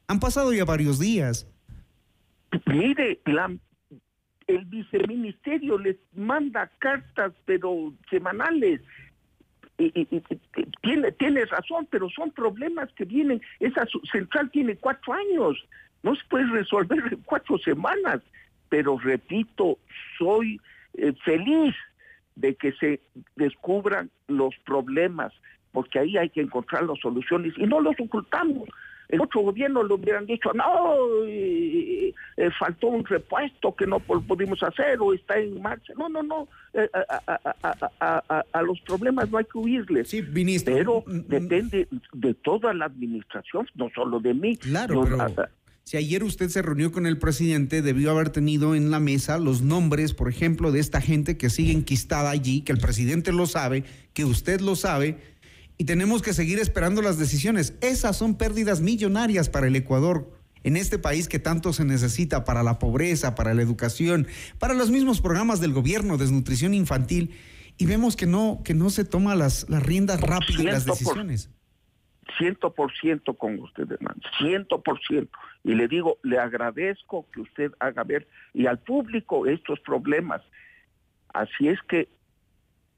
Han 0.07 0.19
pasado 0.19 0.53
ya 0.53 0.65
varios 0.65 0.99
días. 0.99 1.47
Mire, 2.65 3.19
el 4.47 4.65
viceministerio 4.65 5.77
les 5.77 5.97
manda 6.13 6.69
cartas, 6.79 7.33
pero 7.45 7.93
semanales. 8.09 8.81
Y, 9.77 9.91
tiene, 10.81 11.11
tiene 11.13 11.45
razón, 11.45 11.87
pero 11.89 12.09
son 12.09 12.31
problemas 12.31 12.89
que 12.93 13.05
vienen. 13.05 13.41
Esa 13.59 13.85
central 14.11 14.49
tiene 14.51 14.77
cuatro 14.77 15.13
años 15.13 15.57
no 16.05 16.15
se 16.15 16.21
puede 16.29 16.45
resolver 16.45 16.99
en 17.11 17.19
cuatro 17.25 17.57
semanas, 17.57 18.21
pero 18.69 18.95
repito, 18.99 19.79
soy 20.19 20.61
eh, 20.93 21.13
feliz 21.25 21.73
de 22.35 22.53
que 22.53 22.73
se 22.73 23.01
descubran 23.35 24.11
los 24.27 24.53
problemas, 24.67 25.33
porque 25.71 25.97
ahí 25.97 26.15
hay 26.15 26.29
que 26.29 26.41
encontrar 26.41 26.83
las 26.83 26.99
soluciones 26.99 27.53
y 27.57 27.65
no 27.65 27.79
los 27.79 27.95
ocultamos. 27.99 28.69
El 29.09 29.21
otro 29.21 29.41
gobierno 29.41 29.83
le 29.83 29.95
hubieran 29.95 30.27
dicho, 30.27 30.51
no, 30.53 30.95
eh, 31.27 32.13
faltó 32.59 32.87
un 32.87 33.03
repuesto 33.03 33.75
que 33.75 33.87
no 33.87 33.99
pudimos 33.99 34.61
hacer 34.61 34.99
o 34.99 35.11
está 35.11 35.39
en 35.39 35.59
marcha. 35.59 35.93
No, 35.97 36.07
no, 36.07 36.21
no, 36.21 36.47
eh, 36.73 36.87
a, 37.99 38.61
los 38.61 38.79
problemas 38.81 39.29
no 39.31 39.39
hay 39.39 39.45
que 39.45 39.57
huirles. 39.57 40.09
Sí, 40.09 40.21
ministro. 40.21 40.75
Pero 40.75 41.03
mm, 41.07 41.15
mm. 41.15 41.27
depende 41.27 41.87
de 42.13 42.33
toda 42.35 42.75
la 42.75 42.85
administración, 42.85 43.67
no 43.73 43.89
solo 43.89 44.19
de 44.19 44.35
mí. 44.35 44.57
Claro, 44.57 45.03
pero... 45.03 45.47
Si 45.87 45.97
ayer 45.97 46.23
usted 46.23 46.49
se 46.49 46.63
reunió 46.63 46.91
con 46.91 47.05
el 47.05 47.19
presidente, 47.19 47.83
debió 47.83 48.09
haber 48.09 48.31
tenido 48.31 48.73
en 48.73 48.89
la 48.89 48.99
mesa 48.99 49.37
los 49.37 49.61
nombres, 49.61 50.15
por 50.15 50.27
ejemplo, 50.27 50.71
de 50.71 50.79
esta 50.79 50.99
gente 50.99 51.37
que 51.37 51.51
sigue 51.51 51.71
enquistada 51.73 52.31
allí, 52.31 52.61
que 52.61 52.71
el 52.71 52.79
presidente 52.79 53.31
lo 53.31 53.45
sabe, 53.45 53.83
que 54.13 54.25
usted 54.25 54.61
lo 54.61 54.75
sabe, 54.75 55.19
y 55.77 55.83
tenemos 55.83 56.23
que 56.23 56.33
seguir 56.33 56.57
esperando 56.57 57.03
las 57.03 57.19
decisiones. 57.19 57.75
Esas 57.81 58.17
son 58.17 58.33
pérdidas 58.33 58.81
millonarias 58.81 59.47
para 59.47 59.67
el 59.67 59.75
Ecuador, 59.75 60.33
en 60.63 60.75
este 60.75 60.97
país 60.97 61.27
que 61.27 61.37
tanto 61.37 61.71
se 61.71 61.85
necesita 61.85 62.45
para 62.45 62.63
la 62.63 62.79
pobreza, 62.79 63.35
para 63.35 63.53
la 63.53 63.61
educación, 63.61 64.25
para 64.57 64.73
los 64.73 64.89
mismos 64.89 65.21
programas 65.21 65.59
del 65.59 65.73
gobierno, 65.73 66.17
desnutrición 66.17 66.73
infantil, 66.73 67.35
y 67.77 67.85
vemos 67.85 68.15
que 68.15 68.25
no, 68.25 68.61
que 68.65 68.73
no 68.73 68.89
se 68.89 69.05
toman 69.05 69.37
las, 69.37 69.69
las 69.69 69.83
riendas 69.83 70.19
rápidas 70.19 70.63
las 70.65 70.85
decisiones. 70.85 71.49
Ciento 72.37 72.73
por 72.73 72.91
ciento 72.93 73.35
con 73.35 73.59
usted, 73.59 73.91
hermano, 73.91 74.19
ciento 74.39 74.81
por 74.81 74.99
ciento. 75.01 75.37
Y 75.63 75.75
le 75.75 75.87
digo, 75.87 76.17
le 76.23 76.39
agradezco 76.39 77.25
que 77.31 77.41
usted 77.41 77.71
haga 77.79 78.03
ver 78.03 78.27
y 78.53 78.65
al 78.65 78.79
público 78.79 79.45
estos 79.45 79.79
problemas. 79.79 80.41
Así 81.33 81.67
es 81.67 81.81
que 81.83 82.07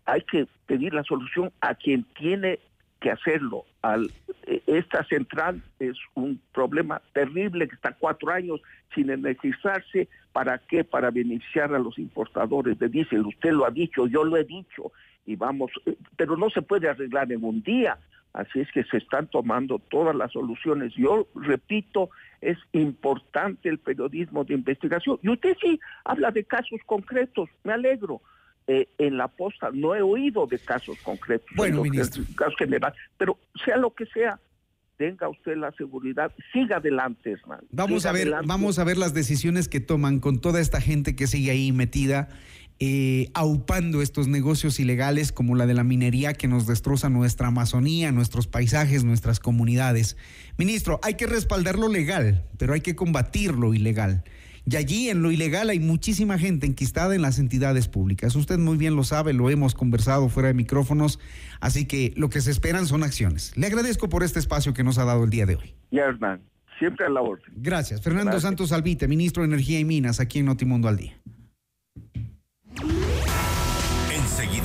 hay 0.05 0.21
que 0.21 0.47
pedir 0.65 0.93
la 0.93 1.03
solución 1.03 1.51
a 1.59 1.75
quien 1.75 2.03
tiene 2.17 2.59
que 2.99 3.11
hacerlo. 3.11 3.65
Al, 3.82 4.11
e, 4.45 4.61
esta 4.65 5.03
central 5.05 5.61
es 5.80 5.97
un 6.15 6.41
problema 6.53 7.01
terrible 7.13 7.67
que 7.67 7.75
está 7.75 7.93
cuatro 7.93 8.32
años 8.32 8.61
sin 8.95 9.09
energizarse. 9.09 10.07
¿Para 10.32 10.57
qué? 10.59 10.84
Para 10.84 11.11
beneficiar 11.11 11.73
a 11.73 11.80
los 11.80 11.99
importadores 11.99 12.80
de 12.80 12.89
diésel. 12.89 13.25
Usted 13.25 13.51
lo 13.51 13.65
ha 13.65 13.71
dicho, 13.71 14.07
yo 14.07 14.23
lo 14.23 14.38
he 14.38 14.43
dicho. 14.43 14.91
Y 15.25 15.36
vamos, 15.36 15.71
eh, 15.86 15.95
pero 16.15 16.38
no 16.38 16.49
se 16.49 16.61
puede 16.61 16.89
arreglar 16.89 17.32
en 17.32 17.43
un 17.43 17.61
día. 17.61 17.97
Así 18.38 18.60
es 18.60 18.72
que 18.72 18.84
se 18.84 18.98
están 18.98 19.26
tomando 19.26 19.80
todas 19.80 20.16
las 20.16 20.32
soluciones. 20.32 20.94
Yo 20.96 21.28
repito, 21.34 22.12
es 22.40 22.56
importante 22.72 23.68
el 23.68 23.80
periodismo 23.80 24.44
de 24.44 24.54
investigación. 24.54 25.18
Y 25.24 25.30
usted 25.30 25.58
sí 25.60 25.80
habla 26.06 26.30
de 26.30 26.44
casos 26.44 26.80
concretos, 26.86 27.50
me 27.64 27.74
alegro. 27.74 28.22
Eh, 28.68 28.90
en 29.00 29.18
la 29.18 29.28
posta 29.28 29.72
no 29.74 29.96
he 29.96 30.04
oído 30.04 30.46
de 30.46 30.60
casos 30.60 31.00
concretos. 31.00 31.48
Bueno, 31.56 31.82
ministro. 31.82 32.24
Casos 32.36 32.54
general, 32.60 32.94
pero 33.18 33.40
sea 33.66 33.78
lo 33.78 33.96
que 33.96 34.06
sea, 34.06 34.40
tenga 34.98 35.30
usted 35.30 35.58
la 35.58 35.72
seguridad, 35.72 36.32
siga 36.54 36.78
adelante, 36.78 37.32
hermano. 37.32 37.64
Vamos 37.72 38.06
a 38.06 38.12
ver, 38.12 38.32
vamos 38.46 38.78
a 38.78 38.84
ver 38.84 38.98
las 38.98 39.16
decisiones 39.16 39.68
que 39.68 39.80
toman 39.80 40.20
con 40.20 40.42
toda 40.42 40.60
esta 40.60 40.80
gente 40.80 41.16
que 41.16 41.26
sigue 41.26 41.50
ahí 41.50 41.72
metida 41.72 42.30
eh, 42.80 43.30
aupando 43.34 44.01
estos 44.01 44.28
negocios 44.28 44.80
ilegales 44.80 45.32
como 45.32 45.55
la 45.55 45.65
de 45.65 45.73
la 45.73 45.84
minería 45.84 46.34
que 46.34 46.47
nos 46.47 46.67
destroza 46.67 47.09
nuestra 47.09 47.47
Amazonía, 47.47 48.11
nuestros 48.11 48.47
paisajes, 48.47 49.03
nuestras 49.03 49.39
comunidades. 49.39 50.15
Ministro, 50.57 50.99
hay 51.01 51.15
que 51.15 51.25
respaldar 51.25 51.80
lo 51.80 51.89
legal, 51.89 52.43
pero 52.57 52.73
hay 52.73 52.82
que 52.82 52.95
combatir 52.95 53.53
lo 53.53 53.73
ilegal. 53.73 54.23
Y 54.69 54.75
allí 54.75 55.09
en 55.09 55.21
lo 55.21 55.32
ilegal 55.32 55.69
hay 55.69 55.80
muchísima 55.80 56.38
gente 56.38 56.67
enquistada 56.67 57.15
en 57.15 57.21
las 57.21 57.39
entidades 57.39 57.88
públicas. 57.88 58.36
Usted 58.36 58.59
muy 58.59 58.78
bien 58.78 58.97
lo 58.97 59.05
sabe, 59.05 59.32
lo 59.32 59.49
hemos 59.49 59.73
conversado 59.73 60.28
fuera 60.28 60.49
de 60.49 60.53
micrófonos, 60.53 61.19
así 61.61 61.86
que 61.86 62.13
lo 62.17 62.30
que 62.30 62.41
se 62.41 62.51
esperan 62.51 62.86
son 62.86 63.03
acciones. 63.03 63.55
Le 63.55 63.65
agradezco 63.65 64.09
por 64.09 64.23
este 64.23 64.39
espacio 64.39 64.73
que 64.73 64.84
nos 64.84 64.97
ha 64.97 65.05
dado 65.05 65.23
el 65.23 65.30
día 65.30 65.45
de 65.45 65.55
hoy. 65.55 65.73
Ya, 65.89 66.03
Hernán, 66.03 66.41
siempre 66.78 67.05
a 67.05 67.09
la 67.09 67.21
orden. 67.21 67.45
Gracias. 67.55 68.01
Fernando 68.01 68.38
Santos 68.41 68.73
Albite, 68.73 69.07
ministro 69.07 69.41
de 69.41 69.47
Energía 69.47 69.80
y 69.80 69.86
Minas, 69.86 70.19
aquí 70.19 70.39
en 70.39 70.45
Notimundo 70.45 70.89
al 70.89 70.97
Día. 70.97 71.17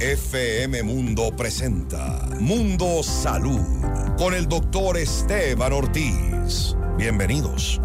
FM 0.00 0.82
Mundo 0.82 1.30
presenta 1.36 2.26
Mundo 2.40 3.02
Salud 3.02 3.60
con 4.16 4.32
el 4.32 4.48
doctor 4.48 4.96
Esteban 4.96 5.74
Ortiz. 5.74 6.74
Bienvenidos. 6.96 7.78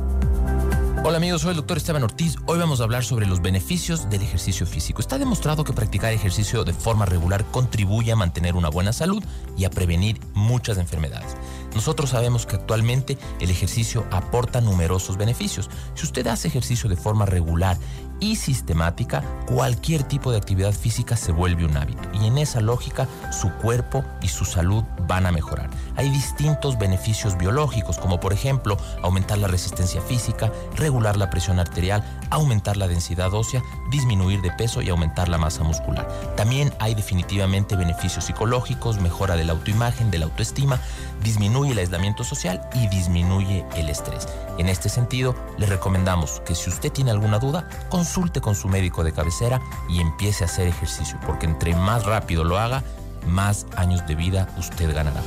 Hola 1.03 1.18
amigos, 1.18 1.41
soy 1.41 1.51
el 1.51 1.57
doctor 1.57 1.76
Esteban 1.76 2.03
Ortiz. 2.03 2.38
Hoy 2.47 2.57
vamos 2.57 2.80
a 2.80 2.86
hablar 2.86 3.03
sobre 3.03 3.28
los 3.28 3.41
beneficios 3.41 4.09
del 4.09 4.22
ejercicio 4.22 4.66
físico. 4.66 5.01
Está 5.01 5.18
demostrado 5.18 5.66
que 5.66 5.74
practicar 5.74 6.13
ejercicio 6.13 6.63
de 6.63 6.74
forma 6.74 7.05
regular 7.05 7.43
contribuye 7.51 8.13
a 8.13 8.16
mantener 8.16 8.55
una 8.55 8.70
buena 8.70 8.93
salud 8.93 9.22
y 9.57 9.66
a 9.66 9.70
prevenir 9.70 10.20
muchas 10.34 10.78
enfermedades. 10.78 11.36
Nosotros 11.76 12.11
sabemos 12.11 12.45
que 12.45 12.55
actualmente 12.55 13.18
el 13.41 13.51
ejercicio 13.51 14.07
aporta 14.09 14.61
numerosos 14.61 15.18
beneficios. 15.18 15.70
Si 15.93 16.05
usted 16.05 16.26
hace 16.26 16.47
ejercicio 16.47 16.89
de 16.89 16.95
forma 16.95 17.26
regular 17.26 17.78
y 18.20 18.36
sistemática, 18.36 19.24
cualquier 19.45 20.03
tipo 20.03 20.32
de 20.32 20.38
actividad 20.38 20.74
física 20.74 21.16
se 21.16 21.32
vuelve 21.32 21.66
un 21.66 21.78
hábito 21.78 22.01
y 22.13 22.28
en 22.28 22.38
esa 22.38 22.61
lógica 22.61 23.07
su 23.32 23.51
cuerpo 23.51 24.03
y 24.22 24.28
su 24.28 24.45
salud 24.45 24.84
van 25.07 25.26
a 25.26 25.32
mejorar. 25.32 25.70
Hay 25.95 26.09
distintos 26.09 26.78
beneficios 26.78 27.38
biológicos 27.38 27.97
como 27.97 28.20
por 28.20 28.34
ejemplo 28.34 28.78
aumentar 29.01 29.38
la 29.38 29.47
resistencia 29.47 30.01
física, 30.01 30.51
regular 30.76 31.18
la 31.18 31.30
presión 31.30 31.59
arterial, 31.59 32.03
aumentar 32.30 32.78
la 32.78 32.88
densidad 32.88 33.34
ósea, 33.34 33.61
disminuir 33.91 34.41
de 34.41 34.51
peso 34.51 34.82
y 34.82 34.89
aumentar 34.89 35.30
la 35.30 35.38
masa 35.38 35.63
muscular. 35.63 36.07
También 36.36 36.74
hay 36.80 36.95
definitivamente 36.95 37.76
beneficios 37.76 38.26
psicológicos, 38.26 38.99
mejora 38.99 39.36
de 39.36 39.43
la 39.43 39.53
autoimagen, 39.53 40.11
de 40.11 40.20
la 40.20 40.26
autoestima, 40.26 40.80
disminuye 41.24 41.72
el 41.72 41.80
aislamiento 41.80 42.24
social 42.24 42.61
y 42.74 42.88
disminuye 42.88 43.66
el 43.76 43.89
estrés. 43.89 44.28
En 44.57 44.70
este 44.70 44.89
sentido, 44.89 45.36
le 45.57 45.66
recomendamos 45.66 46.41
que 46.45 46.55
si 46.55 46.70
usted 46.70 46.91
tiene 46.91 47.11
alguna 47.11 47.39
duda, 47.39 47.68
consulte 48.06 48.39
con 48.39 48.53
su 48.53 48.68
médico 48.68 49.03
de 49.03 49.12
cabecera 49.14 49.60
y 49.89 49.99
empiece 49.99 50.43
a 50.43 50.47
hacer 50.47 50.68
ejercicio, 50.68 51.18
porque 51.26 51.47
entre 51.47 51.76
más 51.76 52.06
rápido 52.06 52.43
lo 52.43 52.60
haga, 52.60 52.84
más 53.26 53.66
años 53.76 54.06
de 54.06 54.14
vida 54.14 54.47
usted 54.60 54.93
ganará. 54.93 55.24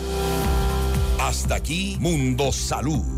Hasta 1.19 1.57
aquí, 1.57 1.97
Mundo 1.99 2.53
Salud 2.53 3.18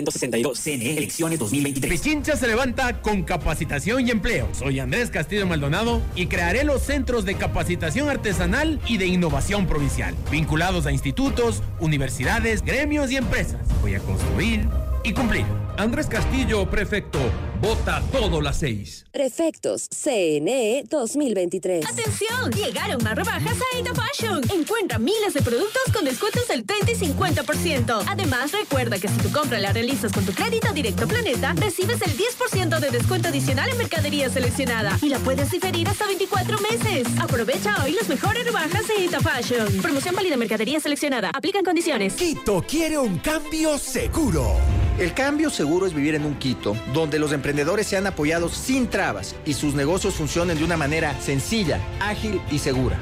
162 0.01 0.59
CNE 0.59 0.97
Elecciones 0.97 1.39
2023. 1.39 2.01
Pichincha 2.01 2.35
se 2.35 2.47
levanta 2.47 3.01
con 3.01 3.23
capacitación 3.23 4.07
y 4.07 4.11
empleo. 4.11 4.49
Soy 4.53 4.79
Andrés 4.79 5.11
Castillo 5.11 5.45
Maldonado 5.45 6.01
y 6.15 6.25
crearé 6.25 6.63
los 6.63 6.81
centros 6.81 7.23
de 7.25 7.35
capacitación 7.35 8.09
artesanal 8.09 8.79
y 8.87 8.97
de 8.97 9.05
innovación 9.05 9.67
provincial, 9.67 10.15
vinculados 10.31 10.85
a 10.85 10.91
institutos, 10.91 11.61
universidades, 11.79 12.63
gremios 12.63 13.11
y 13.11 13.17
empresas. 13.17 13.61
Voy 13.81 13.95
a 13.95 13.99
construir 13.99 14.67
y 15.03 15.13
cumplir. 15.13 15.45
Andrés 15.77 16.07
Castillo, 16.07 16.69
prefecto. 16.69 17.19
Vota 17.61 18.01
todo 18.11 18.41
las 18.41 18.57
seis. 18.57 19.05
Prefectos 19.11 19.87
CNE 19.89 20.83
2023. 20.89 21.85
¡Atención! 21.85 22.51
Llegaron 22.51 23.03
más 23.03 23.15
rebajas 23.15 23.55
a 23.55 23.77
Eita 23.77 23.91
Fashion. 23.93 24.41
Encuentra 24.51 24.97
miles 24.97 25.33
de 25.33 25.41
productos 25.41 25.81
con 25.93 26.05
descuentos 26.05 26.47
del 26.47 26.65
30 26.65 26.91
y 26.91 26.95
50%. 26.95 28.03
Además, 28.07 28.51
recuerda 28.51 28.97
que 28.97 29.07
si 29.07 29.17
tu 29.17 29.31
compra 29.31 29.59
la 29.59 29.71
realizas 29.73 30.11
con 30.11 30.25
tu 30.25 30.33
crédito 30.33 30.73
directo 30.73 31.07
Planeta, 31.07 31.53
recibes 31.53 32.01
el 32.01 32.17
10% 32.17 32.79
de 32.79 32.89
descuento 32.89 33.27
adicional 33.27 33.69
en 33.69 33.77
mercadería 33.77 34.29
seleccionada 34.29 34.97
y 35.01 35.09
la 35.09 35.19
puedes 35.19 35.51
diferir 35.51 35.87
hasta 35.87 36.07
24 36.07 36.57
meses. 36.59 37.07
Aprovecha 37.19 37.75
hoy 37.83 37.91
las 37.91 38.09
mejores 38.09 38.43
rebajas 38.43 38.87
de 38.87 38.95
Eita 38.95 39.19
Fashion. 39.19 39.81
Promoción 39.81 40.15
válida 40.15 40.33
en 40.33 40.39
mercadería 40.39 40.79
seleccionada. 40.79 41.29
Aplican 41.31 41.63
condiciones. 41.63 42.15
Quito 42.15 42.63
quiere 42.67 42.97
un 42.97 43.19
cambio 43.19 43.77
seguro. 43.77 44.55
El 45.01 45.15
cambio 45.15 45.49
seguro 45.49 45.87
es 45.87 45.95
vivir 45.95 46.13
en 46.13 46.25
un 46.25 46.37
Quito 46.37 46.77
donde 46.93 47.17
los 47.17 47.31
emprendedores 47.31 47.87
sean 47.87 48.05
apoyados 48.05 48.53
sin 48.53 48.87
trabas 48.87 49.35
y 49.47 49.53
sus 49.53 49.73
negocios 49.73 50.13
funcionen 50.13 50.59
de 50.59 50.63
una 50.63 50.77
manera 50.77 51.19
sencilla, 51.19 51.81
ágil 51.99 52.39
y 52.51 52.59
segura. 52.59 52.99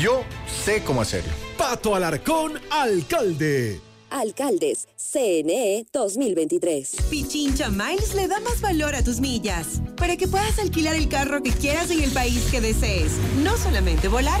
Yo 0.00 0.22
sé 0.46 0.84
cómo 0.84 1.02
hacerlo. 1.02 1.32
Pato 1.58 1.96
Alarcón, 1.96 2.60
alcalde. 2.70 3.80
Alcaldes, 4.08 4.86
CNE 4.94 5.84
2023. 5.92 6.94
Pichincha 7.10 7.70
Miles 7.70 8.14
le 8.14 8.28
da 8.28 8.38
más 8.38 8.60
valor 8.60 8.94
a 8.94 9.02
tus 9.02 9.18
millas 9.18 9.82
para 9.96 10.16
que 10.16 10.28
puedas 10.28 10.60
alquilar 10.60 10.94
el 10.94 11.08
carro 11.08 11.42
que 11.42 11.50
quieras 11.50 11.90
en 11.90 12.04
el 12.04 12.12
país 12.12 12.46
que 12.52 12.60
desees. 12.60 13.14
No 13.42 13.56
solamente 13.56 14.06
volar, 14.06 14.40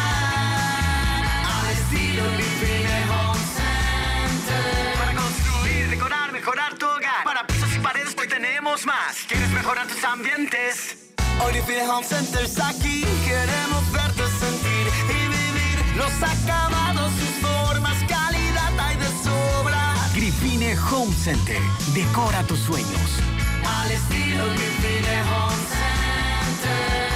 mejorar 6.41 6.75
tu 6.75 6.87
hogar. 6.87 7.23
Para 7.23 7.45
pisos 7.45 7.69
y 7.75 7.79
paredes, 7.79 8.15
pues 8.15 8.27
tenemos 8.27 8.83
más. 8.87 9.25
¿Quieres 9.27 9.51
mejorar 9.51 9.87
tus 9.87 10.03
ambientes? 10.03 11.13
Hoy 11.43 11.53
Define 11.53 11.87
Home 11.87 12.03
Center 12.03 12.43
está 12.43 12.69
aquí. 12.69 13.05
Queremos 13.23 13.91
verte 13.91 14.23
sentir 14.39 14.87
y 15.07 15.27
vivir 15.37 15.95
los 15.95 16.11
acabados, 16.33 17.11
sus 17.13 17.47
formas, 17.47 17.95
calidad 18.07 18.73
hay 18.79 18.97
de 18.97 19.07
sobra. 19.23 19.93
Grifine 20.15 20.75
Home 20.91 21.13
Center. 21.13 21.61
Decora 21.93 22.41
tus 22.47 22.59
sueños. 22.59 23.09
Al 23.63 23.91
estilo 23.91 24.43
Grifine 24.55 25.21
Home 25.31 25.61
Center. 25.75 27.11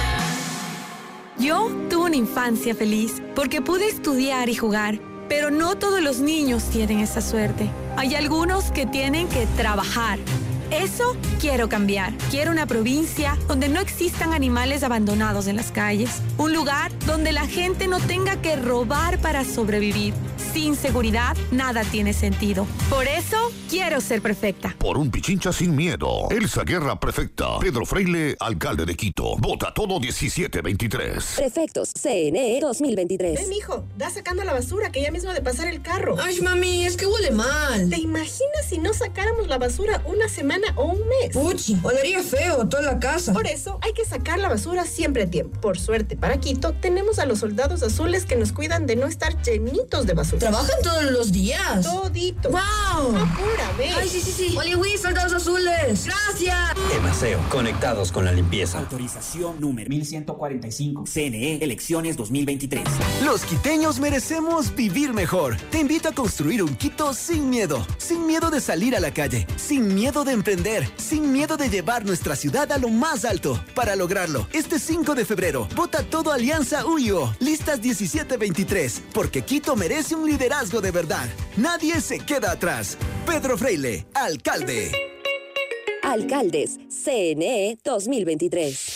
Yo 1.38 1.68
tuve 1.90 2.04
una 2.04 2.16
infancia 2.16 2.76
feliz 2.76 3.20
porque 3.34 3.60
pude 3.60 3.88
estudiar 3.88 4.48
y 4.48 4.54
jugar, 4.54 5.00
pero 5.28 5.50
no 5.50 5.76
todos 5.76 6.00
los 6.00 6.20
niños 6.20 6.64
tienen 6.64 7.00
esa 7.00 7.20
suerte. 7.20 7.70
Hay 7.96 8.14
algunos 8.14 8.70
que 8.72 8.86
tienen 8.86 9.28
que 9.28 9.46
trabajar. 9.56 10.18
Eso 10.70 11.16
quiero 11.40 11.68
cambiar. 11.68 12.12
Quiero 12.30 12.50
una 12.50 12.66
provincia 12.66 13.38
donde 13.46 13.68
no 13.68 13.80
existan 13.80 14.32
animales 14.32 14.82
abandonados 14.82 15.46
en 15.46 15.56
las 15.56 15.70
calles. 15.70 16.10
Un 16.38 16.52
lugar 16.52 16.90
donde 17.06 17.32
la 17.32 17.46
gente 17.46 17.86
no 17.86 18.00
tenga 18.00 18.40
que 18.42 18.56
robar 18.56 19.18
para 19.18 19.44
sobrevivir. 19.44 20.14
Sin 20.52 20.74
seguridad, 20.74 21.36
nada 21.50 21.84
tiene 21.84 22.12
sentido. 22.14 22.66
Por 22.88 23.06
eso, 23.06 23.36
quiero 23.68 24.00
ser 24.00 24.22
perfecta. 24.22 24.74
Por 24.78 24.96
un 24.96 25.10
Pichincha 25.10 25.52
sin 25.52 25.76
miedo. 25.76 26.28
Elsa 26.30 26.64
Guerra 26.64 26.98
Prefecta. 26.98 27.58
Pedro 27.58 27.84
Freile, 27.84 28.36
alcalde 28.40 28.86
de 28.86 28.94
Quito. 28.94 29.36
Vota 29.36 29.72
todo 29.74 30.00
1723. 30.00 31.34
Prefectos 31.36 31.92
CNE 31.92 32.58
2023. 32.60 33.38
Ven, 33.38 33.52
hijo, 33.52 33.84
da 33.98 34.08
sacando 34.08 34.44
la 34.44 34.54
basura 34.54 34.90
que 34.90 35.02
ya 35.02 35.10
mismo 35.10 35.32
de 35.32 35.42
pasar 35.42 35.68
el 35.68 35.82
carro. 35.82 36.16
Ay, 36.18 36.40
mami, 36.40 36.86
es 36.86 36.96
que 36.96 37.06
huele 37.06 37.32
mal. 37.32 37.90
¿Te 37.90 37.98
imaginas 37.98 38.66
si 38.66 38.78
no 38.78 38.94
sacáramos 38.94 39.48
la 39.48 39.58
basura 39.58 40.02
una 40.06 40.28
semana 40.28 40.55
o 40.76 40.84
un 40.84 41.00
mes? 41.08 41.32
Puchi, 41.32 41.78
olería 41.82 42.22
feo 42.22 42.68
toda 42.68 42.82
la 42.82 42.98
casa. 42.98 43.32
Por 43.32 43.46
eso 43.46 43.78
hay 43.82 43.92
que 43.92 44.04
sacar 44.04 44.38
la 44.38 44.48
basura 44.48 44.84
siempre 44.84 45.24
a 45.24 45.30
tiempo. 45.30 45.60
Por 45.60 45.78
suerte, 45.78 46.16
para 46.16 46.38
Quito 46.38 46.72
tenemos 46.74 47.18
a 47.18 47.26
los 47.26 47.40
soldados 47.40 47.82
azules 47.82 48.24
que 48.24 48.36
nos 48.36 48.52
cuidan 48.52 48.86
de 48.86 48.96
no 48.96 49.06
estar 49.06 49.40
llenitos 49.42 50.06
de 50.06 50.14
basura. 50.14 50.38
¿Trabajan 50.38 50.76
todos 50.82 51.04
los 51.10 51.32
días? 51.32 51.82
Todito. 51.82 52.50
¡Wow! 52.50 53.16
Apúrame. 53.16 53.92
Ay, 53.96 54.08
sí, 54.08 54.20
sí, 54.20 54.32
sí. 54.32 54.56
Oli, 54.56 54.98
soldados 54.98 55.32
azules. 55.32 56.06
Gracias. 56.06 56.56
Emaseo, 56.96 57.40
conectados 57.50 58.12
con 58.12 58.24
la 58.24 58.32
limpieza. 58.32 58.78
Autorización 58.78 59.60
número 59.60 59.88
1145. 59.88 61.04
CNE 61.04 61.58
Elecciones 61.62 62.16
2023. 62.16 62.84
Los 63.24 63.42
quiteños 63.42 64.00
merecemos 64.00 64.74
vivir 64.74 65.12
mejor. 65.12 65.56
Te 65.70 65.78
invito 65.78 66.08
a 66.08 66.12
construir 66.12 66.62
un 66.62 66.76
Quito 66.76 67.14
sin 67.14 67.50
miedo. 67.50 67.86
Sin 67.98 68.26
miedo 68.26 68.50
de 68.50 68.60
salir 68.60 68.96
a 68.96 69.00
la 69.00 69.12
calle. 69.12 69.46
Sin 69.56 69.94
miedo 69.94 70.24
de 70.24 70.32
emprender, 70.46 70.88
sin 70.96 71.32
miedo 71.32 71.56
de 71.56 71.68
llevar 71.68 72.04
nuestra 72.04 72.36
ciudad 72.36 72.70
a 72.70 72.78
lo 72.78 72.88
más 72.88 73.24
alto. 73.24 73.60
Para 73.74 73.96
lograrlo, 73.96 74.46
este 74.52 74.78
5 74.78 75.16
de 75.16 75.24
febrero, 75.24 75.66
vota 75.74 76.04
todo 76.04 76.30
Alianza 76.30 76.86
UIO, 76.86 77.34
listas 77.40 77.80
1723, 77.80 79.02
porque 79.12 79.42
Quito 79.42 79.74
merece 79.74 80.14
un 80.14 80.30
liderazgo 80.30 80.80
de 80.80 80.92
verdad. 80.92 81.28
Nadie 81.56 82.00
se 82.00 82.20
queda 82.20 82.52
atrás. 82.52 82.96
Pedro 83.26 83.58
Freile, 83.58 84.06
alcalde. 84.14 84.92
Alcaldes, 86.04 86.78
CNE 86.90 87.78
2023. 87.82 88.92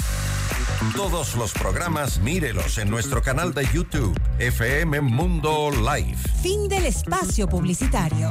Todos 0.94 1.34
los 1.34 1.52
programas 1.52 2.20
mírelos 2.20 2.78
en 2.78 2.88
nuestro 2.88 3.22
canal 3.22 3.52
de 3.52 3.66
YouTube, 3.74 4.16
FM 4.38 5.00
Mundo 5.00 5.70
Live. 5.72 6.16
Fin 6.42 6.68
del 6.68 6.86
espacio 6.86 7.48
publicitario. 7.48 8.30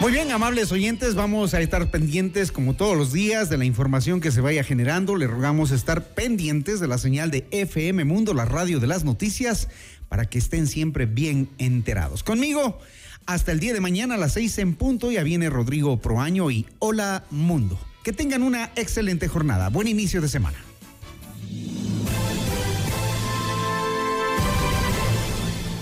Muy 0.00 0.12
bien, 0.12 0.30
amables 0.30 0.70
oyentes, 0.70 1.16
vamos 1.16 1.54
a 1.54 1.60
estar 1.60 1.90
pendientes 1.90 2.52
como 2.52 2.74
todos 2.74 2.96
los 2.96 3.12
días 3.12 3.50
de 3.50 3.58
la 3.58 3.64
información 3.64 4.20
que 4.20 4.30
se 4.30 4.40
vaya 4.40 4.62
generando. 4.62 5.16
Le 5.16 5.26
rogamos 5.26 5.72
estar 5.72 6.04
pendientes 6.14 6.78
de 6.78 6.86
la 6.86 6.98
señal 6.98 7.32
de 7.32 7.48
FM 7.50 8.04
Mundo, 8.04 8.32
la 8.32 8.44
radio 8.44 8.78
de 8.78 8.86
las 8.86 9.02
noticias, 9.02 9.68
para 10.08 10.26
que 10.26 10.38
estén 10.38 10.68
siempre 10.68 11.06
bien 11.06 11.50
enterados. 11.58 12.22
Conmigo, 12.22 12.78
hasta 13.26 13.50
el 13.50 13.58
día 13.58 13.72
de 13.72 13.80
mañana 13.80 14.14
a 14.14 14.18
las 14.18 14.34
seis 14.34 14.56
en 14.58 14.76
punto, 14.76 15.10
ya 15.10 15.24
viene 15.24 15.50
Rodrigo 15.50 16.00
Proaño 16.00 16.48
y 16.52 16.64
Hola 16.78 17.24
Mundo. 17.30 17.76
Que 18.04 18.12
tengan 18.12 18.44
una 18.44 18.70
excelente 18.76 19.26
jornada. 19.26 19.68
Buen 19.68 19.88
inicio 19.88 20.20
de 20.20 20.28
semana. 20.28 20.58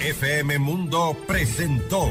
FM 0.00 0.58
Mundo 0.58 1.16
presentó 1.26 2.10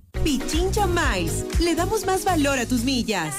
Pichincha 0.23 0.87
Miles. 0.87 1.45
Le 1.59 1.75
damos 1.75 2.05
más 2.05 2.23
valor 2.23 2.59
a 2.59 2.65
tus 2.65 2.83
millas. 2.83 3.29